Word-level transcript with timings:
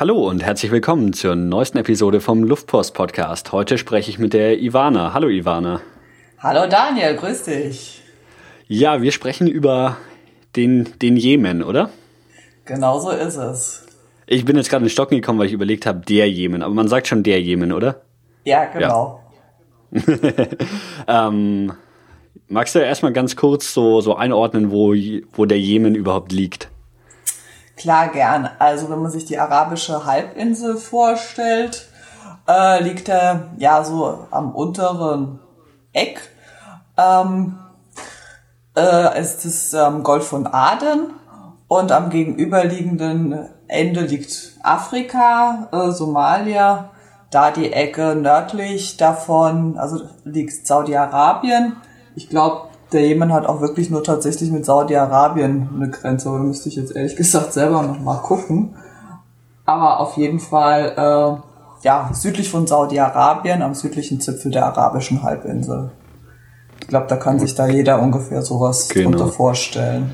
Hallo 0.00 0.26
und 0.26 0.42
herzlich 0.42 0.72
willkommen 0.72 1.12
zur 1.12 1.36
neuesten 1.36 1.76
Episode 1.76 2.22
vom 2.22 2.42
Luftpost 2.42 2.94
Podcast. 2.94 3.52
Heute 3.52 3.76
spreche 3.76 4.10
ich 4.10 4.18
mit 4.18 4.32
der 4.32 4.58
Ivana. 4.58 5.12
Hallo 5.12 5.28
Ivana. 5.28 5.82
Hallo 6.38 6.66
Daniel, 6.70 7.16
grüß 7.16 7.42
dich. 7.42 8.00
Ja, 8.66 9.02
wir 9.02 9.12
sprechen 9.12 9.46
über 9.46 9.98
den, 10.56 10.88
den 11.02 11.18
Jemen, 11.18 11.62
oder? 11.62 11.90
Genau 12.64 12.98
so 12.98 13.10
ist 13.10 13.36
es. 13.36 13.86
Ich 14.26 14.46
bin 14.46 14.56
jetzt 14.56 14.70
gerade 14.70 14.86
in 14.86 14.88
Stocken 14.88 15.16
gekommen, 15.16 15.38
weil 15.38 15.48
ich 15.48 15.52
überlegt 15.52 15.84
habe, 15.84 16.00
der 16.00 16.30
Jemen. 16.30 16.62
Aber 16.62 16.72
man 16.72 16.88
sagt 16.88 17.06
schon 17.06 17.22
der 17.22 17.42
Jemen, 17.42 17.70
oder? 17.70 18.00
Ja, 18.46 18.64
genau. 18.72 19.20
Ja. 19.90 19.98
ähm, 21.28 21.74
magst 22.48 22.74
du 22.74 22.78
erstmal 22.78 23.12
ganz 23.12 23.36
kurz 23.36 23.74
so, 23.74 24.00
so 24.00 24.16
einordnen, 24.16 24.70
wo, 24.70 24.94
wo 25.34 25.44
der 25.44 25.60
Jemen 25.60 25.94
überhaupt 25.94 26.32
liegt? 26.32 26.70
Klar, 27.80 28.08
gern. 28.08 28.50
Also 28.58 28.90
wenn 28.90 29.00
man 29.00 29.10
sich 29.10 29.24
die 29.24 29.38
arabische 29.38 30.04
Halbinsel 30.04 30.76
vorstellt, 30.76 31.88
äh, 32.46 32.82
liegt 32.82 33.08
er 33.08 33.52
ja 33.56 33.82
so 33.82 34.26
am 34.30 34.54
unteren 34.54 35.38
Eck. 35.94 36.20
Ähm, 36.98 37.58
äh, 38.76 39.18
ist 39.18 39.46
das 39.46 39.72
ähm, 39.72 40.02
Golf 40.02 40.26
von 40.26 40.46
Aden 40.46 41.14
und 41.68 41.90
am 41.90 42.10
gegenüberliegenden 42.10 43.48
Ende 43.66 44.02
liegt 44.02 44.58
Afrika, 44.62 45.68
äh, 45.72 45.90
Somalia, 45.90 46.90
da 47.30 47.50
die 47.50 47.72
Ecke 47.72 48.14
nördlich 48.14 48.98
davon, 48.98 49.78
also 49.78 50.02
liegt 50.24 50.66
Saudi-Arabien. 50.66 51.76
Ich 52.14 52.28
glaube, 52.28 52.68
der 52.92 53.06
Jemen 53.06 53.32
hat 53.32 53.46
auch 53.46 53.60
wirklich 53.60 53.90
nur 53.90 54.02
tatsächlich 54.02 54.50
mit 54.50 54.64
Saudi-Arabien 54.64 55.68
eine 55.74 55.90
Grenze, 55.90 56.28
aber 56.28 56.38
da 56.38 56.44
müsste 56.44 56.68
ich 56.68 56.76
jetzt 56.76 56.94
ehrlich 56.94 57.16
gesagt 57.16 57.52
selber 57.52 57.82
noch 57.82 58.00
mal 58.00 58.18
gucken. 58.18 58.76
Aber 59.64 60.00
auf 60.00 60.16
jeden 60.16 60.40
Fall, 60.40 60.92
äh, 60.96 61.84
ja, 61.84 62.10
südlich 62.12 62.50
von 62.50 62.66
Saudi-Arabien, 62.66 63.62
am 63.62 63.74
südlichen 63.74 64.20
Zipfel 64.20 64.50
der 64.50 64.66
arabischen 64.66 65.22
Halbinsel. 65.22 65.92
Ich 66.80 66.88
glaube, 66.88 67.06
da 67.08 67.16
kann 67.16 67.38
sich 67.38 67.54
da 67.54 67.68
jeder 67.68 68.02
ungefähr 68.02 68.42
sowas 68.42 68.88
genau. 68.88 69.10
drunter 69.10 69.28
vorstellen. 69.28 70.10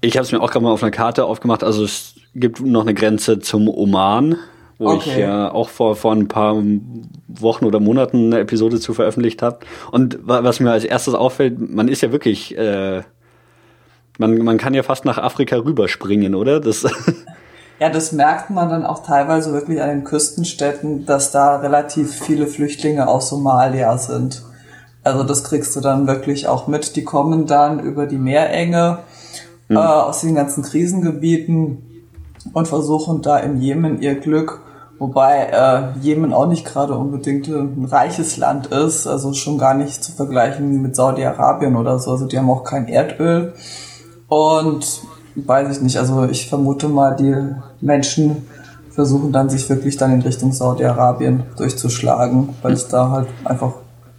Ich 0.00 0.16
habe 0.16 0.24
es 0.24 0.30
mir 0.30 0.40
auch 0.40 0.50
gerade 0.50 0.64
mal 0.64 0.72
auf 0.72 0.82
einer 0.82 0.92
Karte 0.92 1.24
aufgemacht. 1.24 1.64
Also 1.64 1.82
es 1.82 2.14
gibt 2.34 2.60
noch 2.60 2.82
eine 2.82 2.94
Grenze 2.94 3.40
zum 3.40 3.68
Oman 3.68 4.36
wo 4.78 4.90
okay. 4.90 5.10
ich 5.10 5.16
ja 5.16 5.50
auch 5.50 5.68
vor, 5.68 5.96
vor 5.96 6.12
ein 6.12 6.28
paar 6.28 6.62
Wochen 7.28 7.64
oder 7.64 7.80
Monaten 7.80 8.26
eine 8.26 8.40
Episode 8.40 8.78
zu 8.78 8.92
veröffentlicht 8.92 9.42
habe. 9.42 9.60
Und 9.90 10.18
was 10.22 10.60
mir 10.60 10.70
als 10.70 10.84
erstes 10.84 11.14
auffällt, 11.14 11.58
man 11.58 11.88
ist 11.88 12.02
ja 12.02 12.12
wirklich, 12.12 12.56
äh, 12.56 13.02
man, 14.18 14.38
man 14.38 14.58
kann 14.58 14.74
ja 14.74 14.82
fast 14.82 15.04
nach 15.04 15.18
Afrika 15.18 15.56
rüberspringen, 15.56 16.34
oder? 16.34 16.60
Das 16.60 16.82
ja, 17.80 17.88
das 17.88 18.12
merkt 18.12 18.50
man 18.50 18.68
dann 18.68 18.84
auch 18.84 19.02
teilweise 19.02 19.52
wirklich 19.52 19.80
an 19.80 19.88
den 19.88 20.04
Küstenstädten, 20.04 21.06
dass 21.06 21.30
da 21.30 21.56
relativ 21.56 22.14
viele 22.14 22.46
Flüchtlinge 22.46 23.08
aus 23.08 23.30
Somalia 23.30 23.96
sind. 23.96 24.42
Also 25.04 25.22
das 25.22 25.44
kriegst 25.44 25.74
du 25.76 25.80
dann 25.80 26.06
wirklich 26.06 26.48
auch 26.48 26.66
mit. 26.66 26.96
Die 26.96 27.04
kommen 27.04 27.46
dann 27.46 27.80
über 27.80 28.06
die 28.06 28.18
Meerenge 28.18 28.98
mhm. 29.68 29.76
äh, 29.76 29.78
aus 29.78 30.20
den 30.20 30.34
ganzen 30.34 30.62
Krisengebieten 30.62 31.78
und 32.52 32.68
versuchen 32.68 33.22
da 33.22 33.38
im 33.38 33.60
Jemen 33.60 34.02
ihr 34.02 34.16
Glück 34.16 34.65
Wobei 34.98 35.50
äh, 35.52 35.98
Jemen 36.00 36.32
auch 36.32 36.46
nicht 36.46 36.64
gerade 36.64 36.96
unbedingt 36.96 37.48
ein 37.48 37.84
reiches 37.84 38.38
Land 38.38 38.68
ist, 38.68 39.06
also 39.06 39.34
schon 39.34 39.58
gar 39.58 39.74
nicht 39.74 40.02
zu 40.02 40.12
vergleichen 40.12 40.80
mit 40.80 40.96
Saudi-Arabien 40.96 41.76
oder 41.76 41.98
so. 41.98 42.12
Also 42.12 42.26
die 42.26 42.38
haben 42.38 42.48
auch 42.48 42.64
kein 42.64 42.88
Erdöl. 42.88 43.52
Und 44.28 45.02
weiß 45.34 45.76
ich 45.76 45.82
nicht, 45.82 45.98
also 45.98 46.24
ich 46.24 46.48
vermute 46.48 46.88
mal, 46.88 47.14
die 47.14 47.34
Menschen 47.84 48.46
versuchen 48.90 49.32
dann 49.32 49.50
sich 49.50 49.68
wirklich 49.68 49.98
dann 49.98 50.14
in 50.14 50.22
Richtung 50.22 50.52
Saudi-Arabien 50.52 51.42
durchzuschlagen, 51.58 52.54
weil 52.62 52.72
es 52.72 52.88
da 52.88 53.10
halt 53.10 53.28
einfach 53.44 53.74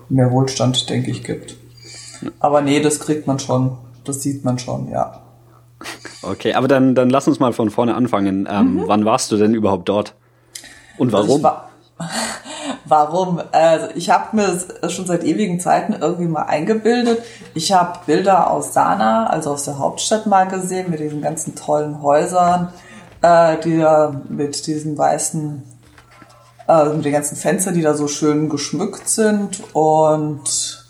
mehr 0.10 0.32
Wohlstand, 0.32 0.90
denke 0.90 1.10
ich, 1.10 1.24
gibt. 1.24 1.56
Aber 2.40 2.62
nee, 2.62 2.80
das 2.80 3.00
kriegt 3.00 3.26
man 3.26 3.40
schon, 3.40 3.78
das 4.04 4.22
sieht 4.22 4.46
man 4.46 4.60
schon, 4.60 4.90
ja. 4.90 5.22
Okay, 6.22 6.54
aber 6.54 6.68
dann, 6.68 6.94
dann 6.94 7.10
lass 7.10 7.28
uns 7.28 7.40
mal 7.40 7.54
von 7.54 7.72
vorne 7.72 7.96
anfangen. 7.96 8.48
Ähm, 8.50 8.76
mhm. 8.76 8.84
Wann 8.88 9.06
warst 9.06 9.32
du 9.32 9.38
denn 9.38 9.56
überhaupt 9.56 9.90
dort? 9.90 10.14
Und 10.98 11.12
warum? 11.12 11.30
Also 11.30 11.44
war, 11.44 11.70
warum? 12.86 13.42
Also 13.52 13.88
ich 13.96 14.10
habe 14.10 14.36
mir 14.36 14.60
das 14.82 14.94
schon 14.94 15.06
seit 15.06 15.24
ewigen 15.24 15.60
Zeiten 15.60 15.94
irgendwie 15.94 16.28
mal 16.28 16.44
eingebildet. 16.44 17.22
Ich 17.54 17.72
habe 17.72 18.00
Bilder 18.06 18.50
aus 18.52 18.74
Sanaa, 18.74 19.28
also 19.28 19.52
aus 19.52 19.66
der 19.66 19.80
Hauptstadt 19.80 20.26
mal 20.26 20.48
gesehen, 20.48 20.90
mit 20.90 21.00
diesen 21.00 21.22
ganzen 21.22 21.56
tollen 21.56 22.02
Häusern, 22.02 22.74
äh, 23.22 23.58
die 23.58 23.80
da 23.80 24.22
mit 24.30 24.68
diesen 24.68 24.98
weißen, 24.98 25.64
äh, 26.68 26.86
mit 26.90 27.06
den 27.06 27.14
ganzen 27.14 27.36
Fenstern, 27.36 27.74
die 27.74 27.82
da 27.82 27.94
so 27.94 28.08
schön 28.08 28.50
geschmückt 28.50 29.10
sind. 29.10 29.64
Und 29.74 30.86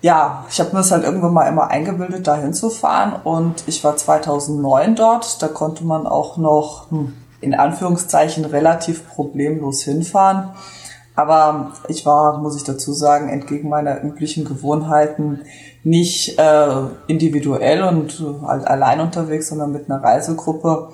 ja, 0.00 0.44
ich 0.48 0.60
habe 0.60 0.70
mir 0.70 0.78
das 0.78 0.92
halt 0.92 1.04
irgendwann 1.04 1.32
mal 1.32 1.48
immer 1.48 1.68
eingebildet, 1.68 2.26
da 2.26 2.36
hinzufahren. 2.36 3.14
Und 3.24 3.64
ich 3.66 3.82
war 3.82 3.96
2009 3.96 4.94
dort. 4.94 5.42
Da 5.42 5.48
konnte 5.48 5.84
man 5.84 6.06
auch 6.06 6.36
noch 6.36 6.90
hm, 6.90 7.14
in 7.40 7.54
Anführungszeichen 7.54 8.44
relativ 8.44 9.08
problemlos 9.08 9.82
hinfahren. 9.82 10.50
Aber 11.14 11.72
ich 11.88 12.06
war, 12.06 12.38
muss 12.38 12.56
ich 12.56 12.62
dazu 12.62 12.92
sagen, 12.92 13.28
entgegen 13.28 13.68
meiner 13.68 14.04
üblichen 14.04 14.44
Gewohnheiten 14.44 15.40
nicht 15.82 16.38
äh, 16.38 16.68
individuell 17.08 17.82
und 17.82 18.22
halt 18.46 18.66
allein 18.66 19.00
unterwegs, 19.00 19.48
sondern 19.48 19.72
mit 19.72 19.90
einer 19.90 20.02
Reisegruppe, 20.02 20.90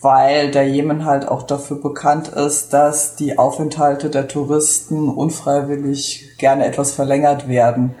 weil 0.00 0.50
der 0.50 0.68
Jemen 0.68 1.04
halt 1.04 1.28
auch 1.28 1.42
dafür 1.42 1.82
bekannt 1.82 2.28
ist, 2.28 2.72
dass 2.72 3.16
die 3.16 3.36
Aufenthalte 3.36 4.10
der 4.10 4.28
Touristen 4.28 5.08
unfreiwillig 5.08 6.38
gerne 6.38 6.64
etwas 6.64 6.92
verlängert 6.92 7.48
werden. 7.48 7.94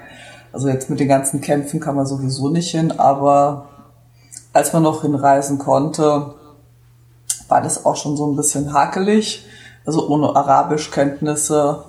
Also 0.52 0.68
jetzt 0.68 0.88
mit 0.88 1.00
den 1.00 1.08
ganzen 1.08 1.40
Kämpfen 1.40 1.80
kann 1.80 1.96
man 1.96 2.06
sowieso 2.06 2.48
nicht 2.48 2.70
hin, 2.70 2.92
aber 2.98 3.68
als 4.52 4.72
man 4.72 4.84
noch 4.84 5.02
hinreisen 5.02 5.58
konnte, 5.58 6.34
war 7.48 7.60
das 7.60 7.84
auch 7.84 7.96
schon 7.96 8.16
so 8.16 8.26
ein 8.26 8.36
bisschen 8.36 8.72
hakelig. 8.72 9.46
Also 9.84 10.08
ohne 10.08 10.36
Arabischkenntnisse 10.36 11.84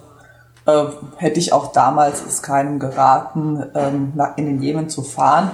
äh, 0.65 0.85
hätte 1.17 1.39
ich 1.39 1.53
auch 1.53 1.71
damals 1.71 2.25
es 2.25 2.41
keinem 2.41 2.79
geraten, 2.79 3.63
ähm, 3.75 4.13
in 4.37 4.45
den 4.45 4.61
Jemen 4.61 4.89
zu 4.89 5.01
fahren. 5.01 5.51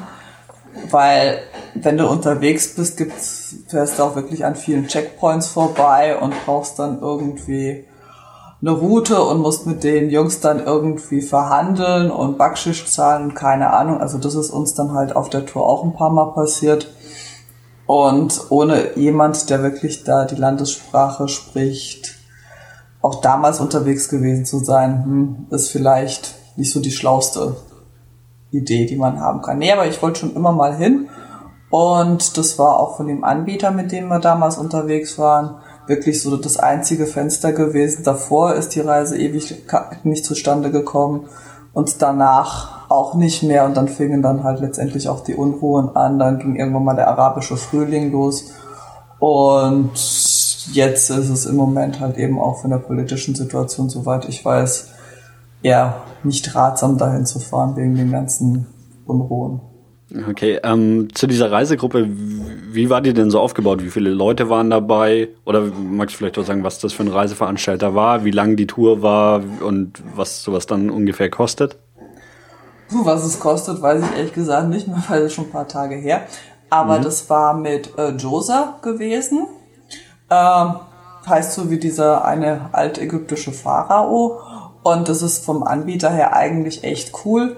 Weil 0.91 1.39
wenn 1.73 1.97
du 1.97 2.07
unterwegs 2.07 2.75
bist, 2.75 2.97
gibt's, 2.97 3.55
fährst 3.67 3.97
du 3.97 4.03
auch 4.03 4.15
wirklich 4.15 4.45
an 4.45 4.55
vielen 4.55 4.87
Checkpoints 4.87 5.47
vorbei 5.47 6.17
und 6.17 6.33
brauchst 6.45 6.79
dann 6.79 6.99
irgendwie 6.99 7.85
eine 8.61 8.71
Route 8.71 9.21
und 9.23 9.41
musst 9.41 9.67
mit 9.67 9.83
den 9.83 10.09
Jungs 10.09 10.39
dann 10.39 10.65
irgendwie 10.65 11.21
verhandeln 11.21 12.09
und 12.09 12.37
Backschisch 12.37 12.85
zahlen, 12.87 13.33
keine 13.33 13.71
Ahnung. 13.71 14.01
Also 14.01 14.17
das 14.17 14.35
ist 14.35 14.49
uns 14.49 14.73
dann 14.73 14.93
halt 14.93 15.15
auf 15.15 15.29
der 15.29 15.45
Tour 15.45 15.65
auch 15.65 15.83
ein 15.83 15.93
paar 15.93 16.09
Mal 16.09 16.33
passiert. 16.33 16.87
Und 17.85 18.41
ohne 18.49 18.97
jemand, 18.97 19.49
der 19.49 19.61
wirklich 19.61 20.03
da 20.03 20.25
die 20.25 20.35
Landessprache 20.35 21.27
spricht, 21.27 22.15
auch 23.01 23.21
damals 23.21 23.59
unterwegs 23.59 24.09
gewesen 24.09 24.45
zu 24.45 24.59
sein, 24.59 25.03
hm, 25.03 25.47
ist 25.51 25.69
vielleicht 25.69 26.35
nicht 26.55 26.71
so 26.71 26.79
die 26.79 26.91
schlauste 26.91 27.55
Idee, 28.51 28.85
die 28.85 28.95
man 28.95 29.19
haben 29.19 29.41
kann. 29.41 29.59
Nee, 29.59 29.71
aber 29.71 29.85
ich 29.87 30.01
wollte 30.01 30.21
schon 30.21 30.35
immer 30.35 30.51
mal 30.51 30.75
hin. 30.75 31.09
Und 31.69 32.37
das 32.37 32.57
war 32.57 32.79
auch 32.79 32.97
von 32.97 33.07
dem 33.07 33.23
Anbieter, 33.23 33.71
mit 33.71 33.91
dem 33.91 34.07
wir 34.07 34.19
damals 34.19 34.57
unterwegs 34.57 35.17
waren, 35.19 35.55
wirklich 35.87 36.21
so 36.21 36.37
das 36.37 36.57
einzige 36.57 37.05
Fenster 37.05 37.51
gewesen. 37.51 38.03
Davor 38.03 38.53
ist 38.55 38.69
die 38.69 38.79
Reise 38.79 39.17
ewig 39.17 39.55
nicht 40.03 40.25
zustande 40.25 40.71
gekommen 40.71 41.27
und 41.73 42.01
danach 42.01 42.74
auch 42.95 43.13
nicht 43.13 43.43
mehr. 43.43 43.65
Und 43.65 43.77
dann 43.77 43.87
fingen 43.87 44.21
dann 44.21 44.43
halt 44.43 44.59
letztendlich 44.59 45.07
auch 45.09 45.23
die 45.23 45.35
Unruhen 45.35 45.95
an. 45.95 46.19
Dann 46.19 46.39
ging 46.39 46.55
irgendwann 46.55 46.83
mal 46.83 46.95
der 46.95 47.07
arabische 47.09 47.57
Frühling 47.57 48.11
los. 48.11 48.51
Und 49.19 49.91
jetzt 50.73 51.09
ist 51.09 51.29
es 51.29 51.45
im 51.45 51.55
Moment 51.55 51.99
halt 51.99 52.17
eben 52.17 52.39
auch 52.39 52.61
von 52.61 52.71
der 52.71 52.77
politischen 52.77 53.35
Situation, 53.35 53.89
soweit 53.89 54.27
ich 54.27 54.43
weiß, 54.43 54.89
eher 55.63 56.03
nicht 56.23 56.55
ratsam 56.55 56.97
dahin 56.97 57.25
zu 57.25 57.39
fahren 57.39 57.75
wegen 57.75 57.95
den 57.95 58.11
ganzen 58.11 58.67
Unruhen. 59.05 59.61
Okay, 60.29 60.59
ähm, 60.63 61.07
zu 61.13 61.25
dieser 61.25 61.51
Reisegruppe, 61.51 62.07
wie 62.07 62.89
war 62.89 63.01
die 63.01 63.13
denn 63.13 63.31
so 63.31 63.39
aufgebaut? 63.39 63.83
Wie 63.83 63.89
viele 63.89 64.11
Leute 64.11 64.49
waren 64.49 64.69
dabei? 64.69 65.29
Oder 65.45 65.61
magst 65.61 66.15
du 66.15 66.17
vielleicht 66.19 66.37
auch 66.37 66.45
sagen, 66.45 66.63
was 66.63 66.79
das 66.79 66.93
für 66.93 67.03
ein 67.03 67.09
Reiseveranstalter 67.09 67.95
war, 67.95 68.23
wie 68.23 68.31
lang 68.31 68.55
die 68.55 68.67
Tour 68.67 69.01
war 69.01 69.43
und 69.61 70.03
was 70.15 70.43
sowas 70.43 70.67
dann 70.67 70.91
ungefähr 70.91 71.29
kostet? 71.29 71.77
Was 72.89 73.23
es 73.23 73.39
kostet, 73.39 73.81
weiß 73.81 74.03
ich 74.03 74.17
ehrlich 74.17 74.33
gesagt 74.33 74.69
nicht 74.69 74.87
mehr, 74.87 75.03
weil 75.09 75.23
es 75.23 75.33
schon 75.33 75.45
ein 75.45 75.51
paar 75.51 75.67
Tage 75.67 75.95
her. 75.95 76.21
Aber 76.69 76.99
mhm. 76.99 77.03
das 77.03 77.29
war 77.29 77.53
mit 77.53 77.97
äh, 77.97 78.09
Josa 78.09 78.75
gewesen. 78.81 79.47
Ähm, 80.29 80.75
heißt 81.27 81.53
so 81.53 81.69
wie 81.69 81.79
dieser 81.79 82.25
eine 82.25 82.69
altägyptische 82.71 83.51
Pharao. 83.51 84.39
Und 84.83 85.09
das 85.09 85.21
ist 85.21 85.43
vom 85.43 85.63
Anbieter 85.63 86.11
her 86.11 86.35
eigentlich 86.35 86.83
echt 86.83 87.25
cool 87.25 87.57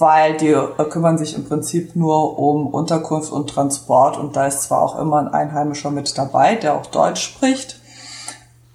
weil 0.00 0.36
die 0.36 0.48
äh, 0.52 0.84
kümmern 0.88 1.18
sich 1.18 1.36
im 1.36 1.44
Prinzip 1.44 1.94
nur 1.94 2.38
um 2.38 2.66
Unterkunft 2.68 3.30
und 3.30 3.50
Transport 3.50 4.16
und 4.16 4.36
da 4.36 4.46
ist 4.46 4.62
zwar 4.62 4.82
auch 4.82 4.98
immer 4.98 5.18
ein 5.18 5.28
Einheimischer 5.28 5.90
mit 5.90 6.16
dabei, 6.16 6.54
der 6.56 6.74
auch 6.74 6.86
Deutsch 6.86 7.22
spricht, 7.22 7.79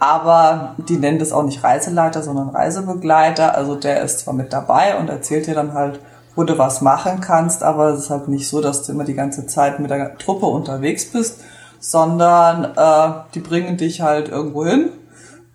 aber 0.06 0.76
die 0.78 0.98
nennen 0.98 1.18
das 1.18 1.32
auch 1.32 1.42
nicht 1.44 1.64
Reiseleiter, 1.64 2.22
sondern 2.22 2.50
Reisebegleiter. 2.50 3.56
Also 3.56 3.74
der 3.74 4.04
ist 4.04 4.20
zwar 4.20 4.36
mit 4.36 4.54
dabei 4.54 5.00
und 5.00 5.10
erzählt 5.10 5.48
dir 5.48 5.56
dann 5.56 5.74
halt, 5.74 6.00
wo 6.36 6.44
du 6.44 6.60
was 6.60 6.82
machen 6.82 7.22
kannst, 7.22 7.64
aber 7.64 7.90
es 7.90 8.02
ist 8.02 8.10
halt 8.12 8.28
nicht 8.28 8.48
so, 8.48 8.62
dass 8.62 8.84
du 8.84 8.92
immer 8.92 9.04
die 9.04 9.16
ganze 9.16 9.48
Zeit 9.48 9.80
mit 9.80 9.90
der 9.90 10.16
Truppe 10.20 10.46
unterwegs 10.46 11.12
bist, 11.12 11.42
sondern 11.80 12.66
äh, 12.76 13.24
die 13.34 13.40
bringen 13.40 13.78
dich 13.78 14.02
halt 14.02 14.30
irgendwo 14.30 14.66
hin, 14.66 14.90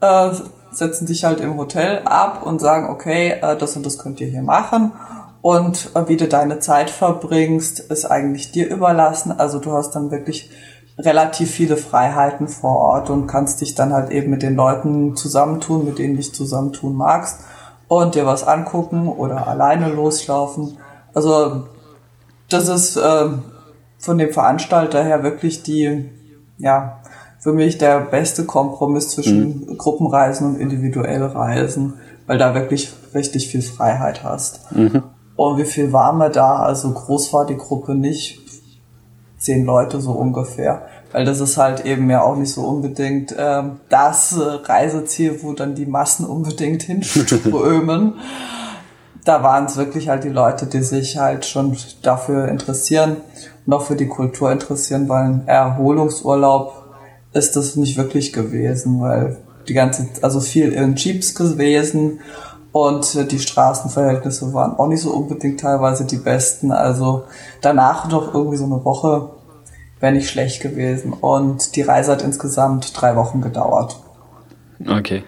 äh, 0.01 0.31
setzen 0.73 1.07
dich 1.07 1.25
halt 1.25 1.41
im 1.41 1.57
Hotel 1.57 2.01
ab 2.05 2.43
und 2.45 2.61
sagen, 2.61 2.89
okay, 2.89 3.37
äh, 3.41 3.57
das 3.57 3.77
und 3.77 3.87
das 3.87 3.99
könnt 3.99 4.21
ihr 4.21 4.29
hier 4.29 4.43
machen. 4.43 4.91
Und 5.43 5.91
äh, 5.95 6.09
wie 6.09 6.17
du 6.17 6.27
deine 6.27 6.59
Zeit 6.59 6.91
verbringst, 6.91 7.79
ist 7.79 8.05
eigentlich 8.05 8.51
dir 8.51 8.69
überlassen. 8.69 9.31
Also 9.31 9.61
du 9.61 9.73
hast 9.73 9.93
dann 9.93 10.11
wirklich 10.11 10.51
relativ 10.99 11.51
viele 11.51 11.77
Freiheiten 11.77 12.49
vor 12.49 12.77
Ort 12.77 13.11
und 13.11 13.27
kannst 13.27 13.61
dich 13.61 13.75
dann 13.75 13.93
halt 13.93 14.11
eben 14.11 14.31
mit 14.31 14.43
den 14.43 14.55
Leuten 14.55 15.17
zusammentun, 15.17 15.85
mit 15.85 15.99
denen 15.99 16.15
du 16.15 16.17
dich 16.19 16.35
zusammentun 16.35 16.95
magst 16.95 17.41
und 17.89 18.15
dir 18.15 18.27
was 18.27 18.47
angucken 18.47 19.09
oder 19.09 19.47
alleine 19.49 19.89
loslaufen. 19.89 20.79
Also 21.15 21.65
das 22.49 22.69
ist 22.69 22.97
äh, 22.97 23.29
von 23.99 24.19
dem 24.19 24.31
Veranstalter 24.31 25.03
her 25.03 25.23
wirklich 25.23 25.63
die, 25.63 26.11
ja, 26.59 27.01
für 27.39 27.53
mich 27.53 27.79
der 27.79 28.01
beste 28.01 28.45
Kompromiss 28.45 29.09
zwischen 29.09 29.67
mhm. 29.67 29.79
Gruppenreisen 29.79 30.47
und 30.47 30.61
individuelle 30.61 31.35
Reisen, 31.35 31.95
weil 32.27 32.39
da 32.39 32.55
wirklich 32.55 32.93
richtig 33.15 33.49
viel 33.49 33.63
Freiheit 33.63 34.23
hast. 34.23 34.71
Mhm. 34.73 35.03
Und 35.37 35.57
wie 35.57 35.65
viel 35.65 35.93
waren 35.93 36.19
wir 36.19 36.29
da? 36.29 36.57
Also 36.57 36.93
groß 36.93 37.33
war 37.33 37.47
die 37.47 37.57
Gruppe 37.57 37.95
nicht 37.95 38.40
zehn 39.41 39.65
Leute 39.65 40.01
so 40.01 40.13
ungefähr. 40.13 40.87
Weil 41.11 41.25
das 41.25 41.41
ist 41.41 41.57
halt 41.57 41.85
eben 41.85 42.09
ja 42.09 42.23
auch 42.23 42.37
nicht 42.37 42.53
so 42.53 42.63
unbedingt 42.63 43.35
ähm, 43.37 43.81
das 43.89 44.37
äh, 44.37 44.43
Reiseziel, 44.43 45.43
wo 45.43 45.55
dann 45.55 45.75
die 45.75 45.87
Massen 45.87 46.25
unbedingt 46.25 46.83
hinströmen. 46.85 48.15
da 49.25 49.43
waren 49.43 49.65
es 49.65 49.77
wirklich 49.77 50.09
halt 50.09 50.23
die 50.23 50.29
Leute, 50.29 50.67
die 50.67 50.83
sich 50.83 51.19
halt 51.19 51.45
schon 51.45 51.77
dafür 52.03 52.47
interessieren 52.47 53.17
auch 53.73 53.83
für 53.83 53.97
die 53.97 54.09
Kultur 54.09 54.51
interessieren, 54.51 55.09
weil 55.09 55.25
ein 55.25 55.43
Erholungsurlaub 55.47 56.73
ist 57.33 57.57
das 57.57 57.77
nicht 57.77 57.97
wirklich 57.97 58.33
gewesen, 58.33 59.01
weil 59.01 59.39
die 59.69 59.75
ganze, 59.75 60.09
also 60.23 60.41
viel 60.41 60.73
in 60.73 60.97
Jeeps 60.97 61.35
gewesen 61.35 62.21
und 62.73 63.33
die 63.33 63.39
Straßenverhältnisse 63.39 64.53
waren 64.55 64.79
auch 64.79 64.87
nicht 64.87 65.03
so 65.03 65.11
unbedingt 65.11 65.61
teilweise 65.61 66.07
die 66.07 66.19
besten. 66.19 66.71
Also 66.71 67.25
danach 67.61 68.09
noch 68.09 68.33
irgendwie 68.33 68.57
so 68.57 68.65
eine 68.65 68.85
Woche 68.85 69.31
wäre 69.99 70.13
nicht 70.13 70.31
schlecht 70.31 70.63
gewesen. 70.63 71.13
Und 71.13 71.75
die 71.77 71.83
Reise 71.83 72.13
hat 72.13 72.23
insgesamt 72.23 72.93
drei 73.01 73.17
Wochen 73.17 73.41
gedauert. 73.41 73.97
Okay. 74.87 75.25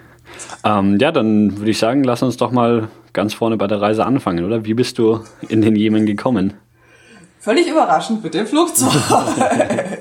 Ähm, 0.64 0.98
ja, 1.00 1.10
dann 1.12 1.58
würde 1.58 1.70
ich 1.70 1.78
sagen, 1.78 2.04
lass 2.04 2.22
uns 2.22 2.36
doch 2.36 2.52
mal 2.52 2.88
ganz 3.12 3.34
vorne 3.34 3.56
bei 3.56 3.66
der 3.66 3.80
Reise 3.80 4.06
anfangen, 4.06 4.44
oder? 4.44 4.64
Wie 4.64 4.74
bist 4.74 4.98
du 4.98 5.20
in 5.48 5.60
den 5.62 5.76
Jemen 5.76 6.06
gekommen? 6.06 6.54
Völlig 7.40 7.68
überraschend 7.68 8.22
mit 8.22 8.34
dem 8.34 8.46
Flugzeug. 8.46 8.92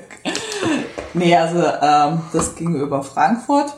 nee, 1.16 1.36
also 1.36 1.60
ähm, 1.60 2.22
das 2.32 2.56
ging 2.56 2.76
über 2.76 3.02
Frankfurt 3.04 3.74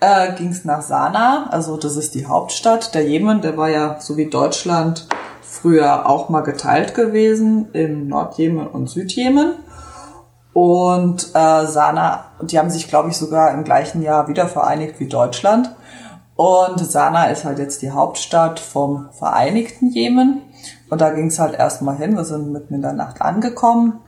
äh, 0.00 0.32
ging 0.34 0.48
es 0.48 0.64
nach 0.64 0.82
Sanaa, 0.82 1.46
also 1.50 1.76
das 1.76 1.96
ist 1.96 2.14
die 2.14 2.26
Hauptstadt. 2.26 2.94
Der 2.94 3.06
Jemen, 3.06 3.40
der 3.40 3.56
war 3.56 3.68
ja 3.68 4.00
so 4.00 4.16
wie 4.16 4.30
Deutschland 4.30 5.06
früher 5.42 6.08
auch 6.08 6.28
mal 6.28 6.40
geteilt 6.40 6.94
gewesen 6.94 7.70
in 7.72 8.08
Nordjemen 8.08 8.66
und 8.66 8.88
Südjemen. 8.88 9.54
Und 10.52 11.30
äh, 11.34 11.66
Sanaa, 11.66 12.24
die 12.42 12.58
haben 12.58 12.70
sich, 12.70 12.88
glaube 12.88 13.10
ich, 13.10 13.16
sogar 13.16 13.52
im 13.52 13.64
gleichen 13.64 14.02
Jahr 14.02 14.28
wieder 14.28 14.48
vereinigt 14.48 14.98
wie 14.98 15.08
Deutschland. 15.08 15.74
Und 16.34 16.78
Sanaa 16.80 17.26
ist 17.26 17.44
halt 17.44 17.58
jetzt 17.58 17.82
die 17.82 17.90
Hauptstadt 17.90 18.58
vom 18.58 19.10
Vereinigten 19.12 19.90
Jemen. 19.90 20.42
Und 20.88 21.00
da 21.00 21.10
ging 21.10 21.26
es 21.26 21.38
halt 21.38 21.54
erstmal 21.54 21.96
hin. 21.96 22.16
Wir 22.16 22.24
sind 22.24 22.50
mitten 22.50 22.74
in 22.74 22.82
der 22.82 22.94
Nacht 22.94 23.20
angekommen. 23.20 24.00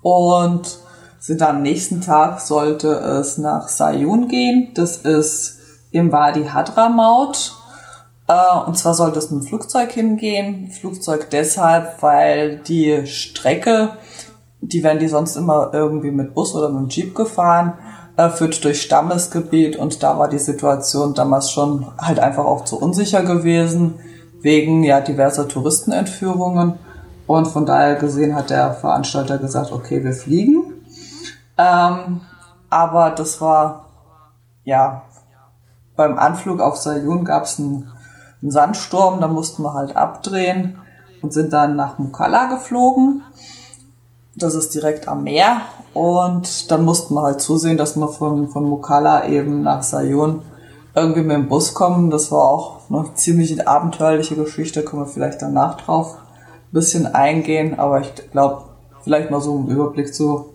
Und 0.00 0.78
sind 1.22 1.40
am 1.40 1.62
nächsten 1.62 2.00
Tag 2.00 2.40
sollte 2.40 2.88
es 2.88 3.38
nach 3.38 3.68
Sayun 3.68 4.26
gehen. 4.26 4.72
Das 4.74 4.96
ist 4.96 5.60
im 5.92 6.10
Wadi 6.10 6.46
Hadramaut. 6.46 7.52
Äh, 8.26 8.66
und 8.66 8.76
zwar 8.76 8.94
sollte 8.94 9.20
es 9.20 9.30
mit 9.30 9.44
dem 9.44 9.46
Flugzeug 9.46 9.92
hingehen. 9.92 10.68
Flugzeug 10.72 11.30
deshalb, 11.30 12.02
weil 12.02 12.58
die 12.58 13.06
Strecke, 13.06 13.90
die 14.60 14.82
werden 14.82 14.98
die 14.98 15.06
sonst 15.06 15.36
immer 15.36 15.70
irgendwie 15.72 16.10
mit 16.10 16.34
Bus 16.34 16.56
oder 16.56 16.70
mit 16.70 16.82
dem 16.82 16.88
Jeep 16.88 17.14
gefahren, 17.14 17.74
äh, 18.16 18.28
führt 18.28 18.64
durch 18.64 18.82
Stammesgebiet 18.82 19.76
und 19.76 20.02
da 20.02 20.18
war 20.18 20.28
die 20.28 20.40
Situation 20.40 21.14
damals 21.14 21.52
schon 21.52 21.86
halt 21.98 22.18
einfach 22.18 22.44
auch 22.44 22.64
zu 22.64 22.80
unsicher 22.80 23.22
gewesen, 23.22 23.94
wegen 24.40 24.82
ja 24.82 25.00
diverser 25.00 25.46
Touristenentführungen. 25.46 26.80
Und 27.28 27.46
von 27.46 27.64
daher 27.64 27.94
gesehen 27.94 28.34
hat 28.34 28.50
der 28.50 28.74
Veranstalter 28.74 29.38
gesagt, 29.38 29.70
okay, 29.70 30.02
wir 30.02 30.14
fliegen. 30.14 30.71
Ähm, 31.58 32.20
aber 32.70 33.10
das 33.10 33.40
war, 33.40 33.86
ja, 34.64 35.02
beim 35.96 36.18
Anflug 36.18 36.60
auf 36.60 36.76
Sayun 36.76 37.24
gab 37.24 37.44
es 37.44 37.58
einen, 37.58 37.90
einen, 38.40 38.50
Sandsturm, 38.50 39.20
da 39.20 39.28
mussten 39.28 39.62
wir 39.62 39.74
halt 39.74 39.96
abdrehen 39.96 40.78
und 41.20 41.32
sind 41.32 41.52
dann 41.52 41.76
nach 41.76 41.98
Mukalla 41.98 42.46
geflogen. 42.46 43.22
Das 44.34 44.54
ist 44.54 44.74
direkt 44.74 45.08
am 45.08 45.24
Meer 45.24 45.60
und 45.92 46.70
dann 46.70 46.84
mussten 46.84 47.14
wir 47.14 47.22
halt 47.22 47.42
zusehen, 47.42 47.76
dass 47.76 47.96
wir 47.96 48.08
von, 48.08 48.48
von 48.48 48.64
Mukalla 48.64 49.26
eben 49.26 49.62
nach 49.62 49.82
Sayun 49.82 50.42
irgendwie 50.94 51.22
mit 51.22 51.36
dem 51.36 51.48
Bus 51.48 51.74
kommen. 51.74 52.10
Das 52.10 52.32
war 52.32 52.48
auch 52.48 52.80
eine 52.88 53.14
ziemlich 53.14 53.68
abenteuerliche 53.68 54.36
Geschichte, 54.36 54.82
können 54.82 55.02
wir 55.02 55.06
vielleicht 55.06 55.42
danach 55.42 55.76
drauf 55.76 56.16
ein 56.16 56.72
bisschen 56.72 57.06
eingehen, 57.06 57.78
aber 57.78 58.00
ich 58.00 58.14
glaube, 58.30 58.62
vielleicht 59.02 59.30
mal 59.30 59.42
so 59.42 59.56
einen 59.56 59.68
Überblick 59.68 60.14
zu 60.14 60.51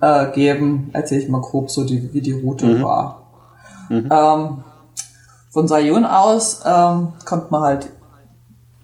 äh, 0.00 0.30
geben, 0.32 0.90
erzähle 0.92 1.22
ich 1.22 1.28
mal 1.28 1.40
grob 1.40 1.70
so, 1.70 1.84
die, 1.84 2.12
wie 2.12 2.20
die 2.20 2.32
Route 2.32 2.66
mhm. 2.66 2.82
war. 2.82 3.22
Mhm. 3.88 4.08
Ähm, 4.10 4.64
von 5.50 5.66
Sayun 5.66 6.04
aus 6.04 6.62
ähm, 6.64 7.08
konnte 7.24 7.46
man 7.50 7.62
halt 7.62 7.90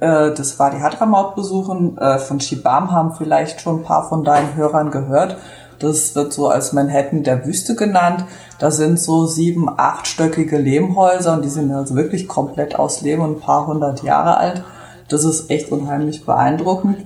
äh, 0.01 0.33
das 0.33 0.59
Wadi 0.59 0.79
Hadramaut 0.79 1.35
besuchen. 1.35 1.99
Äh, 1.99 2.19
von 2.19 2.41
Shibam 2.41 2.91
haben 2.91 3.15
vielleicht 3.15 3.61
schon 3.61 3.81
ein 3.81 3.85
paar 3.85 4.09
von 4.09 4.25
deinen 4.25 4.57
Hörern 4.57 4.91
gehört. 4.91 5.37
Das 5.79 6.15
wird 6.15 6.33
so 6.33 6.49
als 6.49 6.73
Manhattan 6.73 7.23
der 7.23 7.47
Wüste 7.47 7.75
genannt. 7.75 8.25
Da 8.59 8.71
sind 8.71 8.99
so 8.99 9.27
sieben, 9.27 9.69
achtstöckige 9.69 10.57
Lehmhäuser 10.59 11.35
und 11.35 11.45
die 11.45 11.49
sind 11.49 11.73
also 11.73 11.95
wirklich 11.97 12.29
komplett 12.29 12.79
aus 12.79 13.03
Lehm 13.03 13.21
und 13.21 13.37
ein 13.37 13.41
paar 13.41 13.67
hundert 13.67 14.03
Jahre 14.03 14.37
alt. 14.37 14.65
Das 15.09 15.25
ist 15.25 15.51
echt 15.51 15.71
unheimlich 15.71 16.25
beeindruckend. 16.25 16.99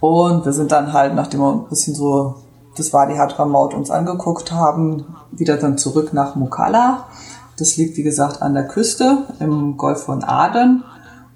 Und 0.00 0.44
wir 0.44 0.52
sind 0.52 0.72
dann 0.72 0.92
halt, 0.92 1.14
nachdem 1.14 1.40
wir 1.40 1.52
ein 1.52 1.68
bisschen 1.68 1.94
so, 1.94 2.36
das 2.76 2.92
war 2.92 3.06
die 3.06 3.18
Hadramaut 3.18 3.74
uns 3.74 3.90
angeguckt 3.90 4.52
haben, 4.52 5.16
wieder 5.32 5.56
dann 5.56 5.78
zurück 5.78 6.12
nach 6.12 6.34
Mukalla. 6.34 7.04
Das 7.58 7.76
liegt, 7.76 7.96
wie 7.96 8.02
gesagt, 8.02 8.42
an 8.42 8.54
der 8.54 8.68
Küste 8.68 9.24
im 9.40 9.76
Golf 9.76 10.02
von 10.02 10.22
Aden 10.22 10.84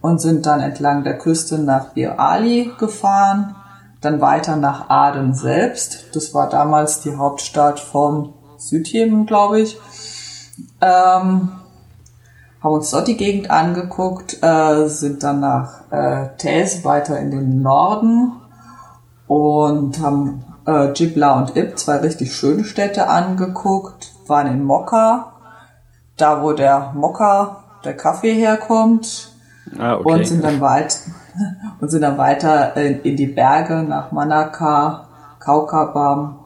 und 0.03 0.21
sind 0.21 0.45
dann 0.47 0.61
entlang 0.61 1.03
der 1.03 1.17
Küste 1.19 1.59
nach 1.59 1.95
Bir 1.95 2.21
Ali 2.21 2.71
gefahren, 2.79 3.57
dann 4.03 4.21
weiter 4.21 4.57
nach 4.57 4.91
Aden 4.91 5.35
selbst. 5.35 6.07
Das 6.15 6.35
war 6.35 6.49
damals 6.49 7.01
die 7.01 7.17
Hauptstadt 7.17 7.81
vom 7.81 8.35
Südjemen, 8.59 9.25
glaube 9.25 9.61
ich. 9.61 9.79
Ähm, 10.83 11.53
haben 12.63 12.75
uns 12.75 12.91
dort 12.91 13.09
die 13.09 13.17
Gegend 13.17 13.51
angeguckt, 13.51 14.43
äh, 14.43 14.87
sind 14.89 15.23
dann 15.23 15.41
nach 15.41 15.91
äh, 15.91 16.37
Tez 16.37 16.85
weiter 16.85 17.19
in 17.19 17.31
den 17.31 17.63
Norden 17.63 18.33
und 19.31 20.01
haben 20.01 20.45
äh, 20.67 20.91
Jibla 20.91 21.39
und 21.39 21.57
Ib, 21.57 21.79
zwei 21.79 21.99
richtig 21.99 22.35
schöne 22.35 22.65
Städte 22.65 23.07
angeguckt, 23.07 24.13
waren 24.27 24.49
in 24.49 24.65
Mokka, 24.65 25.35
da 26.17 26.43
wo 26.43 26.53
der 26.53 26.91
Mokka, 26.97 27.63
der 27.85 27.97
Kaffee 27.97 28.35
herkommt 28.35 29.31
ah, 29.79 29.95
okay. 29.95 30.13
und 30.13 30.27
sind 30.27 30.43
dann 30.43 30.61
weit 30.61 30.99
und 31.81 31.89
sind 31.93 32.01
dann 32.01 32.19
weiter 32.19 32.77
in, 32.77 33.03
in 33.03 33.15
die 33.15 33.29
Berge 33.29 33.85
nach 33.85 34.11
Manaka, 34.11 35.07
Kaukabam 35.39 36.41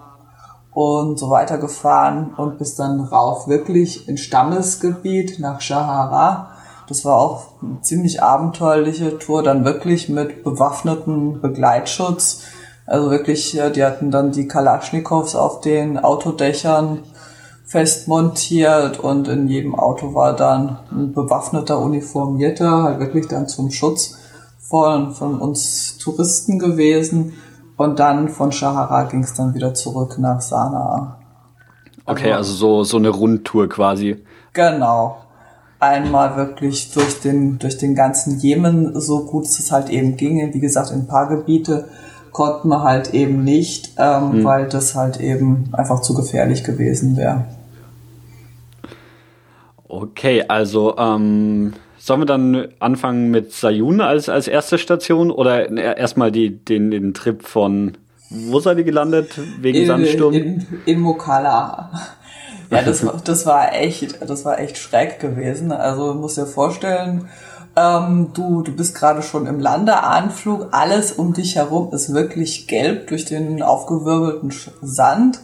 und 0.72 1.18
so 1.18 1.30
weiter 1.30 1.56
gefahren 1.56 2.34
und 2.36 2.58
bis 2.58 2.74
dann 2.74 3.00
rauf 3.00 3.48
wirklich 3.48 4.10
in 4.10 4.18
Stammesgebiet 4.18 5.38
nach 5.38 5.62
Shahara. 5.62 6.50
Das 6.86 7.06
war 7.06 7.16
auch 7.16 7.44
eine 7.62 7.80
ziemlich 7.80 8.22
abenteuerliche 8.22 9.18
Tour, 9.18 9.42
dann 9.42 9.64
wirklich 9.64 10.10
mit 10.10 10.44
bewaffneten 10.44 11.40
Begleitschutz 11.40 12.42
also 12.86 13.10
wirklich, 13.10 13.58
die 13.74 13.84
hatten 13.84 14.10
dann 14.10 14.32
die 14.32 14.46
Kalaschnikows 14.46 15.36
auf 15.36 15.60
den 15.60 15.98
Autodächern 15.98 17.00
fest 17.64 18.08
montiert 18.08 19.00
und 19.00 19.26
in 19.26 19.48
jedem 19.48 19.74
Auto 19.74 20.14
war 20.14 20.36
dann 20.36 20.78
ein 20.92 21.12
bewaffneter 21.12 21.78
Uniformierter, 21.80 22.84
halt 22.84 23.00
wirklich 23.00 23.26
dann 23.26 23.48
zum 23.48 23.70
Schutz 23.70 24.18
von, 24.60 25.14
von 25.14 25.40
uns 25.40 25.98
Touristen 25.98 26.58
gewesen. 26.58 27.34
Und 27.76 27.98
dann 27.98 28.28
von 28.28 28.52
Shahara 28.52 29.04
ging 29.04 29.24
es 29.24 29.34
dann 29.34 29.54
wieder 29.54 29.74
zurück 29.74 30.16
nach 30.18 30.40
Sanaa. 30.40 31.18
Okay, 32.06 32.32
also, 32.32 32.36
also 32.36 32.52
so, 32.52 32.84
so 32.84 32.96
eine 32.98 33.08
Rundtour 33.08 33.68
quasi. 33.68 34.22
Genau. 34.52 35.18
Einmal 35.80 36.36
wirklich 36.36 36.92
durch 36.92 37.20
den, 37.20 37.58
durch 37.58 37.76
den 37.78 37.94
ganzen 37.94 38.38
Jemen, 38.38 38.98
so 39.00 39.24
gut 39.24 39.44
es 39.46 39.72
halt 39.72 39.90
eben 39.90 40.16
ging. 40.16 40.54
Wie 40.54 40.60
gesagt, 40.60 40.90
in 40.90 41.00
ein 41.00 41.06
paar 41.06 41.28
Gebiete 41.28 41.88
konnten 42.34 42.68
wir 42.68 42.82
halt 42.82 43.14
eben 43.14 43.44
nicht, 43.44 43.92
ähm, 43.96 44.32
hm. 44.32 44.44
weil 44.44 44.68
das 44.68 44.94
halt 44.94 45.20
eben 45.20 45.70
einfach 45.72 46.02
zu 46.02 46.14
gefährlich 46.14 46.64
gewesen 46.64 47.16
wäre. 47.16 47.44
Okay, 49.86 50.44
also 50.48 50.98
ähm, 50.98 51.74
sollen 51.96 52.20
wir 52.22 52.26
dann 52.26 52.68
anfangen 52.80 53.30
mit 53.30 53.52
Sayun 53.52 54.00
als, 54.00 54.28
als 54.28 54.48
erste 54.48 54.78
Station 54.78 55.30
oder 55.30 55.70
erstmal 55.70 56.32
die, 56.32 56.50
den, 56.50 56.90
den 56.90 57.14
Trip 57.14 57.42
von 57.42 57.96
wo 58.30 58.58
seid 58.58 58.78
ihr 58.78 58.84
gelandet? 58.84 59.38
Wegen 59.60 59.78
in, 59.78 59.86
Sandsturm? 59.86 60.34
In, 60.34 60.66
in 60.84 61.00
Mokala. 61.00 61.90
Ja, 62.70 62.82
das, 62.82 63.06
das 63.24 63.46
war 63.46 63.74
echt, 63.74 64.22
das 64.26 64.44
war 64.46 64.58
echt 64.58 64.78
schräg 64.78 65.20
gewesen. 65.20 65.70
Also, 65.70 66.14
du 66.14 66.18
musst 66.18 66.38
dir 66.38 66.46
vorstellen, 66.46 67.28
ähm, 67.76 68.30
du, 68.34 68.62
du 68.62 68.72
bist 68.72 68.94
gerade 68.94 69.22
schon 69.22 69.46
im 69.46 69.60
Landeanflug, 69.60 70.68
alles 70.72 71.12
um 71.12 71.32
dich 71.32 71.56
herum 71.56 71.92
ist 71.92 72.14
wirklich 72.14 72.68
gelb 72.68 73.08
durch 73.08 73.24
den 73.24 73.62
aufgewirbelten 73.62 74.52
Sand. 74.80 75.40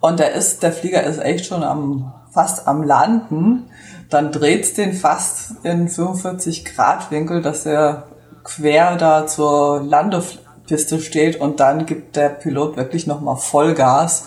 Und 0.00 0.20
der 0.20 0.32
ist, 0.32 0.62
der 0.62 0.72
Flieger 0.72 1.02
ist 1.02 1.18
echt 1.18 1.46
schon 1.46 1.62
am, 1.62 2.12
fast 2.32 2.68
am 2.68 2.82
Landen. 2.82 3.68
Dann 4.10 4.32
dreht's 4.32 4.74
den 4.74 4.92
fast 4.92 5.56
in 5.64 5.88
45 5.88 6.64
Grad 6.64 7.10
Winkel, 7.10 7.42
dass 7.42 7.66
er 7.66 8.04
quer 8.44 8.96
da 8.96 9.26
zur 9.26 9.82
Landepiste 9.82 11.00
steht 11.00 11.40
und 11.40 11.60
dann 11.60 11.84
gibt 11.84 12.16
der 12.16 12.30
Pilot 12.30 12.76
wirklich 12.76 13.06
nochmal 13.06 13.36
Vollgas 13.36 14.24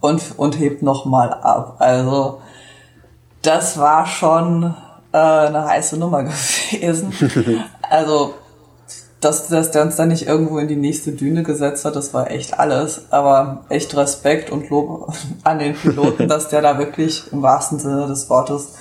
und, 0.00 0.22
und 0.38 0.58
hebt 0.58 0.82
nochmal 0.82 1.34
ab. 1.34 1.76
Also 1.80 2.40
das 3.42 3.78
war 3.78 4.06
schon 4.06 4.74
äh, 5.18 5.46
eine 5.48 5.64
heiße 5.64 5.96
Nummer 5.96 6.22
gewesen. 6.70 7.12
also 7.88 8.34
dass, 9.20 9.48
dass 9.48 9.72
der 9.72 9.82
uns 9.82 9.96
dann 9.96 10.08
nicht 10.08 10.28
irgendwo 10.28 10.58
in 10.58 10.68
die 10.68 10.76
nächste 10.76 11.12
Düne 11.12 11.42
gesetzt 11.42 11.84
hat, 11.84 11.96
das 11.96 12.14
war 12.14 12.30
echt 12.30 12.58
alles. 12.58 13.02
Aber 13.10 13.64
echt 13.68 13.96
Respekt 13.96 14.50
und 14.50 14.70
Lob 14.70 15.12
an 15.44 15.58
den 15.58 15.74
Piloten, 15.74 16.28
dass 16.28 16.48
der 16.48 16.62
da 16.62 16.78
wirklich 16.78 17.24
im 17.32 17.42
wahrsten 17.42 17.78
Sinne 17.78 18.06
des 18.06 18.30
Wortes 18.30 18.74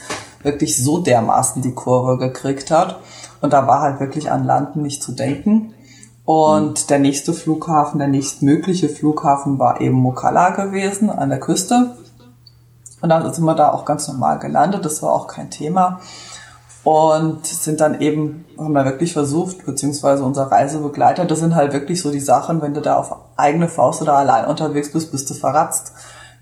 wirklich 0.44 0.82
so 0.82 1.00
dermaßen 1.00 1.62
die 1.62 1.74
Kurve 1.74 2.18
gekriegt 2.18 2.70
hat. 2.70 3.00
Und 3.42 3.54
da 3.54 3.68
war 3.68 3.82
halt 3.82 4.00
wirklich 4.00 4.32
an 4.32 4.46
Landen 4.46 4.82
nicht 4.84 5.02
zu 5.02 5.12
denken. 5.12 5.74
Und 6.24 6.84
mhm. 6.84 6.88
der 6.88 7.00
nächste 7.00 7.34
Flughafen, 7.34 8.00
der 8.00 8.08
nächstmögliche 8.08 8.90
Flughafen 8.90 9.58
war 9.58 9.82
eben 9.82 9.98
Mokalla 9.98 10.52
gewesen, 10.52 11.10
an 11.10 11.30
der 11.30 11.40
Küste. 11.40 11.98
Und 13.02 13.10
dann 13.10 13.32
sind 13.34 13.46
wir 13.46 13.56
da 13.56 13.72
auch 13.72 13.86
ganz 13.86 14.08
normal 14.08 14.40
gelandet, 14.40 14.86
das 14.86 15.02
war 15.04 15.14
auch 15.14 15.28
kein 15.28 15.50
Thema. 15.50 16.00
Und 16.84 17.46
sind 17.46 17.82
dann 17.82 18.00
eben, 18.00 18.46
haben 18.58 18.74
wir 18.74 18.86
wirklich 18.86 19.14
versucht, 19.14 19.66
beziehungsweise 19.66 20.24
unser 20.24 20.52
Reisebegleiter, 20.52 21.26
das 21.26 21.40
sind 21.40 21.54
halt 21.54 21.74
wirklich 21.74 22.02
so 22.02 22.12
die 22.12 22.20
Sachen, 22.20 22.62
wenn 22.62 22.74
du 22.74 22.82
da 22.82 22.96
auf 22.96 23.14
eigene 23.36 23.68
Faust 23.68 24.02
oder 24.02 24.14
allein 24.14 24.46
unterwegs 24.46 24.92
bist, 24.92 25.12
bist 25.12 25.30
du 25.30 25.34
verratzt 25.34 25.92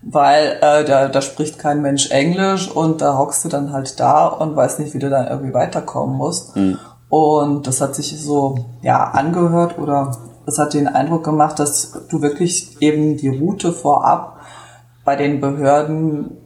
weil 0.06 0.60
äh, 0.62 0.86
da, 0.86 1.08
da 1.08 1.22
spricht 1.22 1.58
kein 1.58 1.82
Mensch 1.82 2.12
Englisch 2.12 2.70
und 2.70 3.02
da 3.02 3.18
hockst 3.18 3.44
du 3.44 3.50
dann 3.50 3.74
halt 3.74 4.00
da 4.00 4.28
und 4.28 4.56
weißt 4.56 4.80
nicht, 4.80 4.94
wie 4.94 5.00
du 5.00 5.10
dann 5.10 5.28
irgendwie 5.28 5.54
weiterkommen 5.54 6.16
musst. 6.16 6.56
Mhm. 6.56 6.78
Und 7.10 7.68
das 7.68 7.82
hat 7.82 7.96
sich 7.96 8.20
so 8.22 8.66
ja 8.82 9.04
angehört 9.12 9.80
oder 9.80 10.16
es 10.46 10.60
hat 10.60 10.74
den 10.76 10.88
Eindruck 10.88 11.24
gemacht, 11.24 11.58
dass 11.58 11.92
du 12.10 12.22
wirklich 12.22 12.80
eben 12.82 13.18
die 13.18 13.30
Route 13.30 13.74
vorab 13.74 14.40
bei 15.04 15.16
den 15.16 15.42
Behörden 15.42 16.38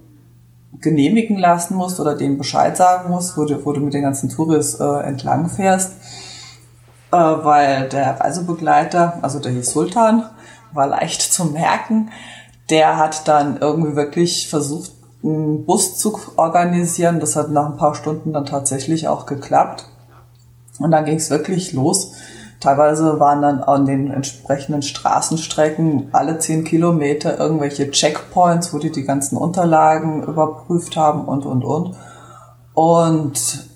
genehmigen 0.74 1.38
lassen 1.38 1.76
musst 1.76 2.00
oder 2.00 2.16
denen 2.16 2.38
Bescheid 2.38 2.78
sagen 2.78 3.10
musst, 3.10 3.38
wo 3.38 3.46
du, 3.46 3.66
wo 3.66 3.74
du 3.74 3.82
mit 3.82 3.94
den 3.94 4.04
ganzen 4.04 4.30
Touris 4.30 4.76
äh, 4.76 5.04
entlang 5.04 5.50
fährst, 5.50 5.94
äh, 7.12 7.18
weil 7.18 7.90
der 7.90 8.20
Reisebegleiter, 8.20 9.20
also 9.22 9.40
der 9.40 9.64
Sultan, 9.64 10.30
war 10.72 10.88
leicht 10.88 11.22
zu 11.22 11.46
merken, 11.46 12.12
der 12.70 12.98
hat 12.98 13.28
dann 13.28 13.58
irgendwie 13.58 13.96
wirklich 13.96 14.48
versucht, 14.48 14.92
einen 15.24 15.66
Bus 15.66 15.98
zu 15.98 16.18
organisieren. 16.36 17.20
Das 17.20 17.36
hat 17.36 17.50
nach 17.50 17.66
ein 17.66 17.78
paar 17.78 17.96
Stunden 17.96 18.34
dann 18.34 18.46
tatsächlich 18.46 19.08
auch 19.08 19.26
geklappt. 19.26 19.86
Und 20.80 20.92
dann 20.92 21.06
ging 21.06 21.18
es 21.18 21.30
wirklich 21.30 21.74
los. 21.74 22.14
Teilweise 22.60 23.20
waren 23.22 23.42
dann 23.42 23.64
an 23.64 23.86
den 23.86 24.12
entsprechenden 24.12 24.82
Straßenstrecken 24.82 26.10
alle 26.12 26.40
zehn 26.40 26.66
Kilometer 26.66 27.40
irgendwelche 27.40 27.90
Checkpoints, 27.90 28.74
wo 28.74 28.80
die 28.80 28.92
die 28.92 29.06
ganzen 29.06 29.38
Unterlagen 29.38 30.24
überprüft 30.24 30.98
haben 30.98 31.26
und, 31.26 31.46
und, 31.46 31.64
und. 31.64 31.96
Und 32.74 33.70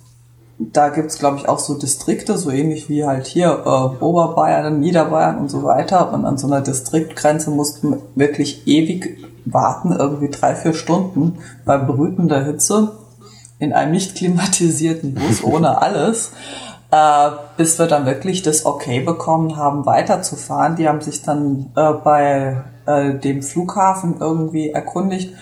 da 0.59 0.89
gibt's 0.89 1.17
glaube 1.17 1.37
ich, 1.37 1.47
auch 1.47 1.59
so 1.59 1.75
Distrikte, 1.77 2.37
so 2.37 2.51
ähnlich 2.51 2.89
wie 2.89 3.05
halt 3.05 3.25
hier 3.25 3.63
äh, 3.65 4.03
Oberbayern, 4.03 4.81
Niederbayern 4.81 5.37
und 5.37 5.49
so 5.49 5.63
weiter. 5.63 6.11
Und 6.11 6.25
an 6.25 6.37
so 6.37 6.47
einer 6.47 6.61
Distriktgrenze 6.61 7.51
mussten 7.51 7.97
wirklich 8.15 8.67
ewig 8.67 9.17
warten, 9.45 9.93
irgendwie 9.93 10.29
drei, 10.29 10.55
vier 10.55 10.73
Stunden 10.73 11.39
bei 11.65 11.77
brütender 11.77 12.43
Hitze 12.43 12.97
in 13.59 13.71
einem 13.71 13.91
nicht 13.91 14.15
klimatisierten 14.15 15.13
Bus 15.13 15.43
ohne 15.43 15.81
alles, 15.81 16.31
äh, 16.93 17.31
bis 17.57 17.79
wir 17.79 17.87
dann 17.87 18.05
wirklich 18.05 18.43
das 18.43 18.67
Okay 18.67 18.99
bekommen 18.99 19.57
haben, 19.57 19.87
weiterzufahren. 19.87 20.75
Die 20.75 20.87
haben 20.87 21.01
sich 21.01 21.23
dann 21.23 21.71
äh, 21.75 21.91
bei 21.91 22.63
äh, 22.85 23.15
dem 23.15 23.41
Flughafen 23.41 24.17
irgendwie 24.19 24.69
erkundigt, 24.69 25.33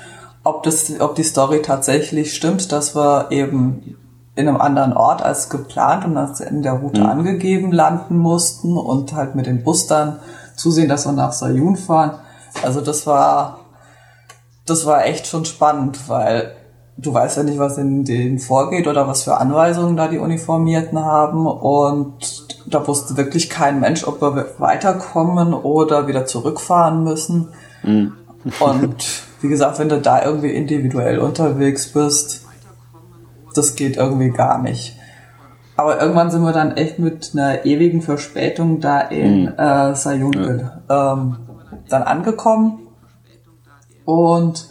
ob 0.45 0.63
das, 0.63 0.97
ob 1.01 1.15
die 1.15 1.23
Story 1.23 1.61
tatsächlich 1.61 2.33
stimmt, 2.33 2.71
dass 2.71 2.95
wir 2.95 3.31
eben 3.31 3.97
in 4.35 4.47
einem 4.47 4.61
anderen 4.61 4.93
Ort 4.93 5.21
als 5.21 5.49
geplant 5.49 6.05
und 6.05 6.15
als 6.15 6.39
in 6.39 6.61
der 6.61 6.73
Route 6.73 7.01
mhm. 7.01 7.07
angegeben 7.07 7.73
landen 7.73 8.17
mussten 8.17 8.77
und 8.77 9.11
halt 9.11 9.35
mit 9.35 9.45
den 9.45 9.61
Bus 9.61 9.87
dann 9.87 10.19
zusehen, 10.55 10.87
dass 10.87 11.05
wir 11.05 11.11
nach 11.11 11.33
Sayun 11.33 11.75
fahren. 11.75 12.19
Also 12.63 12.79
das 12.79 13.05
war, 13.05 13.59
das 14.65 14.85
war 14.85 15.03
echt 15.03 15.27
schon 15.27 15.43
spannend, 15.43 16.07
weil 16.07 16.53
du 17.01 17.13
weißt 17.13 17.37
ja 17.37 17.43
nicht, 17.43 17.59
was 17.59 17.77
in 17.77 18.03
denen 18.03 18.39
vorgeht 18.39 18.87
oder 18.87 19.07
was 19.07 19.23
für 19.23 19.37
Anweisungen 19.37 19.97
da 19.97 20.07
die 20.07 20.19
Uniformierten 20.19 20.99
haben 20.99 21.47
und 21.47 22.47
da 22.67 22.87
wusste 22.87 23.17
wirklich 23.17 23.49
kein 23.49 23.79
Mensch, 23.79 24.07
ob 24.07 24.21
wir 24.21 24.53
weiterkommen 24.59 25.53
oder 25.53 26.07
wieder 26.07 26.25
zurückfahren 26.25 27.03
müssen. 27.03 27.49
Mhm. 27.83 28.13
und 28.59 29.05
wie 29.41 29.47
gesagt, 29.47 29.79
wenn 29.79 29.89
du 29.89 29.99
da 29.99 30.23
irgendwie 30.23 30.51
individuell 30.51 31.19
unterwegs 31.19 31.91
bist, 31.91 32.45
das 33.55 33.75
geht 33.75 33.97
irgendwie 33.97 34.29
gar 34.29 34.61
nicht. 34.61 34.95
Aber 35.75 35.99
irgendwann 35.99 36.29
sind 36.29 36.43
wir 36.43 36.53
dann 36.53 36.77
echt 36.77 36.99
mit 36.99 37.31
einer 37.33 37.65
ewigen 37.65 38.03
Verspätung 38.03 38.79
da 38.81 38.99
in 39.01 39.43
mhm. 39.43 39.53
äh, 39.57 39.95
Sayun 39.95 40.33
ja. 40.33 41.13
ähm, 41.13 41.37
dann 41.89 42.03
angekommen 42.03 42.87
und 44.05 44.69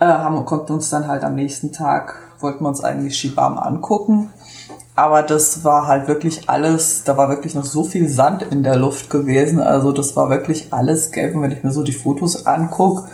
äh, 0.00 0.06
haben, 0.06 0.44
konnten 0.46 0.72
uns 0.72 0.90
dann 0.90 1.06
halt 1.06 1.22
am 1.22 1.34
nächsten 1.34 1.72
Tag, 1.72 2.16
wollten 2.40 2.64
wir 2.64 2.68
uns 2.68 2.82
eigentlich 2.82 3.16
Shibam 3.16 3.58
angucken. 3.58 4.30
Aber 4.96 5.22
das 5.22 5.64
war 5.64 5.86
halt 5.86 6.08
wirklich 6.08 6.48
alles, 6.48 7.04
da 7.04 7.16
war 7.16 7.28
wirklich 7.28 7.54
noch 7.54 7.64
so 7.64 7.84
viel 7.84 8.08
Sand 8.08 8.42
in 8.42 8.62
der 8.62 8.76
Luft 8.76 9.08
gewesen. 9.08 9.60
Also 9.60 9.92
das 9.92 10.16
war 10.16 10.28
wirklich 10.28 10.72
alles 10.72 11.12
gelb. 11.12 11.34
Und 11.34 11.42
wenn 11.42 11.52
ich 11.52 11.62
mir 11.62 11.70
so 11.70 11.82
die 11.82 11.92
Fotos 11.92 12.46
angucke, 12.46 13.08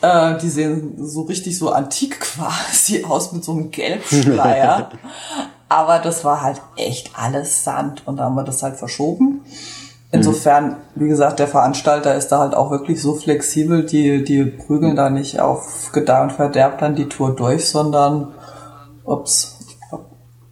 äh, 0.00 0.38
die 0.38 0.48
sehen 0.48 0.94
so 0.98 1.22
richtig 1.22 1.58
so 1.58 1.70
antik 1.70 2.20
quasi 2.20 3.04
aus 3.04 3.32
mit 3.32 3.44
so 3.44 3.52
einem 3.52 3.70
Gelbschleier. 3.70 4.90
Aber 5.68 5.98
das 5.98 6.24
war 6.24 6.40
halt 6.40 6.62
echt 6.76 7.10
alles 7.14 7.62
Sand 7.62 8.06
und 8.06 8.16
da 8.16 8.24
haben 8.24 8.34
wir 8.34 8.44
das 8.44 8.62
halt 8.62 8.76
verschoben. 8.76 9.42
Insofern, 10.10 10.76
wie 10.94 11.08
gesagt, 11.08 11.38
der 11.38 11.48
Veranstalter 11.48 12.14
ist 12.14 12.28
da 12.28 12.38
halt 12.38 12.54
auch 12.54 12.70
wirklich 12.70 13.02
so 13.02 13.14
flexibel, 13.14 13.84
die, 13.84 14.24
die 14.24 14.44
prügeln 14.44 14.96
da 14.96 15.10
nicht 15.10 15.40
auf 15.40 15.90
Gedeih 15.92 16.22
und 16.22 16.32
Verderb 16.32 16.78
dann 16.78 16.94
die 16.94 17.08
Tour 17.08 17.36
durch, 17.36 17.68
sondern, 17.68 18.32
ups, 19.04 19.58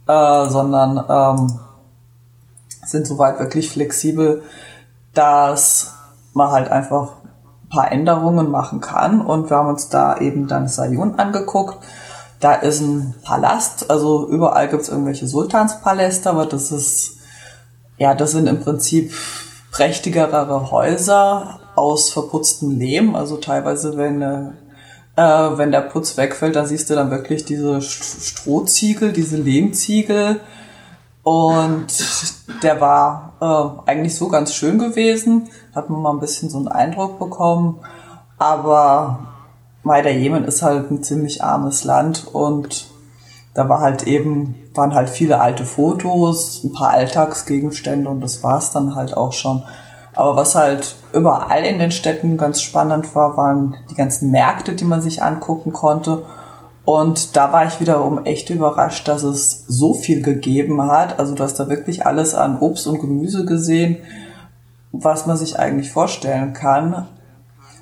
äh, 0.07 0.47
sondern 0.47 1.03
ähm, 1.09 1.59
sind 2.85 3.07
soweit 3.07 3.39
wirklich 3.39 3.71
flexibel, 3.71 4.43
dass 5.15 5.93
man 6.33 6.51
halt 6.51 6.69
einfach 6.69 7.13
paar 7.69 7.91
Änderungen 7.91 8.49
machen 8.49 8.79
kann. 8.79 9.21
Und 9.21 9.49
wir 9.49 9.57
haben 9.57 9.69
uns 9.69 9.89
da 9.89 10.17
eben 10.17 10.47
dann 10.47 10.67
Sayun 10.67 11.15
angeguckt. 11.15 11.77
Da 12.39 12.53
ist 12.53 12.81
ein 12.81 13.15
Palast, 13.23 13.89
also 13.89 14.29
überall 14.29 14.67
gibt's 14.67 14.89
irgendwelche 14.89 15.27
Sultanspaläste, 15.27 16.29
aber 16.29 16.45
das 16.45 16.71
ist, 16.71 17.17
ja, 17.97 18.13
das 18.13 18.31
sind 18.31 18.47
im 18.47 18.59
Prinzip 18.59 19.11
prächtigere 19.77 20.71
Häuser 20.71 21.59
aus 21.75 22.09
verputztem 22.09 22.77
Lehm. 22.77 23.15
Also 23.15 23.37
teilweise, 23.37 23.95
wenn, 23.95 24.21
äh, 24.21 24.51
wenn 25.15 25.71
der 25.71 25.81
Putz 25.81 26.17
wegfällt, 26.17 26.55
dann 26.55 26.65
siehst 26.65 26.89
du 26.89 26.95
dann 26.95 27.11
wirklich 27.11 27.45
diese 27.45 27.81
Strohziegel, 27.81 29.13
diese 29.13 29.37
Lehmziegel. 29.37 30.41
Und 31.21 31.87
der 32.63 32.81
war 32.81 33.83
äh, 33.85 33.89
eigentlich 33.89 34.15
so 34.15 34.29
ganz 34.29 34.53
schön 34.53 34.79
gewesen 34.79 35.49
hat 35.77 35.89
man 35.89 36.01
mal 36.01 36.11
ein 36.11 36.19
bisschen 36.19 36.49
so 36.49 36.57
einen 36.57 36.67
Eindruck 36.67 37.19
bekommen. 37.19 37.79
Aber 38.37 39.19
weil 39.83 40.03
der 40.03 40.17
Jemen 40.17 40.43
ist 40.43 40.61
halt 40.61 40.91
ein 40.91 41.03
ziemlich 41.03 41.43
armes 41.43 41.85
Land 41.85 42.27
und 42.33 42.87
da 43.57 43.67
war 43.67 43.81
halt 43.81 44.03
eben, 44.03 44.53
waren 44.75 44.93
halt 44.93 45.09
viele 45.09 45.41
alte 45.41 45.65
Fotos, 45.65 46.63
ein 46.63 46.73
paar 46.73 46.91
Alltagsgegenstände 46.91 48.07
und 48.07 48.21
das 48.21 48.43
war's 48.43 48.69
dann 48.71 48.93
halt 48.93 49.17
auch 49.17 49.33
schon. 49.33 49.63
Aber 50.13 50.35
was 50.35 50.53
halt 50.53 50.95
überall 51.11 51.63
in 51.63 51.79
den 51.79 51.89
Städten 51.89 52.37
ganz 52.37 52.61
spannend 52.61 53.15
war, 53.15 53.35
waren 53.35 53.75
die 53.89 53.95
ganzen 53.95 54.29
Märkte, 54.29 54.75
die 54.75 54.85
man 54.85 55.01
sich 55.01 55.23
angucken 55.23 55.73
konnte. 55.73 56.23
Und 56.85 57.35
da 57.35 57.51
war 57.51 57.65
ich 57.65 57.79
wiederum 57.79 58.25
echt 58.25 58.51
überrascht, 58.51 59.07
dass 59.07 59.23
es 59.23 59.65
so 59.67 59.95
viel 59.95 60.21
gegeben 60.21 60.83
hat. 60.83 61.17
Also 61.17 61.33
du 61.33 61.41
hast 61.41 61.59
da 61.59 61.67
wirklich 61.67 62.05
alles 62.05 62.35
an 62.35 62.59
Obst 62.59 62.85
und 62.85 62.99
Gemüse 62.99 63.43
gesehen, 63.43 63.97
was 64.91 65.25
man 65.25 65.35
sich 65.35 65.57
eigentlich 65.57 65.91
vorstellen 65.91 66.53
kann. 66.53 67.07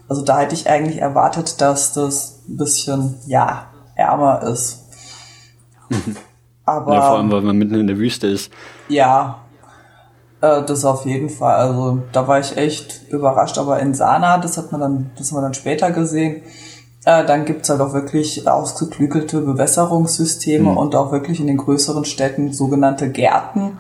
Also 0.08 0.22
da 0.22 0.40
hätte 0.40 0.56
ich 0.56 0.70
eigentlich 0.70 1.02
erwartet, 1.02 1.60
dass 1.60 1.92
das 1.92 2.44
ein 2.48 2.56
bisschen, 2.56 3.16
ja, 3.28 3.66
ärmer 3.96 4.44
ist. 4.44 4.85
Aber, 6.66 6.94
ja, 6.94 7.02
vor 7.02 7.18
allem, 7.18 7.32
weil 7.32 7.42
man 7.42 7.58
mitten 7.58 7.76
in 7.76 7.88
der 7.88 7.98
Wüste 7.98 8.28
ist. 8.28 8.52
Ja, 8.90 9.46
äh, 10.42 10.64
das 10.64 10.86
auf 10.86 11.06
jeden 11.06 11.30
Fall. 11.30 11.56
Also 11.56 12.00
da 12.12 12.28
war 12.28 12.40
ich 12.40 12.58
echt 12.58 13.04
überrascht. 13.10 13.58
Aber 13.58 13.80
in 13.80 13.94
Sana, 13.94 14.38
das 14.38 14.58
hat 14.58 14.72
man 14.72 14.82
dann, 14.82 15.12
das 15.18 15.32
haben 15.32 15.38
wir 15.38 15.42
dann 15.42 15.54
später 15.54 15.92
gesehen, 15.92 16.42
äh, 17.06 17.24
dann 17.26 17.46
gibt's 17.46 17.70
halt 17.70 17.82
auch 17.82 17.94
wirklich 17.94 18.48
ausgeklügelte 18.48 19.42
Bewässerungssysteme 19.42 20.72
mhm. 20.72 20.78
und 20.78 20.96
auch 20.96 21.12
wirklich 21.12 21.40
in 21.40 21.48
den 21.48 21.58
größeren 21.58 22.06
Städten 22.06 22.52
sogenannte 22.52 23.10
Gärten. 23.10 23.78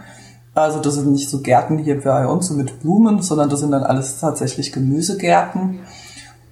Also 0.54 0.80
das 0.80 0.94
sind 0.94 1.12
nicht 1.12 1.30
so 1.30 1.42
Gärten 1.42 1.78
hier 1.78 2.02
bei 2.02 2.26
uns 2.28 2.48
so 2.48 2.54
mit 2.54 2.80
Blumen, 2.80 3.22
sondern 3.22 3.50
das 3.50 3.60
sind 3.60 3.72
dann 3.72 3.84
alles 3.84 4.20
tatsächlich 4.20 4.72
Gemüsegärten. 4.72 5.80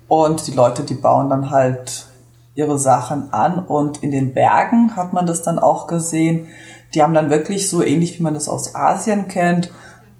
Und 0.10 0.46
die 0.48 0.52
Leute, 0.52 0.84
die 0.84 0.96
bauen 0.96 1.30
dann 1.30 1.52
halt 1.52 2.08
ihre 2.56 2.78
Sachen 2.78 3.34
an. 3.34 3.60
Und 3.60 4.04
in 4.04 4.12
den 4.12 4.34
Bergen 4.34 4.96
hat 4.96 5.14
man 5.14 5.26
das 5.26 5.42
dann 5.42 5.60
auch 5.60 5.88
gesehen. 5.88 6.48
Die 6.94 7.02
haben 7.02 7.14
dann 7.14 7.30
wirklich 7.30 7.70
so 7.70 7.84
ähnlich 7.84 8.20
wie 8.20 8.24
man 8.24 8.34
das 8.34 8.50
aus 8.50 8.76
Asien 8.76 9.28
kennt, 9.28 9.72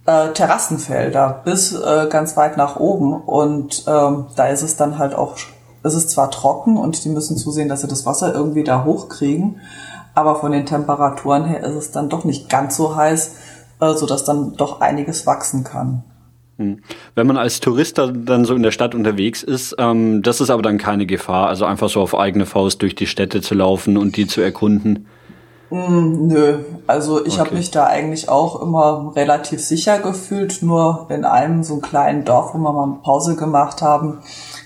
äh, 0.06 0.30
Terrassenfelder 0.30 1.42
bis 1.46 1.74
äh, 1.74 2.08
ganz 2.10 2.36
weit 2.36 2.58
nach 2.58 2.78
oben. 2.78 3.14
Und 3.14 3.84
ähm, 3.88 4.26
da 4.36 4.48
ist 4.48 4.64
es 4.64 4.76
dann 4.76 4.98
halt 4.98 5.14
auch, 5.14 5.38
es 5.84 5.94
ist 5.94 6.10
zwar 6.10 6.32
trocken 6.32 6.78
und 6.78 7.04
die 7.04 7.10
müssen 7.10 7.38
zusehen, 7.38 7.70
dass 7.70 7.82
sie 7.82 7.88
das 7.88 8.06
Wasser 8.06 8.34
irgendwie 8.34 8.64
da 8.64 8.84
hochkriegen, 8.84 9.60
aber 10.16 10.36
von 10.36 10.52
den 10.52 10.66
Temperaturen 10.66 11.46
her 11.46 11.64
ist 11.64 11.76
es 11.76 11.92
dann 11.92 12.10
doch 12.10 12.24
nicht 12.24 12.50
ganz 12.50 12.78
so 12.78 12.96
heiß, 12.96 13.32
äh, 13.82 13.94
sodass 13.94 14.24
dann 14.24 14.56
doch 14.56 14.82
einiges 14.82 15.26
wachsen 15.26 15.64
kann. 15.64 16.04
Hm. 16.58 16.80
Wenn 17.16 17.28
man 17.28 17.38
als 17.38 17.60
Tourist 17.60 17.98
dann 17.98 18.46
so 18.46 18.54
in 18.54 18.64
der 18.64 18.72
Stadt 18.72 18.94
unterwegs 18.94 19.42
ist, 19.42 19.76
ähm, 19.80 20.22
das 20.22 20.40
ist 20.40 20.50
aber 20.50 20.62
dann 20.62 20.78
keine 20.78 21.06
Gefahr, 21.06 21.48
also 21.48 21.66
einfach 21.66 21.90
so 21.90 22.02
auf 22.02 22.18
eigene 22.18 22.46
Faust 22.46 22.82
durch 22.82 22.96
die 22.96 23.08
Städte 23.08 23.42
zu 23.42 23.56
laufen 23.56 23.98
und 23.98 24.18
die 24.18 24.28
zu 24.28 24.42
erkunden. 24.42 25.08
Mm, 25.74 26.28
nö, 26.28 26.60
also 26.86 27.26
ich 27.26 27.34
okay. 27.34 27.40
habe 27.40 27.56
mich 27.56 27.72
da 27.72 27.86
eigentlich 27.86 28.30
auch 28.30 28.62
immer 28.62 29.14
relativ 29.16 29.60
sicher 29.60 29.98
gefühlt. 29.98 30.62
Nur 30.62 31.08
in 31.10 31.26
einem 31.26 31.64
so 31.64 31.74
einem 31.74 31.82
kleinen 31.82 32.26
Dorf, 32.26 32.54
wo 32.54 32.60
wir 32.60 32.72
mal 32.72 33.00
Pause 33.04 33.36
gemacht 33.36 33.82
haben, 33.82 34.20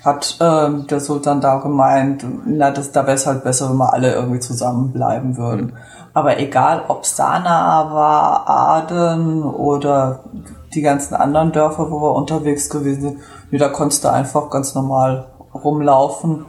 hat 0.04 0.36
äh, 0.42 0.70
der 0.90 1.00
Sultan 1.00 1.40
da 1.40 1.60
gemeint, 1.60 2.26
na, 2.46 2.72
das, 2.72 2.92
da 2.92 3.04
wäre 3.04 3.16
es 3.16 3.26
halt 3.26 3.46
besser, 3.46 3.70
wenn 3.70 3.78
wir 3.78 3.94
alle 3.94 4.14
irgendwie 4.14 4.42
zusammenbleiben 4.42 5.38
würden. 5.38 5.68
Mhm. 5.68 5.74
Aber 6.14 6.40
egal, 6.40 6.84
ob 6.90 7.06
Sanaa 7.06 7.94
war, 7.94 8.50
Aden 8.50 9.44
oder 9.44 10.26
die 10.74 10.82
ganzen 10.82 11.16
anderen 11.16 11.52
Dörfer, 11.52 11.90
wo 11.92 12.02
wir 12.02 12.16
unterwegs 12.16 12.70
gewesen 12.70 13.02
sind, 13.02 13.20
nee, 13.52 13.58
da 13.58 13.70
konntest 13.70 14.04
du 14.04 14.12
einfach 14.12 14.50
ganz 14.50 14.76
normal 14.76 15.28
rumlaufen 15.54 16.46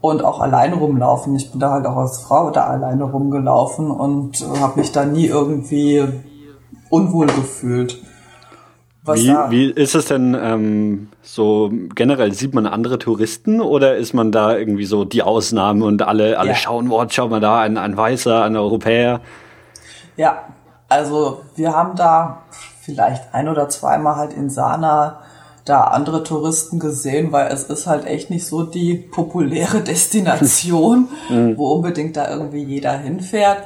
und 0.00 0.24
auch 0.24 0.40
alleine 0.40 0.76
rumlaufen. 0.76 1.34
Ich 1.36 1.50
bin 1.50 1.60
da 1.60 1.70
halt 1.70 1.86
auch 1.86 1.96
als 1.96 2.20
Frau 2.20 2.50
da 2.50 2.66
alleine 2.66 3.04
rumgelaufen 3.04 3.90
und 3.90 4.46
habe 4.60 4.80
mich 4.80 4.92
da 4.92 5.04
nie 5.04 5.26
irgendwie 5.26 6.04
unwohl 6.90 7.26
gefühlt. 7.26 8.02
wie, 9.04 9.34
wie 9.50 9.70
ist 9.70 9.94
es 9.94 10.06
denn 10.06 10.36
ähm, 10.40 11.08
so 11.22 11.70
generell? 11.94 12.32
Sieht 12.32 12.54
man 12.54 12.66
andere 12.66 12.98
Touristen 12.98 13.60
oder 13.60 13.96
ist 13.96 14.14
man 14.14 14.32
da 14.32 14.56
irgendwie 14.56 14.84
so 14.84 15.04
die 15.04 15.22
Ausnahme 15.22 15.84
und 15.84 16.02
alle, 16.02 16.38
alle 16.38 16.50
ja. 16.50 16.54
schauen, 16.54 16.90
oh, 16.90 17.04
schau 17.08 17.28
mal 17.28 17.40
da, 17.40 17.60
ein, 17.60 17.76
ein 17.76 17.96
Weißer, 17.96 18.44
ein 18.44 18.56
Europäer? 18.56 19.20
Ja, 20.16 20.44
also 20.88 21.42
wir 21.54 21.74
haben 21.74 21.96
da 21.96 22.42
vielleicht 22.88 23.34
ein 23.34 23.48
oder 23.48 23.68
zweimal 23.68 24.16
halt 24.16 24.32
in 24.32 24.48
Sana 24.48 25.18
da 25.66 25.82
andere 25.84 26.24
Touristen 26.24 26.78
gesehen, 26.78 27.32
weil 27.32 27.52
es 27.52 27.64
ist 27.64 27.86
halt 27.86 28.06
echt 28.06 28.30
nicht 28.30 28.46
so 28.46 28.62
die 28.62 28.94
populäre 28.94 29.80
Destination, 29.84 31.08
mhm. 31.28 31.58
wo 31.58 31.72
unbedingt 31.72 32.16
da 32.16 32.30
irgendwie 32.30 32.64
jeder 32.64 32.92
hinfährt. 32.92 33.58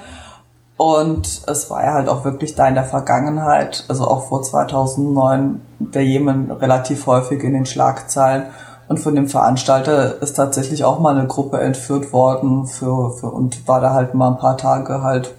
Und 0.76 1.42
es 1.46 1.70
war 1.70 1.84
ja 1.84 1.92
halt 1.92 2.08
auch 2.08 2.24
wirklich 2.24 2.56
da 2.56 2.66
in 2.66 2.74
der 2.74 2.84
Vergangenheit, 2.84 3.84
also 3.86 4.08
auch 4.08 4.26
vor 4.26 4.42
2009, 4.42 5.60
der 5.78 6.04
Jemen 6.04 6.50
relativ 6.50 7.06
häufig 7.06 7.44
in 7.44 7.52
den 7.52 7.66
Schlagzeilen. 7.66 8.46
Und 8.88 8.98
von 8.98 9.14
dem 9.14 9.28
Veranstalter 9.28 10.20
ist 10.20 10.34
tatsächlich 10.34 10.82
auch 10.82 10.98
mal 10.98 11.16
eine 11.16 11.28
Gruppe 11.28 11.60
entführt 11.60 12.12
worden 12.12 12.66
für, 12.66 13.12
für 13.12 13.28
und 13.28 13.68
war 13.68 13.80
da 13.80 13.94
halt 13.94 14.14
mal 14.14 14.32
ein 14.32 14.38
paar 14.38 14.56
Tage 14.56 15.02
halt 15.02 15.32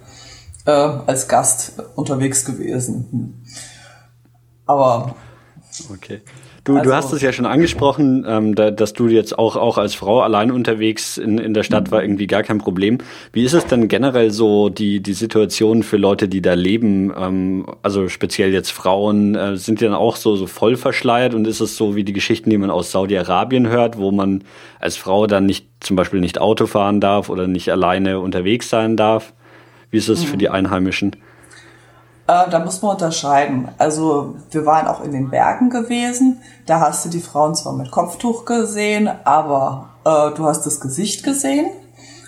äh, 0.64 0.70
als 1.06 1.28
Gast 1.28 1.74
unterwegs 1.94 2.46
gewesen. 2.46 3.44
Aber 4.66 5.14
okay. 5.90 6.20
Du, 6.64 6.76
also, 6.76 6.88
du 6.88 6.96
hast 6.96 7.12
es 7.12 7.20
ja 7.20 7.30
schon 7.30 7.44
angesprochen, 7.44 8.24
ähm, 8.26 8.54
da, 8.54 8.70
dass 8.70 8.94
du 8.94 9.08
jetzt 9.08 9.38
auch, 9.38 9.56
auch 9.56 9.76
als 9.76 9.94
Frau 9.94 10.22
allein 10.22 10.50
unterwegs 10.50 11.18
in, 11.18 11.36
in 11.36 11.52
der 11.52 11.62
Stadt 11.62 11.90
war 11.90 12.02
irgendwie 12.02 12.26
gar 12.26 12.42
kein 12.42 12.56
Problem. 12.56 12.98
Wie 13.34 13.44
ist 13.44 13.52
es 13.52 13.66
denn 13.66 13.86
generell 13.86 14.30
so 14.30 14.70
die, 14.70 15.00
die 15.00 15.12
Situation 15.12 15.82
für 15.82 15.98
Leute, 15.98 16.26
die 16.26 16.40
da 16.40 16.54
leben? 16.54 17.12
Ähm, 17.14 17.66
also 17.82 18.08
speziell 18.08 18.50
jetzt 18.50 18.70
Frauen, 18.70 19.34
äh, 19.34 19.58
sind 19.58 19.80
die 19.80 19.84
dann 19.84 19.92
auch 19.92 20.16
so, 20.16 20.36
so 20.36 20.46
voll 20.46 20.76
verschleiert 20.76 21.34
und 21.34 21.46
ist 21.46 21.60
es 21.60 21.76
so 21.76 21.96
wie 21.96 22.04
die 22.04 22.14
Geschichten, 22.14 22.48
die 22.48 22.56
man 22.56 22.70
aus 22.70 22.90
Saudi-Arabien 22.90 23.68
hört, 23.68 23.98
wo 23.98 24.10
man 24.10 24.42
als 24.80 24.96
Frau 24.96 25.26
dann 25.26 25.44
nicht 25.44 25.68
zum 25.80 25.96
Beispiel 25.96 26.20
nicht 26.20 26.40
Auto 26.40 26.66
fahren 26.66 26.98
darf 26.98 27.28
oder 27.28 27.46
nicht 27.46 27.70
alleine 27.70 28.20
unterwegs 28.20 28.70
sein 28.70 28.96
darf? 28.96 29.34
Wie 29.90 29.98
ist 29.98 30.08
es 30.08 30.22
mhm. 30.22 30.28
für 30.28 30.36
die 30.38 30.48
Einheimischen? 30.48 31.14
Äh, 32.26 32.48
da 32.50 32.58
muss 32.58 32.80
man 32.80 32.92
unterscheiden. 32.92 33.68
Also 33.78 34.36
wir 34.50 34.64
waren 34.64 34.86
auch 34.86 35.02
in 35.02 35.12
den 35.12 35.30
Bergen 35.30 35.70
gewesen. 35.70 36.40
Da 36.66 36.80
hast 36.80 37.04
du 37.04 37.10
die 37.10 37.20
Frauen 37.20 37.54
zwar 37.54 37.74
mit 37.74 37.90
Kopftuch 37.90 38.44
gesehen, 38.44 39.10
aber 39.24 39.90
äh, 40.04 40.30
du 40.34 40.46
hast 40.46 40.64
das 40.64 40.80
Gesicht 40.80 41.22
gesehen. 41.22 41.66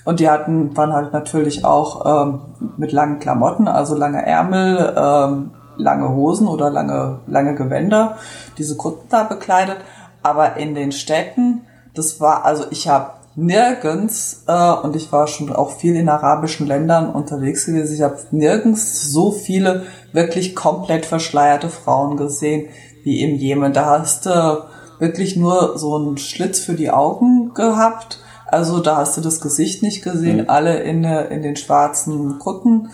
Und 0.04 0.20
die 0.20 0.30
hatten, 0.30 0.76
waren 0.76 0.92
halt 0.92 1.12
natürlich 1.12 1.64
auch 1.64 2.26
ähm, 2.26 2.40
mit 2.76 2.92
langen 2.92 3.18
Klamotten, 3.18 3.66
also 3.66 3.96
lange 3.96 4.24
Ärmel, 4.24 4.94
ähm, 4.96 5.50
lange 5.76 6.11
Hosen 6.11 6.46
oder 6.46 6.70
lange, 6.70 7.20
lange 7.26 7.54
Gewänder, 7.56 8.16
diese 8.56 8.76
Kutten 8.76 9.09
da 9.09 9.24
bekleidet. 9.24 9.78
Aber 10.22 10.56
in 10.56 10.74
den 10.74 10.92
Städten, 10.92 11.62
das 11.94 12.20
war, 12.20 12.44
also 12.44 12.66
ich 12.70 12.88
habe 12.88 13.11
nirgends, 13.37 14.44
äh, 14.49 14.72
und 14.72 14.96
ich 14.96 15.12
war 15.12 15.27
schon 15.27 15.53
auch 15.53 15.70
viel 15.70 15.94
in 15.94 16.09
arabischen 16.09 16.66
Ländern 16.66 17.11
unterwegs 17.11 17.66
gewesen, 17.66 17.94
ich 17.94 18.03
habe 18.03 18.18
nirgends 18.31 19.11
so 19.12 19.31
viele 19.31 19.85
wirklich 20.12 20.57
komplett 20.57 21.07
verschleierte 21.07 21.68
Frauen 21.68 22.16
gesehen 22.16 22.68
wie 23.05 23.22
im 23.22 23.37
Jemen. 23.37 23.72
Da 23.72 24.01
hast 24.01 24.27
du 24.27 24.64
wirklich 24.99 25.37
nur 25.37 25.79
so 25.79 25.96
einen 25.96 26.16
Schlitz 26.16 26.61
für 26.61 26.75
die 26.75 26.90
Augen 26.90 27.53
gehabt. 27.55 28.18
Also 28.46 28.81
da 28.81 28.96
hast 28.96 29.16
du 29.16 29.20
das 29.20 29.40
Gesicht 29.40 29.83
nicht 29.83 30.03
gesehen, 30.03 30.38
mhm. 30.38 30.44
alle 30.49 30.81
in, 30.81 31.05
in 31.05 31.42
den 31.42 31.57
schwarzen 31.57 32.38
Kutten 32.38 32.88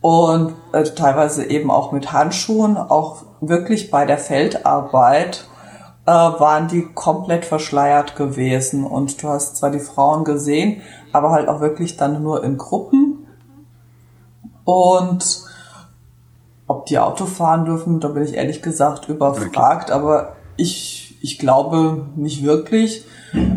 und 0.00 0.54
äh, 0.72 0.82
teilweise 0.84 1.44
eben 1.44 1.70
auch 1.70 1.92
mit 1.92 2.12
Handschuhen, 2.12 2.76
auch 2.76 3.22
wirklich 3.40 3.90
bei 3.90 4.04
der 4.04 4.18
Feldarbeit 4.18 5.44
äh, 6.06 6.10
waren 6.10 6.68
die 6.68 6.86
komplett 6.94 7.44
verschleiert 7.44 8.16
gewesen. 8.16 8.84
Und 8.84 9.22
du 9.22 9.28
hast 9.28 9.56
zwar 9.56 9.70
die 9.70 9.80
Frauen 9.80 10.24
gesehen, 10.24 10.82
aber 11.12 11.30
halt 11.30 11.48
auch 11.48 11.60
wirklich 11.60 11.96
dann 11.96 12.22
nur 12.22 12.42
in 12.42 12.58
Gruppen. 12.58 13.26
Und 14.64 15.44
ob 16.66 16.86
die 16.86 16.98
Auto 16.98 17.26
fahren 17.26 17.64
dürfen, 17.64 18.00
da 18.00 18.08
bin 18.08 18.24
ich 18.24 18.34
ehrlich 18.34 18.62
gesagt 18.62 19.08
überfragt, 19.08 19.90
okay. 19.90 19.92
aber 19.92 20.36
ich, 20.56 21.18
ich 21.20 21.38
glaube 21.38 22.06
nicht 22.16 22.42
wirklich. 22.44 23.04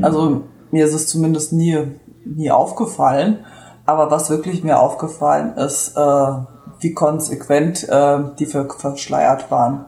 Also 0.02 0.44
mir 0.72 0.86
ist 0.86 0.94
es 0.94 1.08
zumindest 1.08 1.54
nie, 1.54 1.78
nie 2.26 2.52
aufgefallen. 2.52 3.46
Aber 3.86 4.10
was 4.10 4.30
wirklich 4.30 4.64
mir 4.64 4.80
aufgefallen 4.80 5.56
ist, 5.58 5.96
äh, 5.96 6.32
wie 6.80 6.94
konsequent 6.94 7.88
äh, 7.88 8.20
die 8.40 8.46
verschleiert 8.46 9.52
waren 9.52 9.86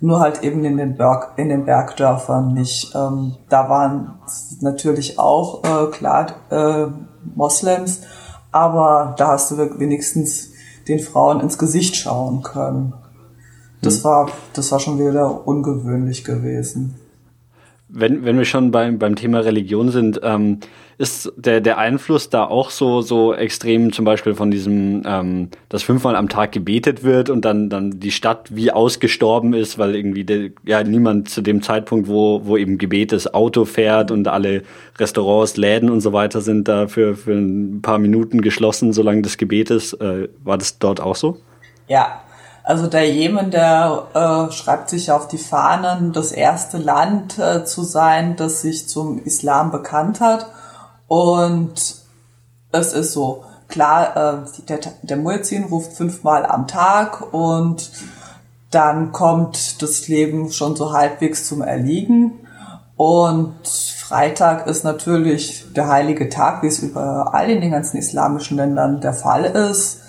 nur 0.00 0.20
halt 0.20 0.42
eben 0.42 0.64
in 0.64 0.76
den, 0.76 0.96
Berg, 0.96 1.32
in 1.36 1.48
den 1.48 1.64
Bergdörfern 1.64 2.54
nicht. 2.54 2.94
Ähm, 2.94 3.34
da 3.48 3.68
waren 3.68 4.18
natürlich 4.60 5.18
auch 5.18 5.64
äh, 5.64 5.90
klar 5.90 6.34
äh, 6.50 6.86
Moslems, 7.34 8.02
aber 8.52 9.14
da 9.18 9.28
hast 9.28 9.50
du 9.50 9.58
wenigstens 9.78 10.52
den 10.86 11.00
Frauen 11.00 11.40
ins 11.40 11.58
Gesicht 11.58 11.96
schauen 11.96 12.42
können. 12.42 12.94
Das, 13.82 14.00
mhm. 14.00 14.04
war, 14.04 14.30
das 14.54 14.72
war 14.72 14.80
schon 14.80 14.98
wieder 14.98 15.46
ungewöhnlich 15.46 16.24
gewesen. 16.24 16.94
Wenn, 17.88 18.24
wenn 18.24 18.36
wir 18.36 18.44
schon 18.44 18.70
beim, 18.70 18.98
beim 18.98 19.16
Thema 19.16 19.40
Religion 19.40 19.90
sind, 19.90 20.20
ähm, 20.22 20.60
ist 20.98 21.32
der, 21.36 21.60
der 21.60 21.78
Einfluss 21.78 22.28
da 22.28 22.44
auch 22.44 22.70
so, 22.70 23.02
so 23.02 23.32
extrem, 23.32 23.92
zum 23.92 24.04
Beispiel 24.04 24.34
von 24.34 24.50
diesem, 24.50 25.04
ähm, 25.06 25.48
dass 25.68 25.84
fünfmal 25.84 26.16
am 26.16 26.28
Tag 26.28 26.50
gebetet 26.50 27.04
wird 27.04 27.30
und 27.30 27.44
dann, 27.44 27.70
dann 27.70 28.00
die 28.00 28.10
Stadt 28.10 28.54
wie 28.54 28.72
ausgestorben 28.72 29.54
ist, 29.54 29.78
weil 29.78 29.94
irgendwie 29.94 30.24
der, 30.24 30.50
ja 30.64 30.82
niemand 30.82 31.30
zu 31.30 31.40
dem 31.40 31.62
Zeitpunkt, 31.62 32.08
wo, 32.08 32.44
wo 32.44 32.56
eben 32.56 32.78
Gebet 32.78 33.12
ist, 33.12 33.32
Auto 33.32 33.64
fährt 33.64 34.10
und 34.10 34.26
alle 34.26 34.62
Restaurants, 34.98 35.56
Läden 35.56 35.88
und 35.88 36.00
so 36.00 36.12
weiter 36.12 36.40
sind 36.40 36.66
da 36.66 36.88
für, 36.88 37.14
für 37.14 37.32
ein 37.32 37.80
paar 37.80 38.00
Minuten 38.00 38.42
geschlossen, 38.42 38.92
solange 38.92 39.22
das 39.22 39.36
Gebet 39.36 39.70
ist. 39.70 39.92
Äh, 39.94 40.28
war 40.42 40.58
das 40.58 40.80
dort 40.80 41.00
auch 41.00 41.14
so? 41.14 41.36
Ja, 41.86 42.22
also 42.64 42.88
der 42.88 43.08
Jemen, 43.08 43.52
der 43.52 44.08
äh, 44.14 44.52
schreibt 44.52 44.90
sich 44.90 45.12
auf 45.12 45.28
die 45.28 45.38
Fahnen, 45.38 46.12
das 46.12 46.32
erste 46.32 46.76
Land 46.76 47.38
äh, 47.38 47.64
zu 47.64 47.84
sein, 47.84 48.34
das 48.34 48.62
sich 48.62 48.88
zum 48.88 49.22
Islam 49.22 49.70
bekannt 49.70 50.20
hat. 50.20 50.46
Und 51.08 51.96
es 52.70 52.92
ist 52.92 53.12
so, 53.12 53.44
klar, 53.66 54.16
äh, 54.16 54.62
der, 54.68 54.78
der 55.02 55.16
Muezzin 55.16 55.64
ruft 55.64 55.94
fünfmal 55.94 56.46
am 56.46 56.66
Tag 56.68 57.32
und 57.32 57.90
dann 58.70 59.12
kommt 59.12 59.80
das 59.82 60.08
Leben 60.08 60.52
schon 60.52 60.76
so 60.76 60.92
halbwegs 60.92 61.48
zum 61.48 61.62
Erliegen. 61.62 62.32
Und 62.96 63.66
Freitag 63.66 64.66
ist 64.66 64.84
natürlich 64.84 65.72
der 65.72 65.88
heilige 65.88 66.28
Tag, 66.28 66.62
wie 66.62 66.66
es 66.66 66.80
überall 66.80 67.48
in 67.48 67.60
den 67.60 67.70
ganzen 67.70 67.96
islamischen 67.96 68.56
Ländern 68.56 69.00
der 69.00 69.14
Fall 69.14 69.44
ist. 69.44 70.00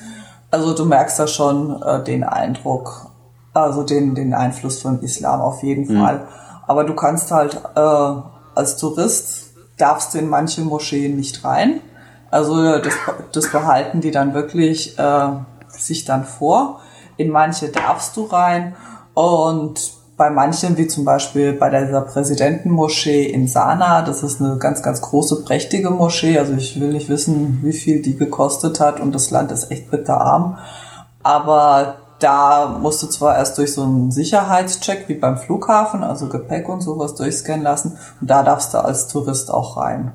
Also 0.52 0.74
du 0.74 0.86
merkst 0.86 1.20
da 1.20 1.28
schon 1.28 1.82
äh, 1.82 2.04
den 2.04 2.24
Eindruck, 2.24 3.12
also 3.54 3.84
den, 3.84 4.16
den 4.16 4.34
Einfluss 4.34 4.82
von 4.82 5.02
Islam 5.02 5.40
auf 5.40 5.64
jeden 5.64 5.94
mhm. 5.94 6.02
Fall. 6.02 6.28
Aber 6.68 6.84
du 6.84 6.96
kannst 6.96 7.32
halt 7.32 7.62
äh, 7.76 7.80
als 8.56 8.78
Tourist 8.78 9.49
darfst 9.80 10.14
du 10.14 10.20
in 10.20 10.30
manche 10.30 10.62
Moscheen 10.62 11.16
nicht 11.16 11.44
rein. 11.44 11.82
Also 12.30 12.78
das, 12.78 12.94
das 13.32 13.52
behalten 13.52 14.02
die 14.02 14.12
dann 14.12 14.34
wirklich 14.34 15.00
äh, 15.00 15.30
sich 15.68 16.06
dann 16.06 16.26
vor. 16.26 16.82
In 17.18 17.30
manche 17.30 17.70
darfst 17.70 18.16
du 18.16 18.26
rein 18.26 18.76
und 19.14 20.00
bei 20.20 20.30
manchen, 20.30 20.78
wie 20.78 20.88
zum 20.88 21.06
Beispiel 21.06 21.54
bei 21.54 21.70
dieser 21.70 22.02
Präsidentenmoschee 22.02 23.24
in 23.26 23.48
Sana, 23.48 24.02
das 24.02 24.22
ist 24.22 24.42
eine 24.42 24.58
ganz, 24.58 24.84
ganz 24.84 25.00
große, 25.00 25.44
prächtige 25.44 25.92
Moschee. 25.92 26.38
Also 26.38 26.54
ich 26.54 26.80
will 26.80 26.92
nicht 26.92 27.08
wissen, 27.08 27.60
wie 27.64 27.72
viel 27.72 28.02
die 28.02 28.18
gekostet 28.18 28.82
hat 28.82 29.00
und 29.00 29.16
das 29.16 29.32
Land 29.32 29.52
ist 29.54 29.72
echt 29.72 29.90
bitterarm. 29.90 30.58
Aber 31.24 31.99
da 32.20 32.78
musst 32.82 33.02
du 33.02 33.08
zwar 33.08 33.38
erst 33.38 33.58
durch 33.58 33.74
so 33.74 33.84
einen 33.84 34.12
Sicherheitscheck 34.12 35.06
wie 35.08 35.16
beim 35.16 35.38
Flughafen, 35.38 36.04
also 36.04 36.28
Gepäck 36.28 36.68
und 36.70 36.82
sowas 36.82 37.16
durchscannen 37.16 37.64
lassen 37.64 37.98
und 38.22 38.30
da 38.30 38.44
darfst 38.44 38.74
du 38.74 38.80
als 38.80 39.08
Tourist 39.08 39.52
auch 39.52 39.78
rein. 39.78 40.12